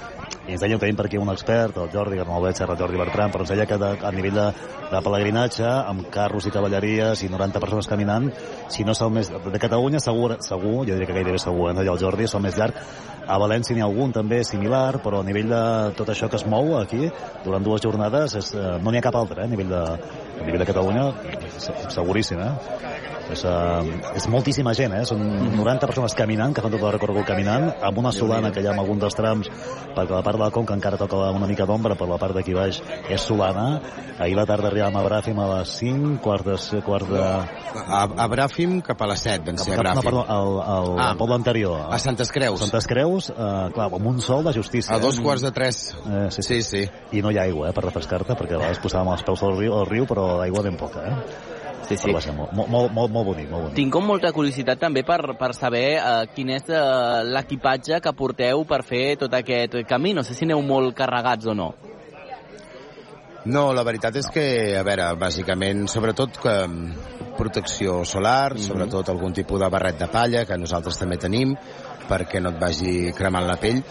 i 0.43 0.57
ens 0.57 0.63
deia 0.65 0.75
tenim 0.81 0.97
per 0.99 1.05
aquí 1.07 1.19
un 1.21 1.31
expert, 1.31 1.77
el 1.79 1.87
Jordi, 1.93 2.17
que 2.19 2.25
no 2.27 2.35
el 2.35 2.43
veig, 2.49 2.59
el 2.65 2.73
Jordi 2.81 2.99
Bertran, 2.99 3.31
però 3.31 3.45
ens 3.45 3.53
deia 3.53 3.65
que 3.69 3.77
de, 3.79 3.93
a 4.03 4.11
nivell 4.11 4.35
de, 4.35 4.47
de 4.91 5.01
pelegrinatge, 5.05 5.63
amb 5.69 6.09
carros 6.11 6.49
i 6.49 6.51
cavalleries 6.51 7.23
i 7.23 7.29
90 7.31 7.61
persones 7.63 7.87
caminant, 7.87 8.27
si 8.67 8.83
no 8.83 8.91
el 8.99 9.13
més... 9.15 9.31
De 9.31 9.61
Catalunya, 9.63 10.01
segur, 10.03 10.35
segur 10.43 10.81
jo 10.83 10.97
diria 10.97 11.07
que 11.07 11.15
gairebé 11.15 11.39
segur, 11.39 11.69
eh, 11.71 11.79
el 11.87 12.01
Jordi, 12.03 12.27
el 12.27 12.43
més 12.43 12.59
llarg. 12.59 12.81
A 13.27 13.39
València 13.39 13.75
n'hi 13.75 13.83
ha 13.83 13.87
algun 13.87 14.11
també 14.15 14.41
similar, 14.47 14.99
però 15.03 15.21
a 15.23 15.27
nivell 15.27 15.47
de 15.51 15.61
tot 15.95 16.11
això 16.11 16.27
que 16.31 16.35
es 16.39 16.45
mou 16.47 16.75
aquí, 16.81 17.07
durant 17.45 17.63
dues 17.63 17.83
jornades, 17.83 18.35
és, 18.39 18.51
eh, 18.55 18.75
no 18.83 18.91
n'hi 18.91 18.99
ha 18.99 19.07
cap 19.07 19.15
altre, 19.19 19.43
eh, 19.43 19.47
a 19.47 19.51
nivell 19.55 19.71
de, 19.71 19.83
a 20.41 20.43
nivell 20.43 20.63
de 20.63 20.69
Catalunya, 20.73 21.07
se- 21.55 21.77
seguríssim, 21.95 22.43
eh? 22.43 23.16
És, 23.31 23.43
uh, 23.43 23.83
és 24.15 24.27
moltíssima 24.31 24.71
gent, 24.77 24.93
eh? 24.95 25.03
Són 25.05 25.19
90 25.57 25.87
persones 25.89 26.13
caminant, 26.15 26.53
que 26.55 26.61
fan 26.63 26.71
tot 26.71 26.81
el 26.83 26.93
recorregut 26.95 27.25
caminant, 27.27 27.69
amb 27.83 27.97
una 27.99 28.11
solana 28.15 28.51
que 28.55 28.61
hi 28.63 28.67
ha 28.69 28.73
en 28.73 28.79
algun 28.79 28.99
dels 29.01 29.15
trams, 29.17 29.49
perquè 29.95 30.13
la 30.15 30.21
part 30.23 30.37
de 30.39 30.43
la 30.45 30.51
conca 30.55 30.73
encara 30.77 30.97
toca 30.97 31.29
una 31.35 31.47
mica 31.49 31.65
d'ombra, 31.67 31.95
però 31.99 32.11
la 32.13 32.19
part 32.21 32.33
d'aquí 32.37 32.53
baix 32.55 32.81
és 33.09 33.21
solana. 33.21 33.81
Ahir 34.17 34.35
la 34.37 34.45
tarda 34.49 34.71
arribàvem 34.71 34.95
a 34.97 35.03
Bràfim 35.05 35.37
a 35.43 35.47
les 35.57 35.75
5, 35.81 36.15
quart 36.23 36.45
de... 36.47 36.81
Quart 36.85 37.09
de... 37.11 37.19
A, 37.21 38.03
a 38.07 38.27
Bràfim 38.31 38.79
cap 38.85 39.01
a 39.03 39.09
les 39.11 39.21
7 39.27 39.43
van 39.51 39.59
ser 39.61 39.73
a 39.73 39.77
no, 39.77 39.83
Bràfim. 39.83 40.03
perdó, 40.07 40.23
al, 40.27 40.53
al, 40.61 40.87
Ah. 40.97 41.09
al 41.11 41.17
poble 41.17 41.35
anterior. 41.35 41.85
A 41.93 41.99
Santes 41.99 42.31
Creus. 42.31 42.59
Santes 42.63 42.87
Creus, 42.87 43.29
eh, 43.29 43.69
clar, 43.75 43.89
amb 43.91 44.07
un 44.07 44.21
sol 44.21 44.43
de 44.47 44.53
justícia. 44.55 44.95
A 44.95 44.99
dos 44.99 45.19
quarts 45.19 45.43
de 45.43 45.51
tres. 45.51 45.95
Eh, 46.07 46.27
sí, 46.31 46.41
Sí, 46.47 46.61
sí. 46.63 46.89
I 47.11 47.21
no 47.21 47.29
hi 47.31 47.37
ha 47.37 47.43
aigua, 47.43 47.69
eh, 47.69 47.73
per 47.75 47.83
refrescar-te, 47.83 48.33
perquè 48.39 48.55
a 48.55 48.61
vegades 48.63 48.79
posàvem 48.81 49.11
els 49.13 49.23
peus 49.27 49.43
al 49.43 49.57
riu, 49.59 49.75
al 49.77 49.85
riu 49.85 50.05
però 50.07 50.39
aigua 50.41 50.63
ben 50.63 50.77
poca, 50.79 51.03
eh? 51.03 51.56
Sí, 51.85 51.95
sí. 51.95 52.03
Però 52.03 52.17
va 52.17 52.21
ser 52.23 52.33
molt, 52.35 52.53
molt, 52.57 52.69
molt, 52.69 52.93
molt, 52.95 53.11
molt 53.13 53.27
bonic, 53.31 53.49
molt 53.51 53.67
bonic. 53.67 53.75
Tinc 53.77 53.93
com 53.93 54.07
molta 54.09 54.31
curiositat 54.35 54.79
també 54.81 55.03
per, 55.07 55.21
per 55.39 55.53
saber 55.55 55.85
eh, 55.97 56.15
quin 56.35 56.49
és 56.57 56.71
eh, 56.73 56.79
l'equipatge 57.27 58.01
que 58.03 58.15
porteu 58.17 58.65
per 58.67 58.81
fer 58.87 59.05
tot 59.21 59.33
aquest 59.37 59.79
camí. 59.87 60.15
No 60.17 60.25
sé 60.27 60.35
si 60.35 60.47
aneu 60.47 60.63
molt 60.65 60.95
carregats 60.97 61.47
o 61.47 61.55
no. 61.55 61.71
No, 63.47 63.69
la 63.71 63.83
veritat 63.87 64.17
és 64.19 64.27
que, 64.33 64.43
a 64.75 64.83
veure, 64.83 65.05
bàsicament, 65.15 65.85
sobretot 65.87 66.41
que 66.43 66.55
protecció 67.37 68.03
solar, 68.03 68.53
mm 68.53 68.57
-hmm. 68.57 68.67
sobretot 68.67 69.09
algun 69.09 69.33
tipus 69.33 69.59
de 69.59 69.69
barret 69.69 69.99
de 69.99 70.07
palla, 70.07 70.45
que 70.45 70.57
nosaltres 70.57 70.97
també 70.97 71.17
tenim, 71.17 71.55
perquè 72.09 72.41
no 72.41 72.49
et 72.49 72.59
vagi 72.59 73.13
cremant 73.13 73.47
la 73.47 73.55
pell, 73.55 73.83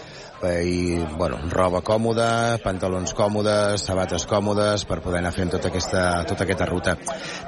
i 0.44 0.98
bueno, 1.16 1.38
roba 1.50 1.80
còmoda, 1.80 2.58
pantalons 2.62 3.14
còmodes, 3.16 3.80
sabates 3.88 4.26
còmodes 4.28 4.84
per 4.88 5.00
poder 5.00 5.22
anar 5.22 5.32
fent 5.32 5.54
tota 5.54 5.70
aquesta, 5.72 6.02
tota 6.28 6.44
aquesta 6.44 6.66
ruta. 6.68 6.96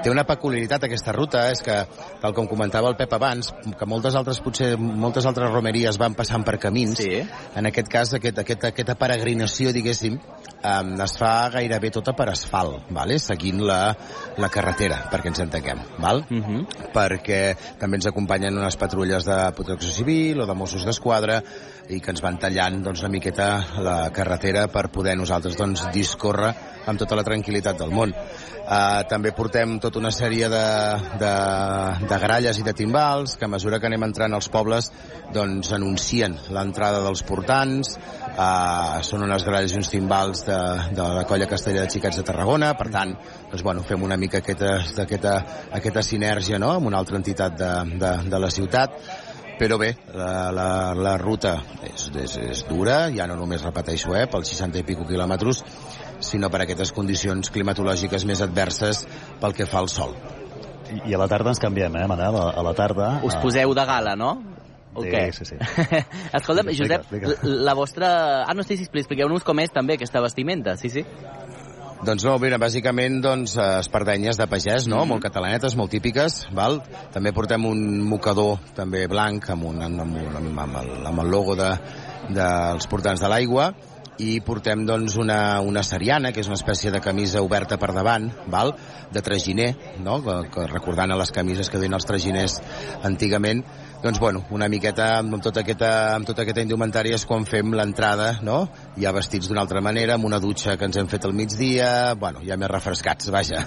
Té 0.03 0.11
una 0.11 0.25
peculiaritat 0.29 0.87
aquesta 0.89 1.13
ruta, 1.13 1.49
és 1.53 1.61
que, 1.65 1.77
tal 2.23 2.35
com 2.37 2.49
comentava 2.49 2.89
el 2.89 2.97
Pep 2.97 3.13
abans, 3.13 3.53
que 3.79 3.89
moltes 3.89 4.17
altres, 4.19 4.41
potser 4.41 4.73
moltes 4.79 5.29
altres 5.29 5.53
romeries 5.53 6.01
van 6.01 6.17
passant 6.17 6.45
per 6.45 6.59
camins, 6.59 6.99
Sí. 6.99 7.23
en 7.57 7.67
aquest 7.67 7.89
cas 7.89 8.15
aquest, 8.15 8.39
aquest, 8.39 8.65
aquesta 8.73 8.95
peregrinació, 8.99 9.73
diguéssim, 9.73 10.17
um, 10.65 10.95
es 11.05 11.17
fa 11.19 11.51
gairebé 11.53 11.91
tota 11.95 12.15
per 12.17 12.31
asfalt, 12.33 12.89
vale? 12.91 13.19
seguint 13.19 13.61
la, 13.67 13.95
la 14.39 14.49
carretera, 14.49 15.05
perquè 15.13 15.29
ens 15.29 15.41
entenguem. 15.45 15.79
Val? 15.99 16.25
Uh 16.31 16.39
-huh. 16.39 16.67
perquè 16.93 17.57
també 17.79 17.97
ens 17.97 18.07
acompanyen 18.07 18.57
unes 18.57 18.77
patrulles 18.77 19.25
de 19.25 19.53
protecció 19.53 19.93
civil 19.93 20.41
o 20.41 20.47
de 20.47 20.55
Mossos 20.55 20.85
d'Esquadra 20.85 21.43
i 21.89 22.01
que 22.05 22.13
ens 22.13 22.21
van 22.25 22.37
tallant 22.41 22.83
doncs, 22.85 23.01
una 23.05 23.13
miqueta 23.13 23.49
la 23.85 23.99
carretera 24.15 24.67
per 24.73 24.89
poder 24.93 25.17
nosaltres 25.17 25.57
doncs, 25.57 25.87
discórrer 25.95 26.53
amb 26.89 27.01
tota 27.01 27.17
la 27.19 27.25
tranquil·litat 27.25 27.79
del 27.81 27.93
món. 27.93 28.13
Uh, 28.69 29.01
també 29.09 29.31
portem 29.33 29.79
tota 29.81 29.97
una 29.97 30.11
sèrie 30.13 30.49
de, 30.53 30.65
de, 31.21 31.31
de 32.05 32.17
gralles 32.21 32.59
i 32.61 32.65
de 32.67 32.75
timbals 32.77 33.39
que 33.41 33.47
a 33.47 33.49
mesura 33.49 33.79
que 33.81 33.89
anem 33.89 34.03
entrant 34.05 34.37
als 34.37 34.51
pobles 34.53 34.91
doncs 35.33 35.71
anuncien 35.73 36.35
l'entrada 36.53 37.01
dels 37.07 37.23
portants 37.25 37.95
uh, 37.97 39.01
són 39.09 39.25
unes 39.25 39.47
gralles 39.49 39.73
i 39.73 39.79
uns 39.81 39.89
timbals 39.89 40.45
de, 40.45 40.59
de 40.93 41.07
la 41.17 41.25
colla 41.25 41.49
Castellà 41.49 41.87
de 41.87 41.95
Xiquets 41.95 42.21
de 42.21 42.27
Tarragona 42.29 42.75
per 42.77 42.91
tant, 42.93 43.15
doncs, 43.49 43.65
bueno, 43.65 43.87
fem 43.89 44.05
una 44.05 44.21
mica 44.21 44.43
aquesta, 44.45 44.75
aquesta, 45.07 45.35
aquesta 45.81 46.05
sinergia 46.05 46.61
no? 46.61 46.75
amb 46.77 46.93
una 46.93 47.01
altra 47.01 47.17
entitat 47.17 47.57
de, 47.57 47.73
de, 47.97 48.13
de 48.29 48.43
la 48.45 48.53
ciutat 48.53 49.01
però 49.59 49.79
bé, 49.81 49.93
la, 50.15 50.49
la, 50.55 50.69
la 50.95 51.15
ruta 51.21 51.57
és, 51.87 52.09
és, 52.23 52.37
és 52.55 52.65
dura, 52.69 53.09
ja 53.15 53.27
no 53.31 53.37
només 53.39 53.63
repeteixo, 53.67 54.15
eh, 54.17 54.27
pels 54.31 54.51
60 54.55 54.81
i 54.81 54.85
pico 54.87 55.07
quilòmetres, 55.09 55.63
sinó 56.25 56.51
per 56.51 56.63
aquestes 56.65 56.93
condicions 56.97 57.51
climatològiques 57.55 58.25
més 58.29 58.43
adverses 58.45 59.05
pel 59.41 59.55
que 59.55 59.67
fa 59.67 59.83
al 59.83 59.91
sol. 59.93 60.15
I, 60.89 61.03
I 61.11 61.15
a 61.15 61.19
la 61.21 61.29
tarda 61.29 61.53
ens 61.53 61.61
canviem, 61.63 61.95
eh, 62.01 62.07
Manel? 62.11 62.39
A, 62.39 62.49
a 62.57 62.63
la 62.65 62.73
tarda... 62.79 63.11
Us 63.27 63.37
eh, 63.37 63.43
poseu 63.43 63.75
de 63.77 63.85
gala, 63.89 64.15
no? 64.17 64.37
O 64.99 65.03
Sí, 65.05 65.11
què? 65.13 65.27
sí, 65.37 65.45
sí. 65.45 65.57
Escolta'm, 66.39 66.71
Explica, 66.73 66.79
Josep, 66.79 67.03
explica. 67.05 67.35
la 67.47 67.65
la 67.69 67.75
vostra... 67.77 68.09
Ah, 68.49 68.55
no, 68.57 68.65
sí, 68.67 68.79
sí, 68.81 68.89
expliqueu-nos 68.89 69.45
com 69.47 69.61
és 69.63 69.71
també 69.75 69.95
aquesta 69.99 70.23
vestimenta, 70.25 70.75
sí, 70.81 70.89
sí. 70.91 71.05
Doncs 71.99 72.23
no, 72.23 72.37
mira, 72.39 72.61
bàsicament, 72.63 73.17
doncs, 73.25 73.57
eh, 73.59 73.81
espardenyes 73.83 74.39
de 74.39 74.47
pagès, 74.47 74.87
no? 74.87 75.01
Molt 75.09 75.25
catalanetes, 75.25 75.75
molt 75.75 75.91
típiques, 75.91 76.45
val? 76.55 76.79
També 77.15 77.33
portem 77.35 77.67
un 77.67 77.81
mocador, 78.07 78.61
també 78.77 79.09
blanc, 79.11 79.49
amb, 79.51 79.67
un, 79.73 79.83
amb, 79.83 80.05
amb, 80.05 80.21
amb, 80.39 80.61
amb, 80.63 80.77
el, 80.79 80.93
amb 81.11 81.25
el 81.25 81.33
logo 81.35 81.57
de, 81.59 81.73
dels 82.31 82.87
portants 82.87 83.25
de 83.25 83.33
l'aigua, 83.33 83.73
i 84.19 84.39
portem 84.47 84.85
doncs 84.87 85.17
una, 85.19 85.61
una 85.63 85.83
seriana, 85.87 86.31
que 86.35 86.43
és 86.43 86.51
una 86.51 86.59
espècie 86.59 86.91
de 86.95 87.03
camisa 87.03 87.43
oberta 87.43 87.79
per 87.83 87.91
davant, 87.95 88.31
val? 88.47 88.75
de 89.11 89.23
traginer, 89.25 89.73
no? 90.05 90.19
que, 90.23 90.35
que 90.53 90.67
recordant 90.69 91.15
a 91.15 91.17
les 91.19 91.31
camises 91.33 91.71
que 91.71 91.79
duien 91.81 91.97
els 91.97 92.07
traginers 92.07 92.59
antigament, 93.09 93.63
doncs 94.03 94.21
bueno, 94.23 94.45
una 94.55 94.69
miqueta 94.71 95.09
amb 95.19 95.41
tota 95.43 95.65
aquesta, 95.65 95.91
amb 96.15 96.27
tota 96.29 96.45
aquesta 96.45 96.63
indumentària 96.63 97.19
és 97.19 97.25
quan 97.27 97.47
fem 97.49 97.73
l'entrada, 97.75 98.37
no? 98.47 98.61
Ja 99.01 99.11
vestits 99.17 99.51
d'una 99.51 99.65
altra 99.65 99.83
manera, 99.83 100.15
amb 100.15 100.29
una 100.29 100.39
dutxa 100.39 100.77
que 100.79 100.87
ens 100.87 100.99
hem 101.01 101.11
fet 101.11 101.27
al 101.27 101.35
migdia, 101.35 102.15
bueno, 102.15 102.45
ja 102.47 102.57
més 102.57 102.71
refrescats, 102.71 103.31
vaja. 103.35 103.65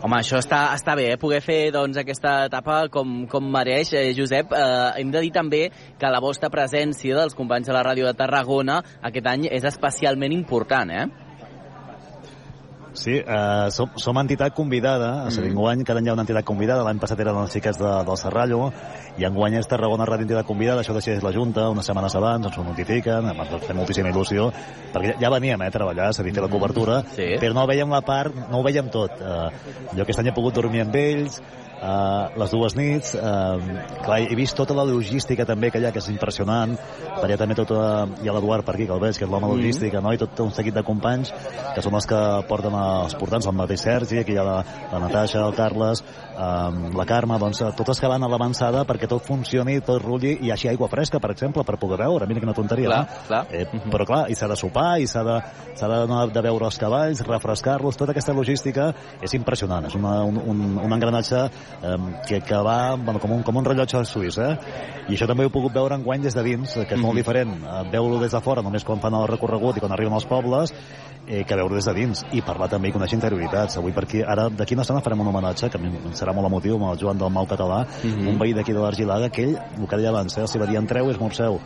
Home, 0.00 0.16
això 0.16 0.38
està, 0.40 0.62
està 0.72 0.94
bé, 0.96 1.10
eh? 1.12 1.18
poder 1.20 1.42
fer 1.44 1.58
doncs, 1.74 1.98
aquesta 2.00 2.46
etapa 2.48 2.86
com, 2.92 3.26
com 3.28 3.50
mereix. 3.52 3.92
Eh, 3.92 4.14
Josep, 4.16 4.54
eh, 4.56 5.00
hem 5.02 5.10
de 5.12 5.20
dir 5.26 5.32
també 5.34 5.66
que 6.00 6.12
la 6.12 6.22
vostra 6.24 6.48
presència 6.48 7.18
dels 7.18 7.36
companys 7.36 7.68
de 7.68 7.76
la 7.76 7.84
ràdio 7.84 8.08
de 8.08 8.16
Tarragona 8.16 8.80
aquest 9.04 9.28
any 9.28 9.50
és 9.52 9.66
especialment 9.68 10.32
important, 10.32 10.94
eh? 10.96 11.29
Sí, 12.92 13.14
eh, 13.22 13.68
som, 13.70 13.90
som 13.96 14.18
entitat 14.18 14.54
convidada, 14.56 15.26
és 15.28 15.36
a 15.38 15.44
dir, 15.44 15.52
enguany 15.52 15.84
cada 15.86 16.00
any 16.00 16.08
hi 16.08 16.10
ha 16.10 16.14
una 16.16 16.24
entitat 16.26 16.44
convidada, 16.48 16.82
l'any 16.82 16.98
passat 16.98 17.20
eren 17.22 17.38
els 17.38 17.52
xiquets 17.54 17.78
de, 17.78 17.90
del 18.08 18.18
Serrallo, 18.18 18.72
i 19.20 19.26
enguany 19.28 19.56
és 19.60 19.68
Tarragona 19.70 20.06
Ràdio 20.08 20.26
Entitat 20.26 20.48
Convidada, 20.48 20.82
això 20.82 20.94
decideix 20.96 21.22
la 21.22 21.32
Junta 21.34 21.68
unes 21.70 21.86
setmanes 21.86 22.16
abans, 22.18 22.48
ens 22.50 22.58
ho 22.58 22.64
notifiquen, 22.66 23.30
ens 23.30 23.54
fa 23.66 23.76
moltíssima 23.78 24.10
il·lusió, 24.10 24.48
perquè 24.94 25.14
ja, 25.14 25.16
ja 25.22 25.32
veníem 25.36 25.62
eh, 25.62 25.70
a 25.70 25.76
treballar, 25.78 26.10
és 26.10 26.18
a 26.20 26.26
dir, 26.26 26.34
fer 26.34 26.44
la 26.44 26.50
cobertura, 26.50 27.00
Sí. 27.14 27.30
però 27.38 27.54
no 27.54 27.66
veiem 27.70 27.90
la 27.94 28.02
part, 28.02 28.34
no 28.50 28.58
ho 28.58 28.66
veiem 28.66 28.90
tot. 28.90 29.22
Eh, 29.22 29.48
jo 29.94 30.02
aquest 30.02 30.24
any 30.24 30.32
he 30.32 30.36
pogut 30.36 30.58
dormir 30.58 30.82
amb 30.82 30.98
ells, 30.98 31.40
Uh, 31.80 32.28
les 32.36 32.50
dues 32.52 32.74
nits 32.76 33.14
uh, 33.16 33.56
clar, 34.04 34.18
he 34.28 34.36
vist 34.36 34.52
tota 34.58 34.74
la 34.76 34.82
logística 34.84 35.46
també 35.48 35.70
que 35.72 35.80
hi 35.80 35.86
ha, 35.88 35.92
que 35.94 36.02
és 36.02 36.10
impressionant 36.12 36.74
per 36.76 37.22
allà 37.24 37.38
també 37.40 37.54
tota, 37.56 38.04
hi 38.20 38.28
ha 38.28 38.34
l'Eduard 38.36 38.66
per 38.66 38.74
aquí 38.74 38.84
que 38.84 38.92
el 38.92 39.00
veig, 39.00 39.16
que 39.16 39.24
és 39.24 39.30
l'home 39.30 39.46
Mhm. 39.48 39.54
logística 39.56 40.02
no? 40.04 40.12
i 40.12 40.18
tot 40.20 40.38
un 40.44 40.50
seguit 40.52 40.74
de 40.76 40.82
companys 40.84 41.32
que 41.74 41.80
són 41.80 41.94
els 41.96 42.06
que 42.06 42.18
porten 42.50 42.74
els 42.76 43.14
portants, 43.16 43.46
el 43.48 43.56
mateix 43.56 43.80
Sergi 43.80 44.18
aquí 44.20 44.32
hi 44.36 44.36
ha 44.36 44.44
la, 44.44 44.58
la 44.92 44.98
Natasha, 45.06 45.40
el 45.46 45.54
Carles 45.56 46.04
um, 46.36 46.90
la 46.98 47.06
Carme, 47.08 47.38
doncs 47.40 47.62
eh, 47.62 47.72
totes 47.76 47.98
que 48.00 48.08
van 48.12 48.22
a 48.24 48.28
l'avançada 48.28 48.84
perquè 48.84 49.08
tot 49.08 49.24
funcioni, 49.24 49.78
tot 49.80 50.02
rulli 50.04 50.34
i 50.36 50.50
hi 50.50 50.52
hagi 50.52 50.68
aigua 50.68 50.88
fresca, 50.92 51.18
per 51.18 51.30
exemple, 51.32 51.64
per 51.64 51.78
poder 51.80 51.98
veure 52.04 52.26
mira 52.28 52.40
quina 52.44 52.52
tonteria, 52.52 52.88
Clar, 52.90 53.00
no? 53.00 53.24
clar. 53.26 53.42
Eh, 53.56 53.64
però 53.90 54.04
clar, 54.04 54.22
i 54.28 54.36
s'ha 54.36 54.48
de 54.52 54.56
sopar 54.60 54.98
i 55.00 55.06
s'ha 55.08 55.24
de, 55.24 55.40
de, 55.80 56.20
de 56.34 56.44
veure 56.44 56.68
els 56.68 56.78
cavalls, 56.78 57.24
refrescar-los, 57.26 57.96
tota 57.96 58.12
aquesta 58.12 58.36
logística 58.36 58.92
és 59.22 59.32
impressionant, 59.34 59.86
és 59.88 59.94
una, 59.96 60.18
un, 60.28 60.36
un, 60.44 60.64
un 60.84 60.92
engranatge 60.92 61.46
eh, 61.82 61.96
que, 62.28 62.40
que 62.40 62.62
va 62.66 62.96
bueno, 62.96 63.20
com, 63.20 63.32
un, 63.38 63.42
com 63.46 63.60
un 63.60 63.66
rellotge 63.66 64.04
suís, 64.08 64.38
eh? 64.38 64.52
I 65.08 65.16
això 65.16 65.28
també 65.30 65.46
ho 65.46 65.50
he 65.50 65.54
pogut 65.54 65.74
veure 65.74 65.96
en 65.96 66.04
guany 66.06 66.26
des 66.26 66.36
de 66.36 66.44
dins, 66.46 66.76
que 66.86 66.96
és 66.96 67.02
molt 67.02 67.18
diferent 67.18 67.56
eh, 67.60 67.82
veure-lo 67.92 68.20
des 68.22 68.34
de 68.36 68.42
fora, 68.44 68.64
només 68.66 68.86
quan 68.86 69.02
fan 69.02 69.16
el 69.18 69.28
recorregut 69.30 69.78
i 69.78 69.84
quan 69.84 69.96
arriben 69.96 70.16
als 70.16 70.28
pobles, 70.30 70.74
eh, 71.26 71.44
que 71.44 71.56
veure 71.56 71.74
des 71.74 71.86
de 71.86 71.94
dins 71.94 72.24
i 72.32 72.42
parlar 72.42 72.68
també 72.68 72.88
i 72.88 72.92
conèixer 72.92 73.16
interioritats. 73.18 73.76
Avui 73.78 73.92
per 73.92 74.04
aquí, 74.04 74.22
ara 74.22 74.48
d'aquí 74.48 74.74
una 74.74 74.82
estona 74.82 75.00
farem 75.04 75.20
un 75.20 75.28
homenatge 75.32 75.70
que 75.70 75.78
serà 76.18 76.34
molt 76.34 76.50
emotiu 76.50 76.76
amb 76.76 76.90
el 76.92 76.98
Joan 76.98 77.18
del 77.18 77.30
Mau 77.30 77.46
Català, 77.46 77.84
un 78.04 78.38
veí 78.38 78.54
d'aquí 78.54 78.72
de 78.72 78.80
l'Argilaga, 78.80 79.30
que 79.30 79.44
ell, 79.44 79.56
el 79.78 79.88
que 79.88 79.96
deia 79.96 80.10
abans, 80.10 80.36
eh, 80.38 80.44
hi 80.44 80.58
va 80.58 80.66
dir 80.66 80.78
entreu 80.78 81.08
i 81.08 81.14
esmorzeu. 81.14 81.60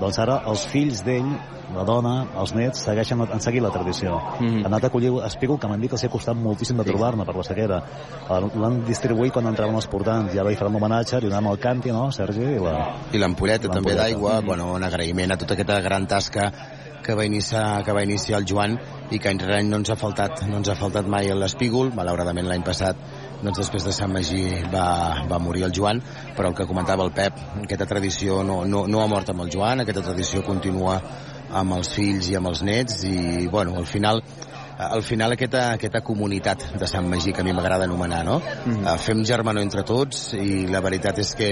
Doncs 0.00 0.18
ara 0.18 0.42
els 0.48 0.66
fills 0.66 1.02
d'ell, 1.04 1.28
la 1.70 1.84
dona, 1.84 2.14
els 2.40 2.54
nets, 2.56 2.80
segueixen, 2.82 3.20
han 3.20 3.40
seguit 3.40 3.62
la 3.62 3.70
tradició. 3.70 4.16
Mhm. 4.40 4.64
Han 4.64 4.72
anat 4.72 4.84
a 4.84 4.90
collir 4.90 5.12
espígol 5.26 5.58
que 5.60 5.68
m'han 5.68 5.80
dit 5.80 5.90
que 5.90 5.96
els 5.96 6.04
ha 6.04 6.08
costat 6.08 6.34
moltíssim 6.34 6.76
de 6.76 6.84
trobar-ne 6.84 7.24
per 7.24 7.36
la 7.36 7.44
sequera. 7.44 7.82
L'han 8.30 8.84
distribuït 8.86 9.32
quan 9.32 9.46
entraven 9.46 9.74
els 9.76 9.86
portants 9.86 10.34
i 10.34 10.38
ara 10.38 10.50
hi 10.50 10.56
faran 10.56 10.74
un 10.74 10.82
homenatge, 10.82 11.20
li 11.20 11.28
donem 11.28 11.52
el 11.52 11.58
canti, 11.58 11.92
no, 11.92 12.10
Sergi? 12.10 12.42
I 12.42 12.58
la... 12.58 12.74
I 13.12 13.18
l'ampolleta 13.18 13.68
també 13.68 13.94
L'ampolleta. 13.94 14.02
d'aigua, 14.02 14.40
bueno, 14.40 14.72
un 14.74 14.82
agraïment 14.82 15.32
a 15.32 15.36
tota 15.36 15.54
aquesta 15.54 15.80
gran 15.80 16.06
tasca 16.06 16.52
que 17.04 17.14
va 17.18 17.24
iniciar, 17.24 17.82
que 17.84 17.92
va 17.96 18.04
iniciar 18.04 18.40
el 18.40 18.46
Joan 18.48 18.76
i 19.10 19.18
que 19.18 19.30
any 19.30 19.40
rere 19.42 19.58
any 19.60 19.70
no 19.70 19.80
ens 19.80 19.90
ha 19.90 19.98
faltat, 19.98 20.44
no 20.48 20.60
ens 20.60 20.70
ha 20.70 20.76
faltat 20.78 21.08
mai 21.10 21.32
l'espígol, 21.34 21.92
malauradament 21.96 22.48
l'any 22.48 22.64
passat 22.66 23.00
doncs 23.40 23.58
després 23.62 23.86
de 23.86 23.94
Sant 23.96 24.12
Magí 24.12 24.44
va, 24.72 25.24
va 25.28 25.40
morir 25.40 25.64
el 25.66 25.74
Joan, 25.76 26.02
però 26.36 26.50
el 26.50 26.56
que 26.58 26.68
comentava 26.68 27.06
el 27.06 27.12
Pep, 27.16 27.40
aquesta 27.64 27.88
tradició 27.88 28.42
no, 28.44 28.62
no, 28.68 28.84
no 28.86 29.02
ha 29.02 29.08
mort 29.10 29.32
amb 29.32 29.46
el 29.46 29.52
Joan, 29.52 29.84
aquesta 29.84 30.04
tradició 30.04 30.44
continua 30.46 31.00
amb 31.50 31.78
els 31.78 31.90
fills 31.96 32.30
i 32.30 32.36
amb 32.38 32.52
els 32.52 32.62
nets 32.62 33.02
i 33.08 33.48
bueno, 33.50 33.74
al 33.80 33.88
final 33.88 34.22
al 34.80 35.02
final 35.04 35.34
aquesta, 35.34 35.74
aquesta 35.76 36.00
comunitat 36.00 36.62
de 36.80 36.86
Sant 36.88 37.08
Magí 37.08 37.34
que 37.36 37.42
a 37.42 37.44
mi 37.44 37.52
m'agrada 37.52 37.84
anomenar, 37.84 38.22
no? 38.24 38.38
Mm. 38.40 38.86
Fem 39.04 39.20
germanor 39.28 39.66
entre 39.66 39.84
tots 39.84 40.30
i 40.38 40.64
la 40.72 40.80
veritat 40.80 41.20
és 41.20 41.34
que 41.36 41.50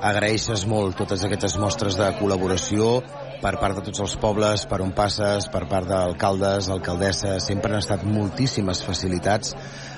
agraeixes 0.00 0.64
molt 0.70 0.96
totes 1.02 1.26
aquestes 1.28 1.58
mostres 1.60 1.98
de 2.00 2.08
col·laboració 2.16 2.94
per 3.42 3.56
part 3.58 3.78
de 3.78 3.82
tots 3.88 4.04
els 4.04 4.14
pobles, 4.22 4.66
per 4.70 4.78
on 4.84 4.92
passes, 4.94 5.48
per 5.50 5.64
part 5.70 5.88
d'alcaldes, 5.90 6.70
alcaldesses, 6.70 7.42
sempre 7.50 7.74
han 7.74 7.82
estat 7.82 8.04
moltíssimes 8.06 8.84
facilitats, 8.86 9.56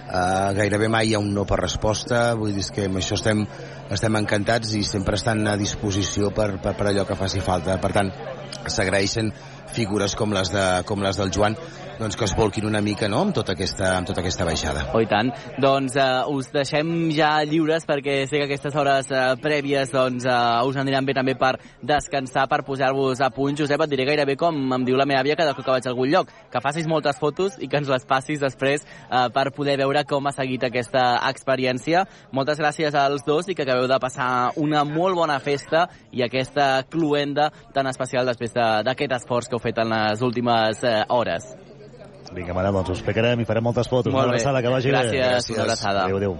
uh, 0.08 0.50
gairebé 0.56 0.88
mai 0.88 1.10
hi 1.10 1.14
ha 1.14 1.20
un 1.20 1.32
no 1.36 1.44
per 1.48 1.60
resposta, 1.60 2.22
vull 2.40 2.56
dir 2.56 2.64
que 2.72 2.88
amb 2.88 3.02
això 3.02 3.18
estem, 3.20 3.44
estem 3.92 4.20
encantats 4.20 4.72
i 4.78 4.82
sempre 4.88 5.20
estan 5.20 5.44
a 5.50 5.58
disposició 5.60 6.32
per, 6.32 6.54
per, 6.64 6.72
per 6.78 6.88
allò 6.90 7.04
que 7.08 7.18
faci 7.20 7.44
falta. 7.44 7.76
Per 7.82 7.92
tant, 7.92 8.12
s'agraeixen 8.64 9.32
figures 9.74 10.16
com 10.16 10.32
les, 10.32 10.52
de, 10.54 10.66
com 10.88 11.04
les 11.04 11.20
del 11.20 11.32
Joan 11.34 11.58
doncs 11.98 12.16
que 12.16 12.24
es 12.26 12.34
volquin 12.36 12.66
una 12.66 12.80
mica 12.82 13.08
no? 13.08 13.20
amb, 13.22 13.34
tota 13.36 13.52
aquesta, 13.54 13.96
amb 13.98 14.06
tota 14.08 14.20
aquesta 14.20 14.44
baixada. 14.44 14.84
Oh, 14.94 15.00
i 15.02 15.06
tant. 15.10 15.30
Doncs 15.62 15.94
uh, 15.96 16.24
us 16.34 16.48
deixem 16.52 17.10
ja 17.14 17.36
lliures 17.46 17.86
perquè 17.86 18.24
sé 18.28 18.40
que 18.40 18.46
aquestes 18.48 18.74
hores 18.76 19.10
uh, 19.12 19.34
prèvies 19.42 19.92
doncs, 19.94 20.26
uh, 20.26 20.64
us 20.66 20.76
aniran 20.80 21.06
bé 21.06 21.14
també 21.16 21.34
per 21.38 21.54
descansar, 21.82 22.46
per 22.50 22.62
posar-vos 22.66 23.20
a 23.22 23.30
punt. 23.34 23.56
Josep, 23.58 23.80
et 23.84 23.92
diré 23.92 24.06
gairebé 24.08 24.36
com 24.40 24.56
em 24.74 24.84
diu 24.86 24.96
la 24.98 25.06
meva 25.06 25.22
àvia 25.22 25.36
cada 25.38 25.54
cop 25.54 25.64
que 25.64 25.74
vaig 25.76 25.86
a 25.86 25.92
algun 25.92 26.10
lloc, 26.10 26.32
que 26.50 26.62
facis 26.64 26.88
moltes 26.90 27.18
fotos 27.20 27.58
i 27.62 27.68
que 27.68 27.78
ens 27.80 27.90
les 27.92 28.06
passis 28.08 28.40
després 28.42 28.82
uh, 29.10 29.28
per 29.34 29.50
poder 29.54 29.76
veure 29.80 30.04
com 30.08 30.26
ha 30.26 30.34
seguit 30.34 30.64
aquesta 30.66 31.04
experiència. 31.30 32.04
Moltes 32.34 32.58
gràcies 32.62 32.94
als 32.98 33.24
dos 33.26 33.48
i 33.48 33.54
que 33.54 33.62
acabeu 33.66 33.86
de 33.90 34.00
passar 34.02 34.50
una 34.60 34.84
molt 34.88 35.14
bona 35.18 35.38
festa 35.40 35.86
i 36.12 36.24
aquesta 36.26 36.82
cluenda 36.90 37.50
tan 37.74 37.86
especial 37.90 38.26
després 38.26 38.52
de- 38.54 38.82
d'aquest 38.84 39.12
esforç 39.20 39.48
que 39.48 39.56
heu 39.56 39.62
fet 39.62 39.78
en 39.78 39.92
les 39.94 40.22
últimes 40.22 40.82
uh, 40.82 41.04
hores. 41.14 41.44
Vinga, 42.34 42.52
madame, 42.52 42.80
doncs 42.80 42.90
ho 42.90 42.94
explicarem 42.98 43.40
i 43.40 43.46
farem 43.46 43.62
moltes 43.62 43.88
fotos. 43.88 44.12
Molt 44.12 44.26
una 44.26 44.34
abraçada, 44.34 44.62
que 44.62 44.72
vagi 44.72 44.90
Gràcies, 44.90 45.12
bé. 45.12 45.18
Gràcies, 45.22 45.54
una 45.54 45.62
abraçada. 45.68 46.04
Adéu, 46.04 46.16
adéu. 46.18 46.34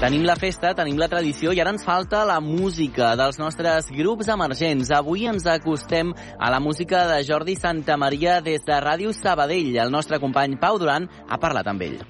Tenim 0.00 0.22
la 0.24 0.34
festa, 0.34 0.72
tenim 0.72 0.96
la 0.96 1.10
tradició 1.12 1.52
i 1.52 1.60
ara 1.60 1.74
ens 1.74 1.84
falta 1.84 2.24
la 2.24 2.38
música 2.40 3.12
dels 3.20 3.36
nostres 3.38 3.92
grups 3.92 4.32
emergents. 4.32 4.90
Avui 4.96 5.28
ens 5.28 5.44
acostem 5.44 6.14
a 6.16 6.50
la 6.50 6.58
música 6.58 7.04
de 7.12 7.20
Jordi 7.28 7.54
Santa 7.60 8.00
Maria 8.00 8.40
des 8.40 8.64
de 8.64 8.80
Ràdio 8.80 9.12
Sabadell. 9.12 9.76
El 9.76 9.92
nostre 9.92 10.18
company 10.18 10.56
Pau 10.58 10.80
Duran 10.80 11.04
ha 11.28 11.38
parlat 11.38 11.68
amb 11.68 11.84
ell. 11.84 12.00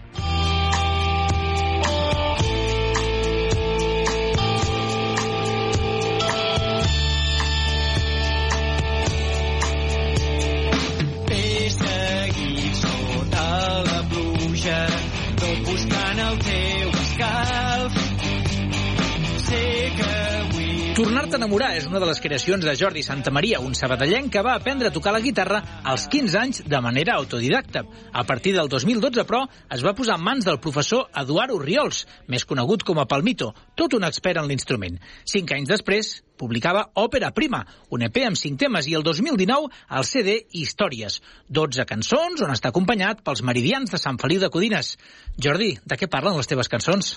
Tornar-te 21.00 21.38
a 21.38 21.40
enamorar 21.40 21.70
és 21.78 21.86
una 21.88 21.96
de 21.96 22.04
les 22.04 22.18
creacions 22.20 22.60
de 22.60 22.72
Jordi 22.76 23.00
Santamaria, 23.00 23.56
un 23.64 23.72
sabadellenc 23.72 24.26
que 24.34 24.42
va 24.44 24.52
aprendre 24.58 24.90
a 24.90 24.92
tocar 24.92 25.14
la 25.14 25.22
guitarra 25.24 25.62
als 25.92 26.02
15 26.12 26.36
anys 26.36 26.58
de 26.68 26.80
manera 26.84 27.14
autodidacta. 27.14 27.86
A 28.12 28.24
partir 28.28 28.52
del 28.52 28.68
2012, 28.68 29.24
però, 29.24 29.46
es 29.72 29.80
va 29.80 29.94
posar 29.96 30.18
en 30.18 30.26
mans 30.26 30.44
del 30.44 30.60
professor 30.60 31.08
Eduard 31.22 31.54
Urriols, 31.56 32.02
més 32.28 32.44
conegut 32.44 32.84
com 32.84 33.00
a 33.00 33.06
Palmito, 33.08 33.48
tot 33.80 33.96
un 33.96 34.04
expert 34.04 34.42
en 34.42 34.52
l'instrument. 34.52 35.00
Cinc 35.24 35.56
anys 35.56 35.72
després, 35.72 36.12
publicava 36.36 36.90
Òpera 36.92 37.32
Prima, 37.32 37.62
un 37.88 38.04
EP 38.04 38.20
amb 38.26 38.36
cinc 38.36 38.60
temes, 38.60 38.84
i 38.84 38.98
el 39.00 39.06
2019 39.08 39.72
el 39.96 40.04
CD 40.04 40.36
Històries, 40.52 41.22
12 41.48 41.88
cançons 41.88 42.44
on 42.44 42.52
està 42.52 42.76
acompanyat 42.76 43.24
pels 43.24 43.40
meridians 43.40 43.88
de 43.88 44.04
Sant 44.04 44.20
Feliu 44.20 44.44
de 44.44 44.52
Codines. 44.52 44.98
Jordi, 45.40 45.78
de 45.80 45.96
què 45.96 46.12
parlen 46.12 46.36
les 46.36 46.52
teves 46.52 46.68
cançons? 46.68 47.16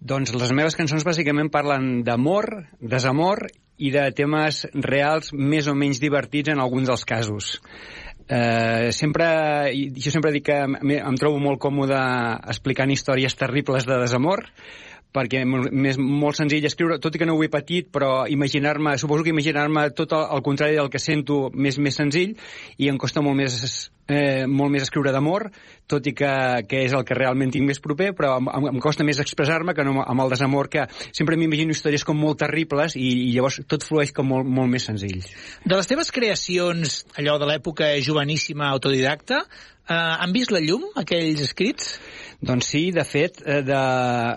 Doncs 0.00 0.32
les 0.32 0.52
meves 0.56 0.76
cançons 0.78 1.04
bàsicament 1.04 1.50
parlen 1.52 2.00
d'amor, 2.06 2.46
desamor 2.80 3.44
i 3.76 3.90
de 3.92 4.06
temes 4.16 4.62
reals 4.72 5.34
més 5.36 5.68
o 5.68 5.74
menys 5.76 6.00
divertits 6.00 6.52
en 6.52 6.60
alguns 6.60 6.88
dels 6.88 7.04
casos. 7.04 7.50
Eh, 8.30 8.92
sempre, 8.96 9.26
jo 9.74 10.12
sempre 10.14 10.32
dic 10.32 10.46
que 10.48 10.56
em, 10.64 10.76
em 10.96 11.20
trobo 11.20 11.40
molt 11.42 11.60
còmode 11.60 11.98
explicant 12.48 12.92
històries 12.94 13.36
terribles 13.36 13.88
de 13.88 13.98
desamor, 14.00 14.46
perquè 15.14 15.42
és 15.42 15.98
molt 16.00 16.38
senzill 16.38 16.66
escriure, 16.68 17.00
tot 17.02 17.14
i 17.14 17.20
que 17.20 17.28
no 17.28 17.36
ho 17.36 17.44
he 17.44 17.50
patit, 17.52 17.88
però 17.92 18.26
imaginar-me, 18.30 18.96
suposo 18.98 19.26
que 19.26 19.34
imaginar-me 19.34 19.88
tot 19.96 20.14
el, 20.16 20.26
el 20.36 20.44
contrari 20.46 20.78
del 20.78 20.90
que 20.90 21.02
sento 21.02 21.48
més 21.54 21.80
més 21.82 21.98
senzill 21.98 22.36
i 22.78 22.90
em 22.90 22.98
costa 23.00 23.24
molt 23.24 23.38
més 23.38 23.90
eh, 24.10 24.46
molt 24.46 24.72
més 24.74 24.84
escriure 24.84 25.12
d'amor, 25.14 25.46
tot 25.90 26.06
i 26.06 26.12
que, 26.16 26.30
que 26.68 26.84
és 26.86 26.94
el 26.96 27.04
que 27.06 27.16
realment 27.16 27.52
tinc 27.54 27.66
més 27.68 27.80
proper, 27.82 28.10
però 28.18 28.36
em, 28.40 28.50
em 28.72 28.82
costa 28.82 29.06
més 29.06 29.20
expressar-me 29.22 29.74
que 29.76 29.86
no 29.86 30.00
amb 30.02 30.24
el 30.24 30.34
desamor, 30.34 30.70
que 30.72 30.86
sempre 31.10 31.38
m'imagino 31.40 31.74
històries 31.74 32.04
com 32.06 32.18
molt 32.18 32.40
terribles 32.42 32.96
i, 32.98 33.08
i 33.30 33.32
llavors 33.36 33.60
tot 33.70 33.86
flueix 33.86 34.14
com 34.16 34.30
molt, 34.30 34.48
molt 34.48 34.70
més 34.72 34.88
senzill. 34.90 35.22
De 35.64 35.76
les 35.76 35.90
teves 35.90 36.10
creacions, 36.14 37.04
allò 37.20 37.38
de 37.40 37.50
l'època 37.50 37.92
joveníssima 38.04 38.70
autodidacta, 38.70 39.44
eh, 39.90 40.16
han 40.24 40.32
vist 40.36 40.54
la 40.54 40.62
llum, 40.64 40.86
aquells 41.02 41.42
escrits? 41.44 41.96
Doncs 42.40 42.70
sí, 42.72 42.86
de 42.90 43.02
fet, 43.04 43.42
eh, 43.44 43.60
de, 43.60 43.78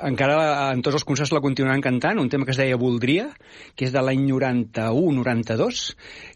encara 0.10 0.36
en 0.74 0.82
tots 0.84 0.98
els 1.00 1.06
concerts 1.08 1.32
la 1.32 1.40
continuaran 1.44 1.84
cantant, 1.84 2.20
un 2.20 2.28
tema 2.28 2.44
que 2.44 2.52
es 2.52 2.60
deia 2.60 2.80
Voldria, 2.80 3.30
que 3.78 3.88
és 3.88 3.94
de 3.96 4.02
l'any 4.04 4.26
91-92, 4.28 5.94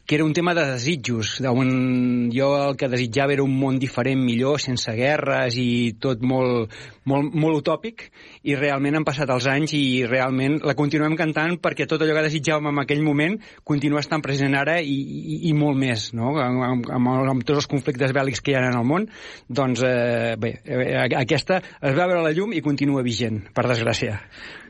que 0.07 0.15
era 0.15 0.23
un 0.23 0.31
tema 0.31 0.53
de 0.55 0.63
desitjos, 0.63 1.33
on 1.43 2.29
jo 2.31 2.47
el 2.55 2.77
que 2.79 2.87
desitjava 2.87 3.35
era 3.35 3.43
un 3.43 3.57
món 3.59 3.81
diferent, 3.81 4.21
millor, 4.23 4.61
sense 4.63 4.93
guerres 4.95 5.57
i 5.59 5.97
tot 5.99 6.23
molt, 6.23 6.71
molt, 7.03 7.35
molt 7.35 7.59
utòpic, 7.59 8.05
i 8.47 8.55
realment 8.55 8.95
han 9.01 9.07
passat 9.07 9.27
els 9.35 9.49
anys 9.51 9.75
i 9.75 10.05
realment 10.07 10.61
la 10.63 10.77
continuem 10.79 11.17
cantant 11.19 11.57
perquè 11.59 11.83
tot 11.83 11.99
allò 11.99 12.15
que 12.15 12.23
desitjàvem 12.29 12.71
en 12.71 12.79
aquell 12.85 13.03
moment 13.03 13.35
continua 13.67 13.99
estant 13.99 14.23
present 14.23 14.55
ara 14.55 14.77
i, 14.79 14.95
i, 14.95 15.41
i 15.51 15.53
molt 15.57 15.75
més, 15.83 16.13
no? 16.15 16.31
Amb, 16.39 16.87
amb, 16.87 17.11
amb 17.35 17.43
tots 17.43 17.65
els 17.65 17.71
conflictes 17.75 18.15
bèl·lics 18.15 18.39
que 18.39 18.55
hi 18.55 18.57
ha 18.61 18.63
en 18.71 18.79
el 18.79 18.87
món, 18.87 19.06
doncs 19.47 19.83
eh, 19.87 20.35
bé, 20.39 20.53
eh, 20.65 20.95
aquesta 21.19 21.61
es 21.61 21.97
va 21.97 22.07
veure 22.07 22.23
la 22.25 22.33
llum 22.35 22.53
i 22.53 22.63
continua 22.65 23.05
vigent, 23.05 23.43
per 23.53 23.67
desgràcia. 23.69 24.19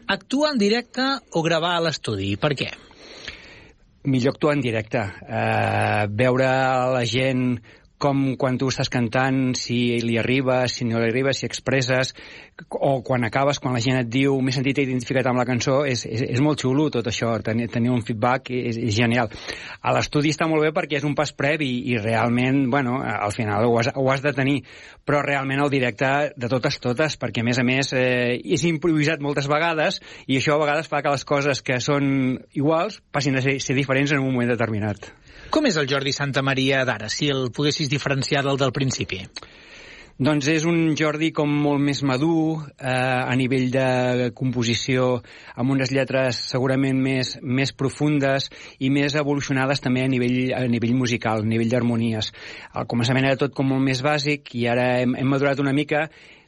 Actuar 0.07 0.53
en 0.55 0.61
directe 0.61 1.07
o 1.35 1.43
gravar 1.43 1.75
a 1.77 1.87
l'estudi, 1.87 2.35
per 2.39 2.53
què? 2.55 2.71
millor 4.07 4.33
actuar 4.33 4.55
en 4.55 4.61
directe, 4.61 5.01
eh, 5.27 6.07
veure 6.09 6.47
la 6.93 7.03
gent 7.05 7.59
com 7.97 8.35
quan 8.37 8.57
tu 8.61 8.69
estàs 8.69 8.91
cantant, 8.93 9.55
si 9.57 9.99
li 10.03 10.17
arriba, 10.21 10.67
si 10.69 10.85
no 10.85 11.01
li 11.01 11.09
arriba, 11.09 11.33
si 11.33 11.47
expresses, 11.47 12.13
o 12.69 13.03
quan 13.03 13.23
acabes, 13.23 13.59
quan 13.61 13.75
la 13.75 13.81
gent 13.83 13.99
et 13.99 14.07
diu 14.09 14.39
m'he 14.41 14.53
sentit 14.55 14.79
identificat 14.81 15.27
amb 15.29 15.37
la 15.39 15.45
cançó, 15.45 15.83
és, 15.85 16.03
és, 16.09 16.23
és 16.25 16.41
molt 16.41 16.61
xulo 16.63 16.87
tot 16.93 17.05
això, 17.09 17.35
tenir, 17.45 17.67
tenir 17.73 17.91
un 17.93 18.01
feedback 18.05 18.49
és, 18.55 18.79
és 18.81 18.95
genial. 18.95 19.29
A 19.81 19.93
l'estudi 19.93 20.31
està 20.33 20.47
molt 20.49 20.65
bé 20.65 20.71
perquè 20.75 20.97
és 20.97 21.05
un 21.07 21.13
pas 21.17 21.31
previ 21.37 21.69
i 21.91 21.99
realment, 22.01 22.63
bueno, 22.73 22.97
al 23.01 23.35
final 23.35 23.67
ho 23.67 23.77
has, 23.79 23.91
ho 23.93 24.07
has 24.11 24.25
de 24.25 24.33
tenir, 24.33 24.57
però 25.05 25.21
realment 25.25 25.61
el 25.63 25.71
directe 25.73 26.11
de 26.35 26.49
totes 26.49 26.79
totes, 26.83 27.19
perquè 27.21 27.45
a 27.45 27.47
més 27.47 27.61
a 27.61 27.67
més 27.67 27.93
eh, 27.93 28.39
és 28.41 28.65
improvisat 28.69 29.21
moltes 29.21 29.49
vegades 29.51 30.01
i 30.25 30.41
això 30.41 30.57
a 30.57 30.63
vegades 30.63 30.89
fa 30.89 31.03
que 31.05 31.13
les 31.13 31.27
coses 31.29 31.61
que 31.61 31.79
són 31.83 32.39
iguals 32.57 33.01
passin 33.13 33.37
a 33.37 33.45
ser, 33.45 33.59
ser 33.61 33.77
diferents 33.77 34.15
en 34.15 34.23
un 34.23 34.33
moment 34.33 34.49
determinat. 34.49 35.11
Com 35.53 35.69
és 35.69 35.77
el 35.77 35.87
Jordi 35.87 36.11
Santa 36.11 36.41
Maria 36.43 36.83
d'ara, 36.89 37.07
si 37.13 37.29
el 37.31 37.51
poguessis 37.53 37.89
diferenciar 37.89 38.43
del 38.47 38.57
del 38.59 38.73
principi? 38.75 39.21
Doncs 40.17 40.47
és 40.49 40.63
un 40.65 40.95
Jordi 40.97 41.27
com 41.29 41.51
molt 41.61 41.77
més 41.77 41.99
madur, 42.01 42.63
eh, 42.73 42.89
a 42.89 43.35
nivell 43.37 43.67
de 43.69 44.29
composició, 44.33 45.19
amb 45.53 45.75
unes 45.75 45.91
lletres 45.93 46.39
segurament 46.49 46.97
més, 46.97 47.35
més 47.43 47.69
profundes 47.69 48.47
i 48.81 48.89
més 48.89 49.13
evolucionades 49.13 49.83
també 49.83 50.01
a 50.01 50.09
nivell, 50.09 50.55
a 50.57 50.63
nivell 50.65 50.95
musical, 50.97 51.45
a 51.45 51.51
nivell 51.51 51.69
d'harmonies. 51.69 52.31
Al 52.73 52.87
començament 52.89 53.29
era 53.29 53.37
tot 53.37 53.53
com 53.53 53.69
molt 53.69 53.85
més 53.85 54.01
bàsic 54.01 54.55
i 54.57 54.65
ara 54.65 54.87
hem, 55.03 55.13
hem 55.21 55.29
madurat 55.29 55.61
una 55.61 55.75
mica 55.77 56.07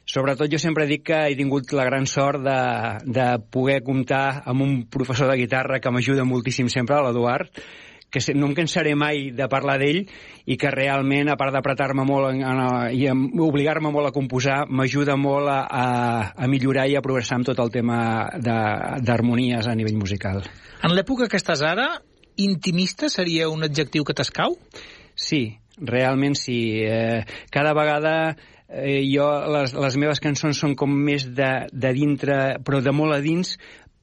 Sobretot 0.09 0.49
jo 0.49 0.57
sempre 0.57 0.87
dic 0.89 1.03
que 1.05 1.17
he 1.29 1.35
tingut 1.37 1.69
la 1.77 1.83
gran 1.85 2.07
sort 2.09 2.41
de, 2.41 2.61
de 3.05 3.25
poder 3.53 3.83
comptar 3.85 4.41
amb 4.49 4.65
un 4.65 4.71
professor 4.89 5.29
de 5.29 5.35
guitarra 5.37 5.77
que 5.77 5.91
m'ajuda 5.93 6.25
moltíssim 6.25 6.71
sempre, 6.73 6.97
l'Eduard, 7.05 7.61
que 8.09 8.21
no 8.33 8.49
em 8.49 8.55
cansaré 8.57 8.95
mai 8.97 9.29
de 9.35 9.47
parlar 9.51 9.77
d'ell 9.81 10.01
i 10.49 10.57
que 10.57 10.71
realment, 10.73 11.29
a 11.29 11.37
part 11.37 11.53
d'apretar-me 11.53 12.05
molt 12.07 12.31
en, 12.33 12.41
en, 12.41 12.61
i 12.95 13.07
obligar-me 13.45 13.91
molt 13.93 14.09
a 14.09 14.13
composar, 14.15 14.63
m'ajuda 14.69 15.17
molt 15.19 15.49
a, 15.53 15.59
a, 15.69 15.85
a 16.33 16.49
millorar 16.51 16.87
i 16.89 16.97
a 16.97 17.03
progressar 17.05 17.39
amb 17.39 17.49
tot 17.51 17.61
el 17.61 17.73
tema 17.73 17.99
d'harmonies 18.41 19.69
a 19.69 19.77
nivell 19.77 19.99
musical. 20.01 20.43
En 20.83 20.95
l'època 20.95 21.29
que 21.29 21.37
estàs 21.37 21.61
ara, 21.65 21.91
intimista 22.39 23.09
seria 23.11 23.49
un 23.51 23.65
adjectiu 23.67 24.05
que 24.07 24.15
t'escau? 24.17 24.57
Sí, 25.15 25.59
realment 25.79 26.37
sí. 26.39 26.79
Eh, 26.87 27.25
cada 27.51 27.73
vegada 27.77 28.13
eh, 28.69 29.03
jo, 29.09 29.27
les, 29.53 29.73
les 29.73 29.99
meves 29.99 30.21
cançons 30.23 30.57
són 30.57 30.75
com 30.79 30.91
més 30.91 31.27
de, 31.35 31.51
de 31.71 31.93
dintre, 31.93 32.39
però 32.65 32.81
de 32.85 32.93
molt 32.95 33.17
a 33.17 33.21
dins, 33.23 33.57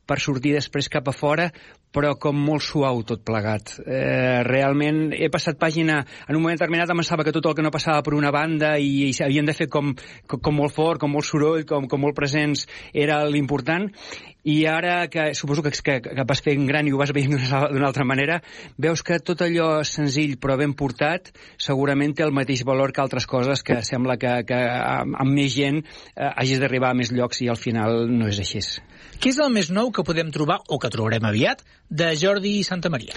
per 0.06 0.20
sortir 0.22 0.54
després 0.54 0.90
cap 0.92 1.08
a 1.10 1.14
fora, 1.14 1.50
però 1.94 2.14
com 2.20 2.36
molt 2.36 2.64
suau 2.64 3.02
tot 3.08 3.22
plegat. 3.24 3.76
Eh, 3.86 4.42
realment 4.46 5.14
he 5.16 5.30
passat 5.32 5.58
pàgina, 5.60 6.02
en 6.28 6.36
un 6.36 6.42
moment 6.42 6.58
determinat 6.58 6.92
em 6.92 7.02
pensava 7.02 7.24
que 7.24 7.34
tot 7.34 7.48
el 7.48 7.56
que 7.56 7.64
no 7.64 7.72
passava 7.74 8.04
per 8.04 8.14
una 8.16 8.32
banda 8.34 8.76
i, 8.78 9.08
i 9.08 9.12
havien 9.24 9.48
de 9.48 9.56
fer 9.56 9.68
com, 9.72 9.94
com, 10.26 10.40
com 10.40 10.58
molt 10.60 10.74
fort, 10.76 11.00
com 11.00 11.12
molt 11.12 11.28
soroll, 11.28 11.64
com, 11.68 11.88
com 11.88 12.04
molt 12.04 12.16
presents 12.18 12.66
era 12.92 13.22
l'important, 13.24 13.88
i 14.46 14.64
ara 14.70 15.08
que 15.10 15.34
suposo 15.34 15.62
que, 15.62 15.72
que, 15.82 15.96
que 16.06 16.24
vas 16.28 16.42
fent 16.44 16.68
gran 16.68 16.86
i 16.86 16.92
ho 16.94 17.00
vas 17.00 17.10
veient 17.14 17.34
d'una 17.34 17.88
altra 17.88 18.06
manera, 18.06 18.38
veus 18.78 19.02
que 19.02 19.18
tot 19.18 19.42
allò 19.42 19.82
senzill 19.82 20.36
però 20.38 20.54
ben 20.60 20.76
portat 20.78 21.32
segurament 21.58 22.14
té 22.14 22.22
el 22.26 22.34
mateix 22.36 22.62
valor 22.68 22.94
que 22.94 23.02
altres 23.02 23.26
coses 23.26 23.64
que 23.66 23.80
sembla 23.82 24.14
que, 24.22 24.36
que 24.46 24.60
amb, 24.60 25.18
amb 25.18 25.34
més 25.34 25.50
gent 25.56 25.82
eh, 25.82 26.30
hagis 26.30 26.62
d'arribar 26.62 26.94
a 26.94 26.98
més 27.00 27.10
llocs 27.10 27.42
i 27.42 27.50
al 27.50 27.58
final 27.58 28.06
no 28.06 28.30
és 28.30 28.38
així. 28.44 28.62
Què 29.20 29.32
és 29.32 29.40
el 29.42 29.52
més 29.54 29.70
nou 29.72 29.92
que 29.94 30.04
podem 30.06 30.32
trobar, 30.34 30.60
o 30.68 30.78
que 30.82 30.90
trobarem 30.92 31.24
aviat, 31.28 31.62
de 31.90 32.12
Jordi 32.18 32.58
Santa 32.66 32.92
Maria? 32.92 33.16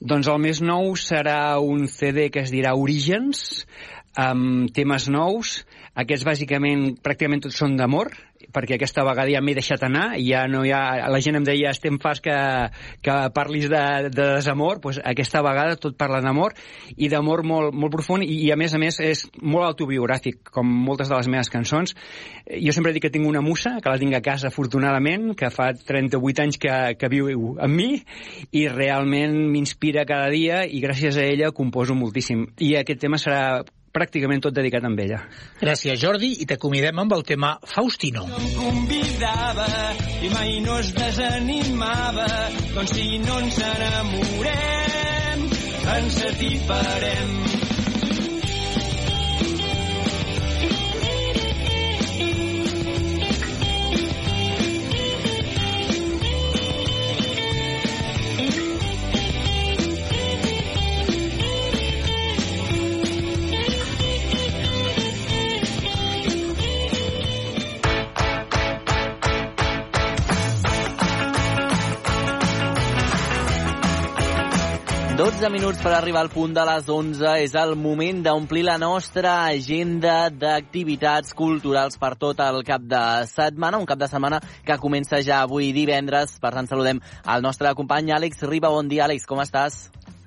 Doncs 0.00 0.28
el 0.28 0.40
més 0.42 0.60
nou 0.64 0.94
serà 1.00 1.56
un 1.62 1.86
CD 1.88 2.28
que 2.32 2.42
es 2.42 2.52
dirà 2.52 2.74
Orígens, 2.76 3.64
amb 4.14 4.70
temes 4.74 5.08
nous. 5.10 5.54
Aquests, 5.94 6.26
bàsicament, 6.26 6.94
pràcticament 7.02 7.44
tots 7.46 7.58
són 7.62 7.76
d'amor, 7.78 8.10
perquè 8.54 8.78
aquesta 8.78 9.04
vegada 9.06 9.32
ja 9.32 9.42
m'he 9.44 9.56
deixat 9.56 9.82
anar, 9.86 10.14
ja 10.22 10.44
no 10.50 10.62
hi 10.64 10.72
ha... 10.74 10.82
La 11.10 11.20
gent 11.24 11.38
em 11.38 11.46
deia, 11.46 11.72
estem 11.74 11.98
fas 12.02 12.20
que, 12.24 12.34
que 13.04 13.16
parlis 13.34 13.68
de, 13.72 13.82
de 14.08 14.28
desamor, 14.36 14.80
doncs 14.82 15.00
aquesta 15.04 15.42
vegada 15.44 15.78
tot 15.80 15.98
parla 16.00 16.22
d'amor, 16.24 16.54
i 16.96 17.10
d'amor 17.12 17.44
molt, 17.46 17.74
molt 17.74 17.92
profund, 17.94 18.24
i, 18.26 18.40
i 18.46 18.52
a 18.54 18.58
més 18.60 18.74
a 18.74 18.80
més 18.80 19.00
és 19.02 19.26
molt 19.42 19.66
autobiogràfic, 19.68 20.40
com 20.54 20.70
moltes 20.86 21.10
de 21.10 21.18
les 21.18 21.30
meves 21.30 21.50
cançons. 21.52 21.94
Jo 22.48 22.74
sempre 22.76 22.94
dic 22.94 23.06
que 23.06 23.12
tinc 23.14 23.28
una 23.28 23.42
musa, 23.44 23.76
que 23.82 23.92
la 23.92 24.00
tinc 24.00 24.16
a 24.16 24.22
casa 24.24 24.50
afortunadament, 24.52 25.32
que 25.38 25.50
fa 25.54 25.72
38 25.74 26.44
anys 26.46 26.60
que, 26.62 26.74
que 27.00 27.12
viu 27.12 27.54
amb 27.58 27.74
mi, 27.74 27.90
i 28.54 28.66
realment 28.70 29.36
m'inspira 29.52 30.06
cada 30.08 30.30
dia, 30.32 30.64
i 30.64 30.82
gràcies 30.84 31.18
a 31.18 31.26
ella 31.26 31.54
composo 31.56 31.96
moltíssim. 31.98 32.46
I 32.62 32.76
aquest 32.80 33.02
tema 33.04 33.20
serà 33.20 33.62
pràcticament 33.94 34.42
tot 34.42 34.54
dedicat 34.56 34.84
a 34.84 34.90
ella. 35.06 35.20
Gràcies, 35.60 35.98
Jordi, 36.02 36.34
i 36.42 36.48
t'acomidem 36.50 36.98
amb 36.98 37.14
el 37.16 37.22
tema 37.26 37.54
Faustino. 37.70 38.26
No 38.28 38.40
em 38.42 38.50
convidava 38.58 39.68
i 40.22 40.32
mai 40.34 40.58
no 40.64 40.78
es 40.82 40.92
desanimava. 40.96 42.28
Doncs 42.74 42.96
si 42.96 43.18
no 43.24 43.38
ens 43.44 43.60
enamorem, 43.70 45.46
ens 45.98 46.24
atiparem. 46.32 47.63
Dotze 75.24 75.48
minuts 75.48 75.80
per 75.80 75.94
arribar 75.96 76.20
al 76.20 76.28
punt 76.28 76.52
de 76.52 76.60
les 76.68 76.88
11. 76.92 77.30
És 77.40 77.54
el 77.56 77.70
moment 77.80 78.18
d'omplir 78.26 78.60
la 78.66 78.74
nostra 78.76 79.46
agenda 79.46 80.28
d'activitats 80.28 81.32
culturals 81.32 81.96
per 81.96 82.10
tot 82.20 82.42
el 82.44 82.60
cap 82.60 82.84
de 82.84 83.00
setmana. 83.30 83.80
Un 83.80 83.88
cap 83.88 83.96
de 83.96 84.10
setmana 84.10 84.42
que 84.68 84.76
comença 84.76 85.22
ja 85.24 85.40
avui 85.40 85.70
divendres. 85.72 86.36
Per 86.44 86.52
tant, 86.52 86.68
saludem 86.68 87.00
al 87.24 87.40
nostre 87.40 87.72
company 87.72 88.12
Àlex 88.12 88.44
Riba. 88.44 88.68
Bon 88.68 88.84
dia, 88.84 89.06
Àlex, 89.06 89.24
com 89.24 89.40
estàs? 89.40 89.86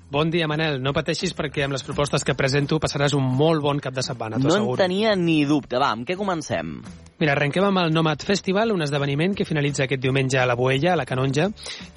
Bon 0.09 0.31
dia, 0.33 0.47
Manel. 0.47 0.81
No 0.81 0.95
pateixis 0.97 1.33
perquè 1.35 1.67
amb 1.67 1.75
les 1.75 1.83
propostes 1.85 2.23
que 2.25 2.33
presento 2.33 2.79
passaràs 2.81 3.13
un 3.13 3.25
molt 3.37 3.61
bon 3.61 3.77
cap 3.83 3.93
de 3.93 4.01
setmana, 4.01 4.37
t'ho 4.39 4.47
No 4.47 4.55
en 4.55 4.61
asseguro. 4.63 4.77
tenia 4.81 5.13
ni 5.15 5.43
dubte. 5.45 5.77
Va, 5.77 5.91
amb 5.91 6.07
què 6.07 6.17
comencem? 6.17 6.79
Mira, 7.19 7.31
arrenquem 7.33 7.65
amb 7.65 7.79
el 7.81 7.91
Nomad 7.95 8.21
Festival, 8.21 8.69
un 8.71 8.83
esdeveniment 8.85 9.31
que 9.33 9.45
finalitza 9.45 9.87
aquest 9.87 10.03
diumenge 10.03 10.37
a 10.37 10.45
la 10.45 10.53
Boella, 10.53 10.91
a 10.93 10.97
la 10.99 11.05
Canonja, 11.09 11.47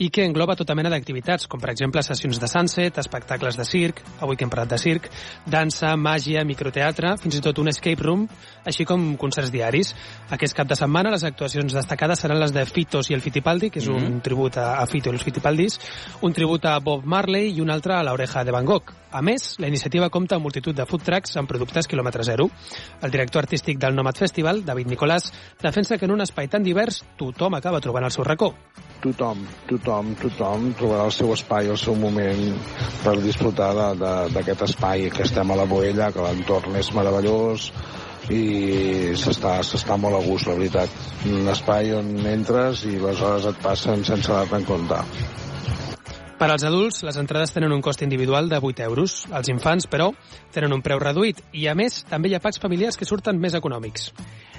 i 0.01 0.09
que 0.09 0.25
engloba 0.25 0.55
tota 0.57 0.73
mena 0.75 0.89
d'activitats, 0.89 1.45
com 1.47 1.61
per 1.61 1.75
exemple 1.75 2.01
sessions 2.03 2.39
de 2.41 2.49
sunset, 2.49 2.97
espectacles 3.03 3.59
de 3.61 3.67
circ, 3.69 4.01
avui 4.25 4.39
que 4.41 4.47
hem 4.47 4.53
parlat 4.55 4.71
de 4.73 4.79
circ, 4.81 5.11
dansa, 5.45 5.93
màgia, 6.01 6.41
microteatre, 6.49 7.19
fins 7.21 7.37
i 7.37 7.43
tot 7.45 7.61
un 7.61 7.69
escape 7.69 8.01
room, 8.01 8.25
així 8.65 8.87
com 8.89 9.11
concerts 9.21 9.53
diaris. 9.53 9.93
Aquest 10.33 10.57
cap 10.57 10.71
de 10.73 10.79
setmana 10.81 11.13
les 11.13 11.25
actuacions 11.29 11.77
destacades 11.77 12.25
seran 12.25 12.41
les 12.41 12.57
de 12.57 12.65
Fitos 12.65 13.11
i 13.11 13.15
el 13.15 13.21
Fittipaldi, 13.21 13.69
que 13.69 13.81
és 13.85 13.89
un 13.93 14.01
Mhm. 14.01 14.23
tribut 14.23 14.57
a, 14.57 14.81
a 14.81 14.87
Fito 14.87 15.11
i 15.11 15.13
els 15.13 15.23
Fittipaldis, 15.25 15.79
un 16.23 16.33
tribut 16.33 16.65
a 16.65 16.79
Bob 16.79 17.05
Marley 17.05 17.53
i 17.53 17.61
un 17.61 17.69
altre 17.69 17.93
a 17.93 18.03
l'Oreja 18.03 18.43
de 18.43 18.53
Van 18.53 18.65
Gogh. 18.65 18.95
A 19.13 19.21
més, 19.23 19.57
la 19.59 19.67
iniciativa 19.67 20.09
compta 20.09 20.37
amb 20.37 20.45
multitud 20.45 20.73
de 20.75 20.87
food 20.87 21.03
trucks 21.03 21.37
amb 21.37 21.49
productes 21.49 21.89
quilòmetre 21.89 22.23
zero. 22.23 22.49
El 23.03 23.11
director 23.11 23.43
artístic 23.43 23.77
del 23.77 23.93
Nomad 23.95 24.15
Festival, 24.15 24.65
David 24.65 24.87
Nicolàs, 25.11 25.33
defensa 25.61 25.99
que 25.99 26.07
en 26.07 26.13
un 26.15 26.23
espai 26.23 26.47
tan 26.49 26.63
divers 26.63 27.03
tothom 27.19 27.57
acaba 27.59 27.81
trobant 27.83 28.05
el 28.07 28.13
seu 28.15 28.25
racó. 28.25 28.55
tothom, 29.01 29.47
tothom, 29.67 30.15
tothom 30.21 30.75
trobarà 30.77 31.07
el 31.09 31.13
seu 31.13 31.33
espai, 31.33 31.71
el 31.73 31.79
seu 31.81 31.95
moment 31.97 32.59
per 33.03 33.17
disfrutar 33.19 33.71
d'aquest 33.97 34.67
espai 34.69 35.09
que 35.11 35.25
estem 35.25 35.51
a 35.51 35.57
la 35.57 35.65
Boella, 35.65 36.11
que 36.13 36.21
l'entorn 36.21 36.77
és 36.77 36.93
meravellós 36.93 37.71
i 38.29 39.17
s'està 39.17 39.63
s'està 39.65 39.97
molt 39.97 40.21
a 40.21 40.23
gust, 40.27 40.47
la 40.47 40.59
veritat. 40.59 40.91
Un 41.27 41.49
espai 41.49 41.95
on 41.97 42.13
entres 42.29 42.85
i 42.85 42.99
les 43.01 43.25
hores 43.25 43.49
et 43.49 43.63
passen 43.65 44.05
sense 44.05 44.29
dar-te 44.29 44.61
en 44.61 44.69
compte. 44.69 45.01
Per 46.41 46.51
als 46.51 46.65
adults, 46.65 47.03
les 47.05 47.17
entrades 47.21 47.57
tenen 47.57 47.73
un 47.73 47.83
cost 47.85 48.05
individual 48.05 48.53
de 48.53 48.61
8 48.61 48.85
euros. 48.85 49.25
Els 49.33 49.49
infants, 49.49 49.89
però, 49.89 50.13
tenen 50.53 50.77
un 50.77 50.85
preu 50.85 51.01
reduït 51.01 51.41
i, 51.53 51.67
a 51.69 51.75
més, 51.75 52.03
també 52.09 52.29
hi 52.29 52.37
ha 52.37 52.45
packs 52.45 52.61
familiars 52.61 53.01
que 53.01 53.09
surten 53.09 53.41
més 53.41 53.57
econòmics. 53.57 54.13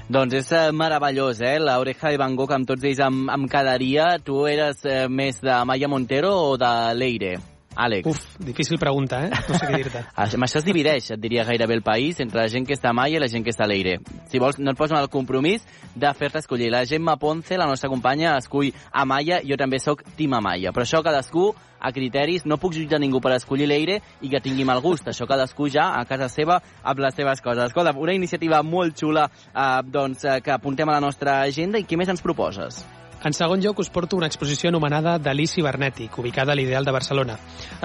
Doncs 0.09 0.33
és 0.41 0.51
eh, 0.51 0.71
meravellós, 0.73 1.41
eh? 1.45 1.57
L'Oreja 1.61 2.09
de 2.11 2.19
Van 2.19 2.35
Gogh 2.35 2.55
amb 2.55 2.67
tots 2.67 2.83
ells 2.83 2.99
em, 3.05 3.23
em 3.31 3.47
quedaria. 3.51 4.15
Tu 4.25 4.35
eres 4.49 4.85
eh, 4.85 5.07
més 5.09 5.41
de 5.43 5.63
Maya 5.65 5.89
Montero 5.91 6.33
o 6.51 6.57
de 6.59 6.71
Leire? 6.97 7.37
Àlex. 7.75 8.07
Uf, 8.07 8.37
difícil 8.43 8.77
pregunta, 8.79 9.21
eh? 9.25 9.29
No 9.31 9.55
sé 9.55 9.67
què 9.69 9.77
dir-te. 9.79 10.03
Amb 10.25 10.43
això 10.43 10.59
es 10.59 10.67
divideix, 10.67 11.07
et 11.15 11.21
diria 11.23 11.45
gairebé 11.47 11.77
el 11.77 11.83
país, 11.85 12.19
entre 12.19 12.41
la 12.41 12.49
gent 12.51 12.67
que 12.67 12.75
està 12.75 12.91
a 12.91 12.97
Maia 12.97 13.15
i 13.15 13.23
la 13.23 13.29
gent 13.31 13.45
que 13.45 13.53
està 13.53 13.63
a 13.63 13.71
Leire. 13.71 13.97
Si 14.31 14.41
vols, 14.43 14.59
no 14.59 14.73
et 14.73 14.79
poso 14.79 14.97
el 14.99 15.07
compromís 15.13 15.63
de 15.95 16.11
fer-te 16.17 16.41
escollir. 16.43 16.71
La 16.73 16.83
Gemma 16.85 17.15
Ponce, 17.21 17.57
la 17.57 17.69
nostra 17.69 17.89
companya, 17.89 18.35
escull 18.41 18.73
a 18.91 19.05
Maia, 19.07 19.39
jo 19.47 19.55
també 19.59 19.79
sóc 19.79 20.03
Tim 20.17 20.35
Maia. 20.41 20.75
Però 20.75 20.83
això 20.83 21.03
cadascú 21.05 21.51
a 21.81 21.91
criteris, 21.91 22.45
no 22.45 22.59
puc 22.61 22.77
jutjar 22.77 23.01
ningú 23.01 23.21
per 23.21 23.33
escollir 23.35 23.67
Leire 23.67 23.99
i 24.21 24.29
que 24.29 24.41
tingui 24.43 24.65
mal 24.67 24.81
gust. 24.81 25.09
Això 25.09 25.27
cadascú 25.27 25.69
ja 25.73 25.91
a 25.97 26.05
casa 26.05 26.29
seva 26.29 26.61
amb 26.83 27.03
les 27.03 27.17
seves 27.17 27.41
coses. 27.41 27.65
Escolta, 27.71 27.97
una 27.97 28.15
iniciativa 28.15 28.61
molt 28.63 28.97
xula 29.01 29.27
eh, 29.27 29.67
doncs, 29.83 30.25
eh, 30.25 30.39
que 30.45 30.53
apuntem 30.55 30.89
a 30.89 30.99
la 30.99 31.03
nostra 31.03 31.41
agenda 31.41 31.81
i 31.81 31.87
què 31.89 31.97
més 31.97 32.13
ens 32.13 32.21
proposes? 32.21 32.83
En 33.23 33.35
segon 33.37 33.61
lloc, 33.61 33.77
us 33.77 33.91
porto 33.93 34.17
una 34.17 34.25
exposició 34.25 34.71
anomenada 34.71 35.19
Dalí 35.21 35.45
Cibernètic, 35.45 36.15
ubicada 36.17 36.53
a 36.53 36.55
l'Ideal 36.57 36.85
de 36.85 36.93
Barcelona. 36.95 37.35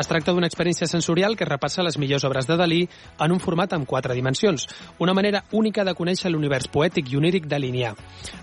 Es 0.01 0.09
tracta 0.09 0.33
d'una 0.33 0.49
experiència 0.49 0.89
sensorial 0.89 1.37
que 1.37 1.45
repassa 1.45 1.85
les 1.85 1.99
millors 2.01 2.25
obres 2.25 2.49
de 2.49 2.57
Dalí 2.57 2.79
en 3.21 3.35
un 3.35 3.43
format 3.43 3.75
amb 3.77 3.85
quatre 3.85 4.17
dimensions, 4.17 4.65
una 4.99 5.13
manera 5.13 5.45
única 5.53 5.85
de 5.85 5.93
conèixer 5.99 6.33
l'univers 6.33 6.71
poètic 6.73 7.13
i 7.13 7.21
oníric 7.21 7.51
de 7.53 7.61
Linià. 7.61 7.93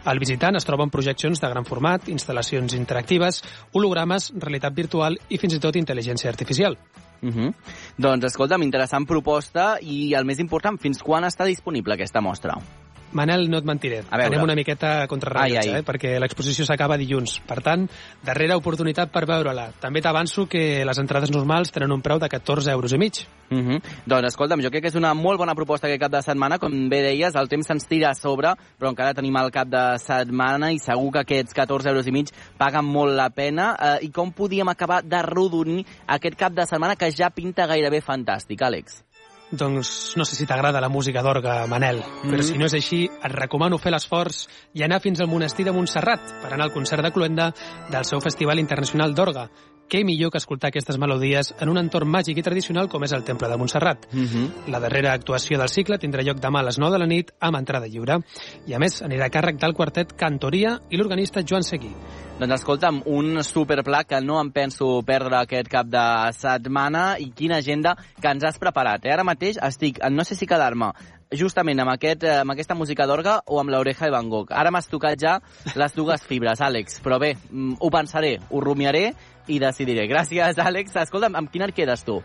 Al 0.06 0.22
visitant 0.22 0.56
es 0.60 0.70
troben 0.70 0.94
projeccions 0.94 1.42
de 1.42 1.50
gran 1.50 1.66
format, 1.66 2.06
instal·lacions 2.14 2.78
interactives, 2.78 3.42
hologrames, 3.74 4.30
realitat 4.38 4.78
virtual 4.78 5.18
i 5.30 5.42
fins 5.42 5.58
i 5.58 5.64
tot 5.66 5.82
intel·ligència 5.82 6.30
artificial. 6.30 6.78
Uh 7.24 7.30
-huh. 7.30 7.54
Doncs 7.98 8.26
escolta'm, 8.26 8.62
interessant 8.62 9.06
proposta 9.08 9.78
i 9.82 10.14
el 10.14 10.26
més 10.26 10.40
important, 10.40 10.78
fins 10.78 11.02
quan 11.02 11.24
està 11.24 11.46
disponible 11.46 11.94
aquesta 11.96 12.22
mostra? 12.22 12.83
Manel, 13.14 13.46
no 13.50 13.60
et 13.62 13.68
mentiré. 13.68 14.02
A 14.10 14.18
veure. 14.18 14.32
Anem 14.32 14.44
una 14.48 14.56
miqueta 14.58 15.08
contra 15.08 15.32
rellotge, 15.36 15.78
eh? 15.80 15.86
perquè 15.86 16.16
l'exposició 16.22 16.66
s'acaba 16.66 16.98
dilluns. 16.98 17.38
Per 17.48 17.60
tant, 17.66 17.86
darrera 18.26 18.58
oportunitat 18.58 19.12
per 19.14 19.26
veure-la. 19.30 19.70
També 19.82 20.02
t'avanço 20.02 20.48
que 20.50 20.84
les 20.86 21.02
entrades 21.02 21.32
normals 21.34 21.72
tenen 21.74 21.94
un 21.94 22.02
preu 22.02 22.22
de 22.22 22.30
14 22.30 22.74
euros 22.74 22.94
i 22.94 22.98
mig. 22.98 23.22
Uh 23.52 23.58
-huh. 23.58 23.82
Doncs 24.06 24.28
escolta'm, 24.28 24.62
jo 24.62 24.70
crec 24.70 24.82
que 24.82 24.90
és 24.90 24.96
una 24.96 25.14
molt 25.14 25.38
bona 25.38 25.56
proposta 25.56 25.88
aquest 25.88 26.02
cap 26.02 26.12
de 26.12 26.22
setmana. 26.22 26.58
Com 26.58 26.90
bé 26.90 27.02
deies, 27.02 27.36
el 27.36 27.48
temps 27.48 27.68
se'ns 27.68 27.88
tira 27.88 28.10
a 28.10 28.16
sobre, 28.16 28.54
però 28.80 28.90
encara 28.90 29.14
tenim 29.14 29.36
el 29.38 29.52
cap 29.52 29.68
de 29.68 29.98
setmana 30.00 30.72
i 30.72 30.80
segur 30.80 31.12
que 31.12 31.20
aquests 31.20 31.54
14 31.54 31.90
euros 31.90 32.08
i 32.08 32.12
mig 32.12 32.30
paguen 32.58 32.86
molt 32.86 33.14
la 33.14 33.30
pena. 33.30 33.76
Eh, 33.80 34.06
I 34.06 34.12
com 34.12 34.32
podíem 34.32 34.68
acabar 34.70 35.04
de 35.04 35.22
rodonir 35.22 35.86
aquest 36.08 36.36
cap 36.36 36.54
de 36.54 36.66
setmana 36.66 36.96
que 36.96 37.12
ja 37.12 37.30
pinta 37.30 37.68
gairebé 37.68 38.02
fantàstic, 38.02 38.62
Àlex? 38.62 39.13
Doncs 39.54 40.16
no 40.18 40.26
sé 40.26 40.34
si 40.36 40.48
t'agrada 40.50 40.82
la 40.82 40.90
música 40.90 41.22
d'orga, 41.22 41.68
Manel, 41.70 42.00
però 42.24 42.40
Mm. 42.40 42.44
si 42.48 42.58
no 42.58 42.66
és 42.66 42.74
així, 42.74 43.06
et 43.06 43.32
recomano 43.32 43.78
fer 43.78 43.92
l'esforç 43.92 44.48
i 44.74 44.82
anar 44.82 45.00
fins 45.00 45.22
al 45.22 45.28
monestir 45.28 45.64
de 45.66 45.72
Montserrat 45.72 46.42
per 46.42 46.54
anar 46.54 46.66
al 46.66 46.74
concert 46.74 47.04
de 47.04 47.12
Cluenda 47.12 47.54
del 47.92 48.04
seu 48.04 48.20
Festival 48.20 48.58
Internacional 48.58 49.14
d'Orga. 49.14 49.50
Què 49.90 50.04
millor 50.06 50.32
que 50.34 50.40
escoltar 50.42 50.72
aquestes 50.72 50.98
melodies 50.98 51.54
en 51.62 51.70
un 51.70 51.78
entorn 51.78 52.10
màgic 52.10 52.40
i 52.40 52.46
tradicional 52.46 52.90
com 52.90 53.04
és 53.06 53.14
el 53.14 53.24
Temple 53.28 53.50
de 53.50 53.58
Montserrat. 53.58 54.08
Uh 54.14 54.20
-huh. 54.20 54.72
La 54.72 54.80
darrera 54.80 55.14
actuació 55.14 55.58
del 55.58 55.70
cicle 55.70 56.00
tindrà 56.00 56.24
lloc 56.24 56.40
demà 56.40 56.60
a 56.60 56.64
les 56.64 56.80
9 56.80 56.94
de 56.94 57.00
la 57.00 57.06
nit 57.06 57.32
amb 57.40 57.58
entrada 57.58 57.88
lliure. 57.88 58.20
I 58.68 58.74
a 58.74 58.80
més, 58.80 59.02
anirà 59.02 59.26
a 59.26 59.30
càrrec 59.30 59.60
del 59.60 59.74
quartet 59.74 60.14
Cantoria 60.14 60.80
i 60.90 60.98
l'organista 60.98 61.42
Joan 61.42 61.64
Seguí. 61.64 61.94
Doncs 62.40 62.54
escolta'm, 62.54 63.04
un 63.06 63.44
superpla 63.44 64.04
que 64.06 64.20
no 64.22 64.42
em 64.42 64.52
penso 64.52 65.04
perdre 65.06 65.38
aquest 65.38 65.68
cap 65.68 65.86
de 65.86 66.32
setmana 66.34 67.20
i 67.20 67.32
quina 67.32 67.58
agenda 67.58 67.96
que 68.20 68.28
ens 68.28 68.44
has 68.44 68.58
preparat. 68.58 69.06
Eh? 69.06 69.12
Ara 69.12 69.24
mateix 69.24 69.58
estic, 69.62 70.00
no 70.10 70.24
sé 70.24 70.36
si 70.36 70.48
quedar-me 70.48 70.92
justament 71.38 71.80
amb, 71.80 71.94
aquest, 71.94 72.24
eh, 72.24 72.40
amb 72.42 72.54
aquesta 72.54 72.76
música 72.76 73.06
d'orga 73.10 73.40
o 73.46 73.60
amb 73.60 73.70
l'oreja 73.74 74.06
de 74.06 74.12
Van 74.12 74.30
Gogh. 74.30 74.52
Ara 74.52 74.72
m'has 74.72 74.90
tocat 74.90 75.20
ja 75.20 75.40
les 75.76 75.94
dues 75.96 76.26
fibres, 76.26 76.62
Àlex, 76.62 77.02
però 77.04 77.20
bé, 77.20 77.36
mm, 77.50 77.78
ho 77.80 77.90
pensaré, 77.90 78.40
ho 78.50 78.62
rumiaré 78.62 79.14
i 79.48 79.60
decidiré. 79.60 80.08
Gràcies, 80.12 80.60
Àlex. 80.60 80.96
Escolta'm, 81.04 81.36
amb 81.36 81.52
quin 81.52 81.66
et 81.68 81.76
quedes 81.76 82.04
tu? 82.08 82.22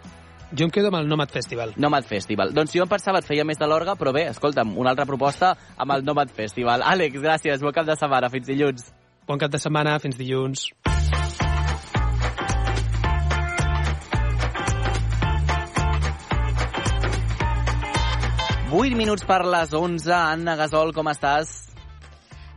Jo 0.52 0.64
em 0.64 0.70
quedo 0.72 0.88
amb 0.88 1.02
el 1.02 1.08
Nomad 1.08 1.28
Festival. 1.28 1.74
Nomad 1.76 2.06
Festival. 2.08 2.54
Doncs 2.56 2.72
jo 2.72 2.84
em 2.86 2.88
pensava 2.88 3.20
et 3.20 3.26
feia 3.28 3.44
més 3.44 3.60
de 3.60 3.68
l'orga, 3.68 3.98
però 4.00 4.14
bé, 4.16 4.28
escolta'm, 4.32 4.76
una 4.80 4.94
altra 4.94 5.04
proposta 5.06 5.52
amb 5.76 5.92
el 5.92 6.06
Nomad 6.06 6.32
Festival. 6.32 6.82
Àlex, 6.82 7.20
gràcies, 7.20 7.60
bon 7.60 7.76
cap 7.76 7.86
de 7.86 7.98
setmana, 8.00 8.30
fins 8.32 8.48
dilluns. 8.48 8.88
Bon 9.28 9.36
cap 9.36 9.52
de 9.52 9.60
setmana, 9.60 9.98
fins 10.00 10.16
dilluns. 10.16 10.70
Vuit 18.68 18.92
minuts 18.92 19.24
per 19.24 19.46
les 19.48 19.72
11. 19.72 20.12
Anna 20.12 20.56
Gasol, 20.56 20.92
com 20.96 21.08
estàs? 21.08 21.67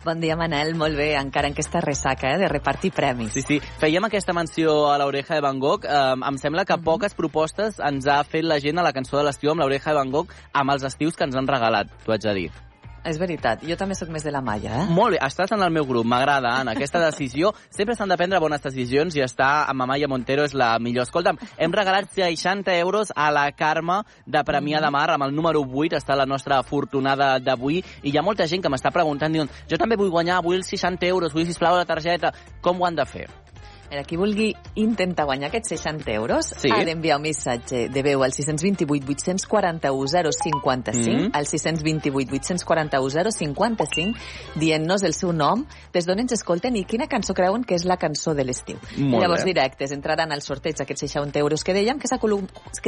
Bon 0.03 0.17
dia, 0.19 0.35
Manel. 0.35 0.73
Molt 0.73 0.97
bé, 0.97 1.11
encara 1.13 1.45
en 1.47 1.53
aquesta 1.53 1.81
ressaca, 1.83 2.31
eh, 2.33 2.39
de 2.41 2.47
repartir 2.49 2.89
premis. 2.91 3.33
Sí, 3.33 3.43
sí. 3.45 3.59
Fèiem 3.77 4.07
aquesta 4.07 4.33
menció 4.33 4.89
a 4.89 4.97
l'Oreja 4.97 5.35
de 5.35 5.45
Van 5.45 5.59
Gogh. 5.59 5.85
Um, 5.85 6.25
em 6.25 6.41
sembla 6.41 6.65
que 6.65 6.79
poques 6.81 7.13
propostes 7.13 7.77
ens 7.77 8.09
ha 8.09 8.23
fet 8.23 8.43
la 8.43 8.57
gent 8.59 8.81
a 8.81 8.87
la 8.87 8.95
cançó 8.97 9.19
de 9.19 9.27
l'estiu 9.29 9.53
amb 9.53 9.61
l'Oreja 9.61 9.91
de 9.91 9.99
Van 10.01 10.09
Gogh 10.09 10.33
amb 10.53 10.73
els 10.73 10.89
estius 10.89 11.15
que 11.15 11.29
ens 11.29 11.37
han 11.37 11.47
regalat, 11.47 11.93
t'ho 12.01 12.17
haig 12.17 12.25
de 12.25 12.37
dir. 12.41 12.51
És 13.01 13.17
veritat, 13.17 13.63
jo 13.65 13.73
també 13.79 13.95
sóc 13.97 14.11
més 14.13 14.21
de 14.21 14.29
la 14.29 14.43
malla, 14.45 14.83
eh? 14.83 14.85
Molt 14.93 15.15
bé, 15.15 15.19
estàs 15.25 15.49
en 15.55 15.63
el 15.65 15.71
meu 15.73 15.87
grup, 15.89 16.05
m'agrada, 16.05 16.51
Anna, 16.59 16.75
aquesta 16.77 17.01
decisió. 17.01 17.49
Sempre 17.73 17.95
s'han 17.97 18.13
de 18.13 18.17
prendre 18.19 18.39
bones 18.43 18.61
decisions 18.61 19.17
i 19.17 19.23
estar 19.25 19.65
amb 19.71 19.87
Amaya 19.87 20.09
Montero 20.11 20.45
és 20.45 20.53
la 20.53 20.75
millor. 20.77 21.09
Escolta'm, 21.09 21.41
hem 21.57 21.73
regalat 21.73 22.13
60 22.13 22.77
euros 22.77 23.09
a 23.15 23.31
la 23.33 23.47
Carme 23.57 24.03
de 24.27 24.45
Premià 24.45 24.83
de 24.85 24.93
Mar, 24.93 25.07
amb 25.09 25.25
el 25.25 25.33
número 25.33 25.65
8, 25.65 25.97
està 25.97 26.13
la 26.15 26.29
nostra 26.29 26.61
afortunada 26.61 27.33
d'avui, 27.41 27.81
i 28.03 28.13
hi 28.13 28.17
ha 28.17 28.25
molta 28.25 28.45
gent 28.45 28.61
que 28.61 28.69
m'està 28.69 28.93
preguntant, 28.93 29.33
diuen, 29.33 29.49
jo 29.65 29.81
també 29.81 29.97
vull 29.97 30.13
guanyar, 30.13 30.43
vull 30.45 30.61
els 30.61 30.69
60 30.69 31.09
euros, 31.09 31.33
vull, 31.33 31.49
sisplau, 31.49 31.81
la 31.81 31.89
targeta. 31.89 32.35
Com 32.61 32.81
ho 32.81 32.85
han 32.85 33.01
de 33.01 33.09
fer? 33.09 33.25
Mira, 33.91 34.05
qui 34.07 34.15
vulgui 34.15 34.53
intentar 34.79 35.25
guanyar 35.25 35.49
aquests 35.49 35.67
60 35.73 36.13
euros 36.13 36.45
Sí. 36.55 36.69
ha 36.71 36.85
d'enviar 36.85 37.17
un 37.17 37.23
missatge 37.23 37.89
de 37.89 38.01
veu 38.01 38.23
al 38.23 38.31
628 38.31 39.03
841 39.03 40.31
055 40.31 41.11
Mhm. 41.11 41.29
al 41.33 41.45
628 41.45 42.31
841 42.31 43.31
055 43.33 44.15
dient-nos 44.55 45.03
el 45.03 45.13
seu 45.13 45.33
nom, 45.33 45.65
des 45.91 46.05
d'on 46.05 46.19
ens 46.19 46.31
escolten 46.31 46.77
i 46.77 46.85
quina 46.85 47.07
cançó 47.07 47.33
creuen 47.33 47.65
que 47.65 47.75
és 47.75 47.83
la 47.83 47.97
cançó 47.97 48.33
de 48.33 48.45
l'estiu. 48.45 48.77
Llavors 48.97 49.43
bé. 49.43 49.53
directes 49.53 49.91
entraran 49.91 50.31
al 50.31 50.41
sorteig 50.41 50.77
d'aquests 50.77 51.01
60 51.11 51.39
euros 51.39 51.61
que 51.65 51.73
dèiem 51.73 51.99
que 51.99 52.07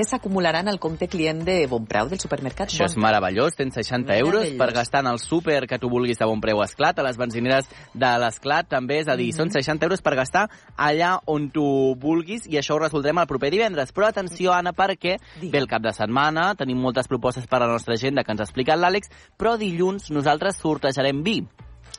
s'acumularan 0.06 0.70
al 0.70 0.80
compte 0.80 1.10
client 1.10 1.44
de 1.44 1.68
Bon 1.68 1.86
Preu 1.86 2.08
del 2.08 2.20
supermercat 2.20 2.70
Això 2.70 2.86
és 2.86 2.96
Bon 2.96 3.04
meravellós, 3.04 3.56
tens 3.58 3.74
60 3.76 4.16
euros 4.18 4.48
per 4.58 4.72
gastar 4.72 5.02
en 5.02 5.08
el 5.12 5.20
súper 5.20 5.68
que 5.68 5.78
tu 5.80 5.90
vulguis 5.90 6.18
de 6.18 6.26
bon 6.26 6.40
preu 6.40 6.62
a 6.62 6.66
Esclat, 6.66 6.98
a 7.00 7.04
les 7.04 7.18
benzineres 7.18 7.66
de 7.94 8.18
l'Esclat 8.20 8.70
també, 8.70 9.00
és 9.00 9.10
a 9.10 9.18
dir, 9.18 9.34
Mhm. 9.34 9.38
són 9.38 9.52
60 9.52 9.84
euros 9.86 10.02
per 10.02 10.16
gastar 10.16 10.50
allà 10.94 11.18
on 11.26 11.50
tu 11.54 11.66
vulguis 12.00 12.48
i 12.48 12.58
això 12.62 12.78
ho 12.78 12.80
resoldrem 12.80 13.20
el 13.20 13.28
proper 13.28 13.52
divendres. 13.52 13.92
Però 13.94 14.08
atenció, 14.08 14.54
Anna, 14.54 14.72
perquè 14.74 15.18
ve 15.42 15.58
el 15.58 15.68
cap 15.68 15.82
de 15.84 15.92
setmana, 15.94 16.54
tenim 16.56 16.80
moltes 16.80 17.10
propostes 17.12 17.46
per 17.48 17.62
a 17.62 17.66
la 17.68 17.74
nostra 17.74 17.96
agenda 17.98 18.24
que 18.24 18.32
ens 18.32 18.42
ha 18.42 18.48
explicat 18.48 18.80
l'Àlex, 18.80 19.12
però 19.38 19.58
dilluns 19.58 20.10
nosaltres 20.12 20.58
sortejarem 20.62 21.24
vi. 21.24 21.42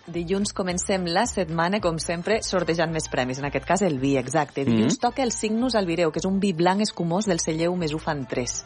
Dilluns 0.07 0.53
comencem 0.53 1.07
la 1.09 1.25
setmana, 1.25 1.79
com 1.81 1.97
sempre, 1.99 2.43
sortejant 2.43 2.93
més 2.93 3.07
premis. 3.09 3.39
En 3.41 3.47
aquest 3.49 3.65
cas, 3.65 3.83
el 3.83 3.99
vi, 3.99 4.19
exacte. 4.19 4.65
Dilluns 4.65 4.99
Mhm. 4.99 5.01
toca 5.01 5.23
el 5.23 5.33
Signus 5.33 5.75
Albireu, 5.75 6.13
que 6.13 6.19
és 6.19 6.27
un 6.27 6.41
vi 6.41 6.53
blanc 6.53 6.83
escumós 6.83 7.25
del 7.25 7.41
celler 7.41 7.71
Mesufan 7.71 8.27
3. 8.27 8.65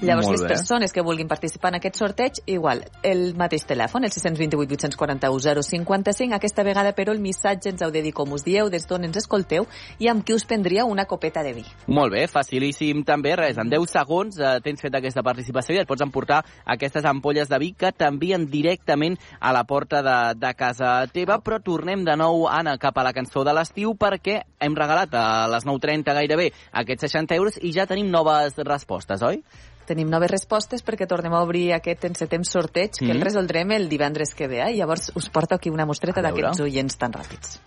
Llavors, 0.00 0.28
Molt 0.28 0.38
les 0.38 0.42
bé. 0.46 0.48
persones 0.54 0.92
que 0.92 1.02
vulguin 1.02 1.28
participar 1.28 1.74
en 1.74 1.76
aquest 1.76 1.98
sorteig, 2.00 2.38
igual, 2.46 2.86
el 3.02 3.34
mateix 3.36 3.66
telèfon, 3.68 4.04
el 4.04 4.10
628 4.10 4.88
841 4.96 5.62
055, 5.62 6.34
aquesta 6.34 6.62
vegada, 6.64 6.94
però, 6.96 7.12
el 7.12 7.20
missatge 7.20 7.68
ens 7.68 7.82
heu 7.82 7.90
de 7.92 8.00
dir 8.00 8.14
com 8.16 8.32
us 8.32 8.44
dieu, 8.46 8.70
des 8.72 8.86
d'on 8.88 9.04
ens 9.04 9.18
escolteu 9.20 9.66
i 9.98 10.08
amb 10.08 10.24
qui 10.24 10.32
us 10.32 10.46
prendríeu 10.48 10.88
una 10.88 11.04
copeta 11.04 11.42
de 11.44 11.52
vi. 11.52 11.64
Molt 11.86 12.14
bé, 12.14 12.26
facilíssim 12.32 13.04
també, 13.04 13.34
res, 13.36 13.58
en 13.60 13.68
10 13.68 13.92
segons 13.92 14.38
eh, 14.40 14.54
tens 14.64 14.80
fet 14.80 14.96
aquesta 14.96 15.22
participació 15.22 15.76
i 15.76 15.82
et 15.82 15.88
pots 15.90 16.00
emportar 16.00 16.40
aquestes 16.64 17.04
ampolles 17.04 17.50
de 17.50 17.58
vi 17.60 17.72
que 17.76 17.92
t'envien 17.92 18.46
directament 18.48 19.18
a 19.38 19.52
la 19.52 19.64
porta 19.68 20.00
de, 20.00 20.18
de 20.40 20.54
casa 20.56 20.94
teva, 21.12 21.42
però 21.44 21.60
tornem 21.60 22.06
de 22.08 22.16
nou, 22.16 22.46
Anna, 22.48 22.78
cap 22.80 22.96
a 22.96 23.04
la 23.04 23.12
cançó 23.12 23.44
de 23.44 23.52
l'estiu 23.52 23.92
perquè 24.00 24.40
hem 24.60 24.76
regalat 24.76 25.12
a 25.12 25.26
les 25.52 25.68
9.30 25.68 26.16
gairebé 26.16 26.48
aquests 26.72 27.10
60 27.10 27.36
euros 27.36 27.60
i 27.60 27.74
ja 27.76 27.84
tenim 27.90 28.08
noves 28.08 28.56
respostes, 28.64 29.20
oi? 29.28 29.42
Tenim 29.90 30.06
noves 30.06 30.30
respostes 30.30 30.84
perquè 30.86 31.08
tornem 31.10 31.32
a 31.34 31.40
obrir 31.42 31.72
aquest 31.74 32.04
encetem 32.06 32.44
sorteig 32.46 32.92
que 32.94 33.10
el 33.10 33.18
Mhm. 33.18 33.24
resoldrem 33.26 33.72
el 33.72 33.88
divendres 33.88 34.36
que 34.36 34.46
ve. 34.46 34.62
Eh? 34.62 34.76
Llavors 34.76 35.10
us 35.16 35.28
porto 35.28 35.56
aquí 35.56 35.68
una 35.68 35.84
mostreta 35.84 36.22
d'aquests 36.22 36.60
oients 36.60 36.96
tan 36.96 37.12
ràpids. 37.12 37.58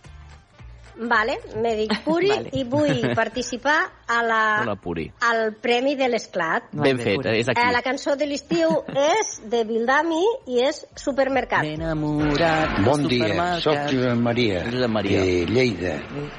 Vale, 0.97 1.39
me 1.61 1.75
dic 1.75 1.93
Puri 2.05 2.29
Vale. 2.29 2.49
i 2.53 2.63
vull 2.63 3.01
participar 3.21 3.77
a 4.07 4.21
la, 4.23 4.41
Hola, 4.61 4.75
Puri. 4.75 5.07
al 5.21 5.53
Premi 5.61 5.95
de 5.95 6.07
l'Esclat. 6.09 6.69
Ben 6.73 6.99
fet, 6.99 7.25
és 7.33 7.49
aquí. 7.49 7.61
Eh, 7.61 7.71
la 7.73 7.81
cançó 7.81 8.15
de 8.15 8.27
l'estiu 8.29 8.69
és 9.19 9.33
de 9.49 9.63
Bildami 9.65 10.21
i 10.47 10.61
és 10.67 10.83
Supermercat. 10.95 11.65
Enamorat 11.65 12.79
Bon 12.85 13.07
dia, 13.07 13.59
sóc 13.63 13.77
Josep 13.91 14.19
Maria, 14.21 14.63
Josep 14.69 14.89
Maria. 14.89 15.21
de 15.21 15.45
Lleida. 15.49 15.95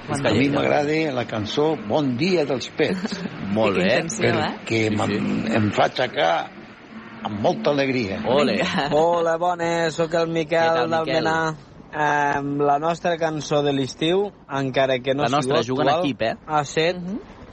Bon 0.09 0.26
a 0.26 0.34
mi 0.34 0.48
m'agrada 0.48 1.00
la 1.14 1.26
cançó 1.26 1.74
Bon 1.88 2.16
dia 2.16 2.44
dels 2.46 2.68
pets. 2.76 3.18
Molt 3.55 3.76
bé. 3.78 4.02
Perquè 4.05 4.84
em, 4.90 5.00
em 5.55 5.70
fa 5.74 5.88
aixecar 5.90 6.32
amb 7.24 7.40
molta 7.40 7.70
alegria. 7.70 8.20
Ole. 8.28 8.59
Hola, 8.92 9.36
bones, 9.40 9.94
sóc 9.96 10.14
el 10.14 10.28
Miquel? 10.28 10.84
d'Almenar. 10.90 11.55
Um, 11.95 12.59
la 12.66 12.78
nostra 12.82 13.16
cançó 13.16 13.62
de 13.62 13.72
l'estiu, 13.72 14.32
encara 14.51 14.99
que 14.99 15.14
no 15.14 15.22
La 15.22 15.28
nostra, 15.28 15.62
sigut 15.62 15.66
juga 15.68 15.82
en 15.84 15.88
actual, 15.90 16.05
equip, 16.09 16.22
eh? 16.22 16.34
ha 16.47 16.64
set 16.64 16.97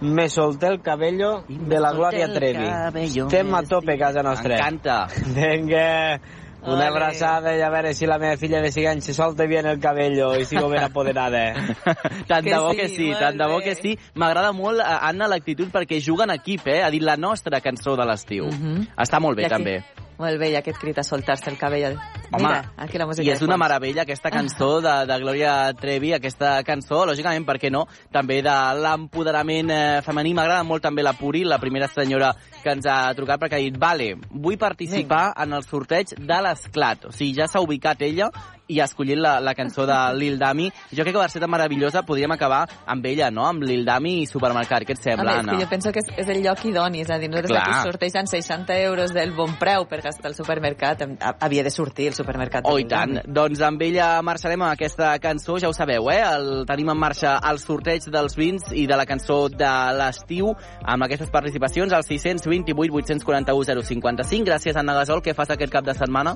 Me 0.02 0.30
solté 0.30 0.66
el 0.68 0.82
cabello 0.82 1.44
de 1.48 1.80
la 1.80 1.92
Glòria 1.94 2.26
Trevi. 2.34 2.66
cabello 2.66 3.28
Estem 3.28 3.54
a 3.54 3.62
tope 3.62 3.94
a 3.94 3.98
casa 4.00 4.24
nostra. 4.24 4.56
M'encanta. 4.56 5.08
Vinga, 5.36 6.20
una 6.64 6.74
Ole. 6.74 6.88
abraçada 6.88 7.54
i 7.56 7.62
a 7.62 7.70
veure 7.70 7.94
si 7.94 8.08
la 8.10 8.18
meva 8.18 8.36
filla 8.38 8.62
de 8.62 8.72
5 8.72 8.90
anys 8.90 9.06
se 9.06 9.14
solta 9.14 9.46
bien 9.46 9.68
el 9.70 9.80
cabello 9.80 10.32
i 10.40 10.46
sigo 10.46 10.70
ben 10.70 10.82
apoderada. 10.84 11.54
Tant 12.28 12.44
Que 12.44 12.50
de 12.50 12.58
bo 12.58 12.72
sí, 12.72 12.78
que 12.78 12.88
sí, 12.90 13.12
tant 13.20 13.38
de 13.38 13.46
bo 13.48 13.60
que 13.62 13.76
sí. 13.76 13.94
M'agrada 14.16 14.52
molt, 14.58 14.80
eh, 14.82 14.98
Anna, 15.02 15.28
l'actitud 15.30 15.70
perquè 15.70 16.02
juga 16.02 16.24
en 16.26 16.32
equip, 16.34 16.66
eh? 16.68 16.82
Ha 16.82 16.90
dit 16.90 17.02
la 17.06 17.16
nostra 17.18 17.62
cançó 17.62 17.96
de 17.96 18.06
l'estiu. 18.10 18.46
Mhm. 18.50 18.88
Està 18.98 19.20
molt 19.22 19.38
bé, 19.38 19.44
I 19.44 19.46
aquí- 19.46 19.54
també. 19.54 19.84
Molt 20.18 20.38
bé, 20.40 20.50
i 20.52 20.56
aquest 20.56 20.78
crit 20.82 20.98
a 20.98 21.04
soltar-se 21.04 21.50
el 21.50 21.58
cabell. 21.58 21.98
Home, 22.32 22.48
Mira, 22.48 22.74
aquí 22.78 22.98
la 22.98 23.06
música 23.06 23.28
I 23.28 23.34
és 23.34 23.42
una 23.44 23.58
meravella 23.60 24.06
aquesta 24.06 24.32
cançó 24.32 24.78
de, 24.80 24.94
de 25.10 25.18
Gloria 25.20 25.56
Trevi, 25.76 26.14
aquesta 26.16 26.54
cançó, 26.64 27.02
lògicament, 27.10 27.44
per 27.48 27.58
què 27.60 27.72
no, 27.74 27.84
també 28.14 28.40
de 28.46 28.56
l'empoderament 28.80 29.74
eh, 29.76 29.82
femení. 30.06 30.32
M'agrada 30.38 30.64
molt 30.64 30.86
també 30.86 31.04
la 31.04 31.12
Puri, 31.20 31.44
la 31.44 31.60
primera 31.60 31.90
senyora 31.92 32.32
que 32.62 32.72
ens 32.72 32.88
ha 32.88 33.12
trucat, 33.18 33.42
perquè 33.42 33.60
ha 33.60 33.66
dit, 33.66 33.76
vale, 33.76 34.14
vull 34.32 34.56
participar 34.62 35.34
en 35.44 35.60
el 35.60 35.68
sorteig 35.68 36.16
de 36.16 36.40
l'Esclat. 36.46 37.10
O 37.10 37.14
sigui, 37.16 37.36
ja 37.36 37.52
s'ha 37.52 37.64
ubicat 37.64 38.08
ella 38.08 38.32
i 38.72 38.80
ha 38.80 38.88
escollit 38.88 39.20
la, 39.20 39.36
la 39.44 39.54
cançó 39.58 39.86
de 39.90 39.98
Lil 40.22 40.40
Dami. 40.40 40.70
Jo 40.92 41.04
crec 41.04 41.16
que 41.16 41.20
va 41.22 41.28
ser 41.32 41.42
tan 41.44 41.52
meravellosa, 41.52 42.06
podríem 42.08 42.32
acabar 42.32 42.64
amb 42.86 43.06
ella, 43.06 43.30
no?, 43.34 43.46
amb 43.50 43.66
Lil 43.68 43.84
Dami 43.88 44.22
i 44.22 44.30
Supermercat. 44.30 44.86
Què 44.88 44.96
et 44.96 45.04
sembla, 45.04 45.28
més, 45.28 45.44
Anna? 45.44 45.58
que 45.58 45.66
jo 45.66 45.70
penso 45.72 45.92
que 45.92 46.04
és, 46.04 46.12
és 46.24 46.32
el 46.32 46.42
lloc 46.46 46.64
idoni, 46.70 47.04
és 47.04 47.12
a 47.12 47.20
dir, 47.22 47.30
nosaltres 47.32 47.54
Clar. 47.54 47.66
aquí 47.68 47.90
sortejant 47.90 48.32
60 48.32 48.80
euros 48.88 49.16
del 49.16 49.36
bon 49.36 49.58
preu 49.60 49.86
per 49.92 50.02
gastar 50.06 50.32
al 50.32 50.38
supermercat, 50.38 51.04
havia 51.44 51.66
de 51.68 51.74
sortir 51.74 52.08
el 52.12 52.18
supermercat. 52.22 52.68
Oh, 52.70 52.78
i 52.80 52.88
tant. 52.90 53.20
Doncs 53.28 53.62
amb 53.66 53.82
ella 53.86 54.14
marxarem 54.26 54.62
amb 54.62 54.72
aquesta 54.72 55.12
cançó, 55.24 55.58
ja 55.62 55.70
ho 55.70 55.76
sabeu, 55.76 56.10
eh? 56.14 56.22
El, 56.22 56.50
tenim 56.70 56.94
en 56.94 57.02
marxa 57.02 57.36
el 57.50 57.60
sorteig 57.62 58.08
dels 58.14 58.38
vins 58.38 58.72
i 58.72 58.86
de 58.90 59.00
la 59.00 59.08
cançó 59.10 59.44
de 59.52 59.72
l'estiu 59.98 60.54
amb 60.82 61.08
aquestes 61.08 61.34
participacions 61.34 61.94
al 61.98 62.06
628 62.08 62.94
841 63.02 63.82
055. 63.84 64.48
Gràcies, 64.48 64.78
Anna 64.78 64.96
Gasol. 65.02 65.24
Què 65.26 65.36
fas 65.38 65.52
aquest 65.54 65.74
cap 65.74 65.88
de 65.88 65.98
setmana? 65.98 66.36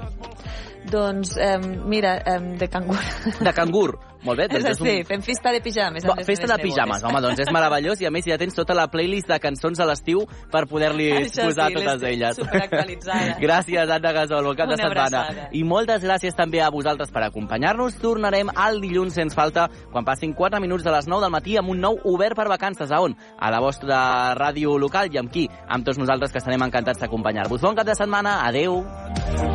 Doncs, 0.92 1.38
eh, 1.38 1.58
mira, 1.86 2.18
eh, 2.26 2.40
de 2.60 2.68
cangur. 2.70 3.00
De 3.40 3.54
cangur. 3.54 3.96
Molt 4.26 4.40
bé. 4.40 4.48
És 4.50 4.64
Doncs 4.66 4.82
així, 4.82 4.96
fem 5.08 5.22
festa 5.26 5.52
de 5.54 5.62
pijames. 5.62 6.06
Bo, 6.06 6.16
festa 6.26 6.48
de 6.50 6.58
pijames, 6.64 7.04
home, 7.06 7.22
doncs 7.22 7.44
és 7.46 7.52
meravellós 7.54 8.02
i 8.02 8.08
a 8.10 8.12
més 8.14 8.26
ja 8.26 8.38
tens 8.42 8.56
tota 8.58 8.74
la 8.78 8.88
playlist 8.92 9.30
de 9.30 9.38
cançons 9.42 9.78
de 9.78 9.86
l'estiu 9.86 10.24
per 10.52 10.66
poder-li 10.70 11.10
posar 11.38 11.70
sí, 11.70 11.78
totes 11.78 12.06
elles. 12.10 12.40
superactualitzada. 12.40 13.38
gràcies, 13.46 13.94
Anna 13.98 14.14
Gasol, 14.18 14.50
bon 14.50 14.58
cap 14.58 14.72
de 14.72 14.80
setmana. 14.80 15.06
abraçada. 15.22 15.50
I 15.54 15.64
moltes 15.68 16.04
gràcies 16.04 16.36
també 16.38 16.62
a 16.66 16.72
vosaltres 16.74 17.14
per 17.14 17.26
acompanyar-nos. 17.28 18.00
Tornarem 18.02 18.50
al 18.56 18.82
dilluns 18.82 19.14
sense 19.16 19.38
falta 19.38 19.68
quan 19.92 20.06
passin 20.08 20.34
4 20.34 20.62
minuts 20.64 20.84
de 20.86 20.94
les 20.96 21.08
9 21.08 21.22
del 21.28 21.34
matí 21.34 21.58
amb 21.62 21.70
un 21.74 21.82
nou 21.84 22.00
Obert 22.06 22.36
per 22.36 22.48
Vacances. 22.50 22.92
A 22.92 23.02
on? 23.06 23.16
A 23.40 23.52
la 23.54 23.62
vostra 23.62 24.34
ràdio 24.38 24.78
local 24.82 25.14
i 25.14 25.22
amb 25.22 25.32
qui? 25.32 25.46
Amb 25.68 25.86
tots 25.86 26.00
nosaltres 26.02 26.34
que 26.34 26.42
estarem 26.42 26.66
encantats 26.66 27.00
d'acompanyar-vos. 27.04 27.62
Bon 27.62 27.78
cap 27.78 27.86
de 27.86 27.96
setmana, 27.98 28.40
adeu. 28.48 28.82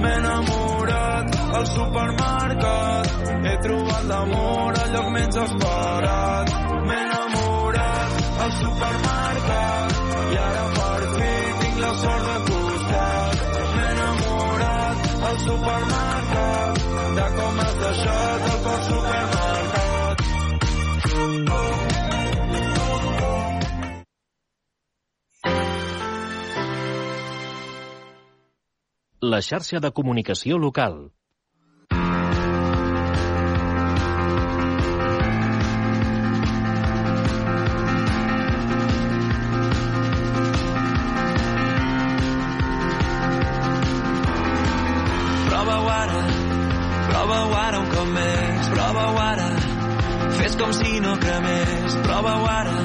M'he 0.01 0.15
enamorat 0.21 1.37
al 1.59 1.67
supermercat 1.67 3.07
He 3.41 3.55
trobat 3.65 4.05
l'amor 4.09 4.60
al 4.83 4.91
lloc 4.95 5.09
menys 5.17 5.37
esperat. 5.45 6.53
M'he 6.87 6.99
enamorat 7.07 8.13
al 8.45 8.53
supermercat. 8.63 9.99
I 10.35 10.41
ara 10.49 10.65
per 10.79 11.01
fi 11.15 11.33
tinc 11.61 11.77
la 11.85 11.93
sort 12.03 12.25
de 12.31 12.37
costat. 12.49 13.45
M'he 13.75 13.87
enamorat 13.95 14.97
al 15.31 15.39
supermercat. 15.47 16.83
De 17.21 17.29
com 17.39 17.63
has 17.65 17.79
deixat 17.85 18.51
el 18.51 18.59
cor 18.67 18.83
supermercat. 18.91 20.27
La 29.31 29.43
xarxa 29.45 29.79
de 29.85 29.91
comunicació 29.93 30.57
local. 30.59 30.95
Prova-ho 45.61 45.89
ara, 45.93 46.21
prova-ho 47.07 47.55
ara 47.55 47.81
un 47.83 47.89
cop 47.93 48.07
més, 48.15 48.69
prova-ho 48.73 49.19
ara. 49.21 49.49
Fes 50.39 50.55
com 50.57 50.71
si 50.73 51.01
no 51.05 51.11
cremés, 51.21 51.97
prova-ho 52.07 52.47
ara. 52.49 52.77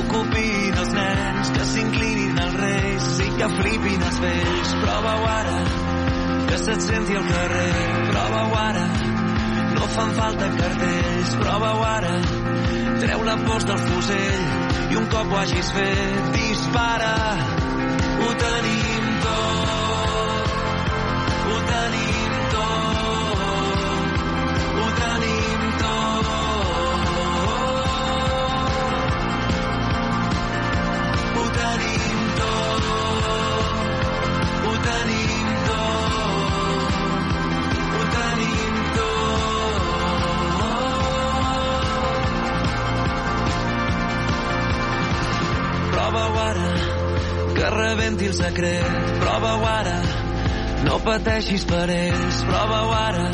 Ocupin 0.00 0.78
els 0.78 0.92
nens, 0.94 1.50
que 1.56 1.66
s'inclinin 1.72 2.38
els 2.44 2.54
reis 2.60 3.08
i 3.24 3.26
que 3.34 3.48
flipin 3.56 4.06
els 4.10 4.20
vells. 4.22 4.70
Prova-ho 4.84 5.26
ara, 5.32 5.58
que 6.52 6.60
se't 6.62 6.86
senti 6.86 7.18
al 7.18 7.26
carrer. 7.32 7.74
Prova-ho 8.12 8.56
ara, 8.62 8.86
no 9.74 9.92
fan 9.98 10.16
falta 10.20 10.54
cartells, 10.62 11.36
prova-ho 11.42 11.84
ara. 11.90 12.16
Treu 13.02 13.26
la 13.26 13.38
post 13.42 13.74
del 13.74 13.82
fusell 13.88 14.46
i 14.86 15.02
un 15.02 15.10
cop 15.16 15.34
ho 15.34 15.42
hagis 15.42 15.74
fet, 15.80 16.30
dispara. 16.38 17.14
Ho 18.22 18.34
tenim 18.46 19.14
tot, 19.26 20.11
Prova-ho 45.92 46.38
ara, 46.38 46.68
que 47.54 47.70
rebenti 47.70 48.26
el 48.26 48.34
secret. 48.34 49.16
Prova-ho 49.20 49.64
ara, 49.64 50.21
no 50.86 50.98
pateixis 51.06 51.64
per 51.68 51.86
ells. 51.90 52.40
Prova-ho 52.48 52.92
ara, 52.98 53.26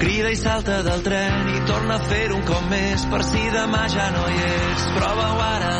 crida 0.00 0.30
i 0.32 0.38
salta 0.40 0.80
del 0.86 1.02
tren 1.06 1.50
i 1.54 1.60
torna 1.68 1.98
a 1.98 2.06
fer 2.10 2.26
un 2.36 2.42
cop 2.48 2.64
més 2.70 3.06
per 3.12 3.22
si 3.28 3.42
demà 3.56 3.82
ja 3.94 4.08
no 4.16 4.24
hi 4.30 4.40
és. 4.48 4.86
Prova-ho 4.98 5.42
ara, 5.48 5.74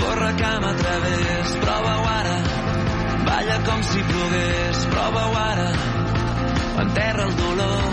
corre 0.00 0.32
cam 0.42 0.68
a 0.70 0.74
través. 0.82 1.56
Prova-ho 1.64 2.08
ara, 2.14 2.36
balla 3.30 3.58
com 3.68 3.86
si 3.92 4.06
plogués. 4.12 4.86
Prova-ho 4.94 5.38
ara, 5.44 5.70
enterra 6.86 7.28
el 7.28 7.36
dolor 7.42 7.88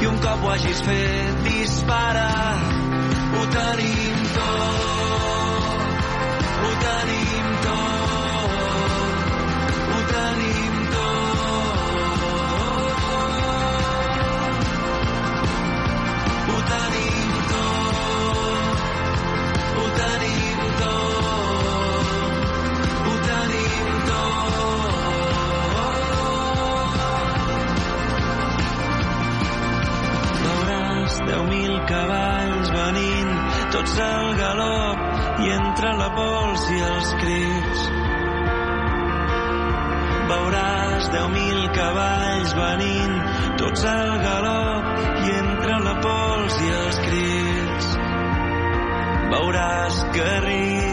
i 0.00 0.06
un 0.08 0.18
cop 0.24 0.44
ho 0.44 0.48
hagis 0.54 0.80
fet, 0.86 1.42
dispara. 1.44 2.28
Ho 3.30 3.42
tenim 3.54 4.22
tot, 4.34 5.66
ho 6.64 6.70
tenim 6.84 7.50
tot, 7.66 7.99
deu 31.30 31.44
mil 31.46 31.74
cavalls 31.86 32.70
venint, 32.74 33.34
tots 33.74 33.96
al 34.02 34.28
galop 34.40 35.44
i 35.44 35.52
entre 35.56 35.92
la 36.00 36.08
pols 36.16 36.64
i 36.74 36.80
els 36.88 37.12
crits. 37.22 37.84
Veuràs 40.32 41.08
deu 41.14 41.30
mil 41.36 41.62
cavalls 41.78 42.54
venint, 42.58 43.16
tots 43.62 43.88
al 43.94 44.14
galop 44.26 45.08
i 45.28 45.34
entre 45.38 45.80
la 45.86 45.96
pols 46.06 46.62
i 46.66 46.70
els 46.82 47.02
crits. 47.08 47.90
Veuràs 49.34 50.06
que 50.16 50.30
rius 50.46 50.89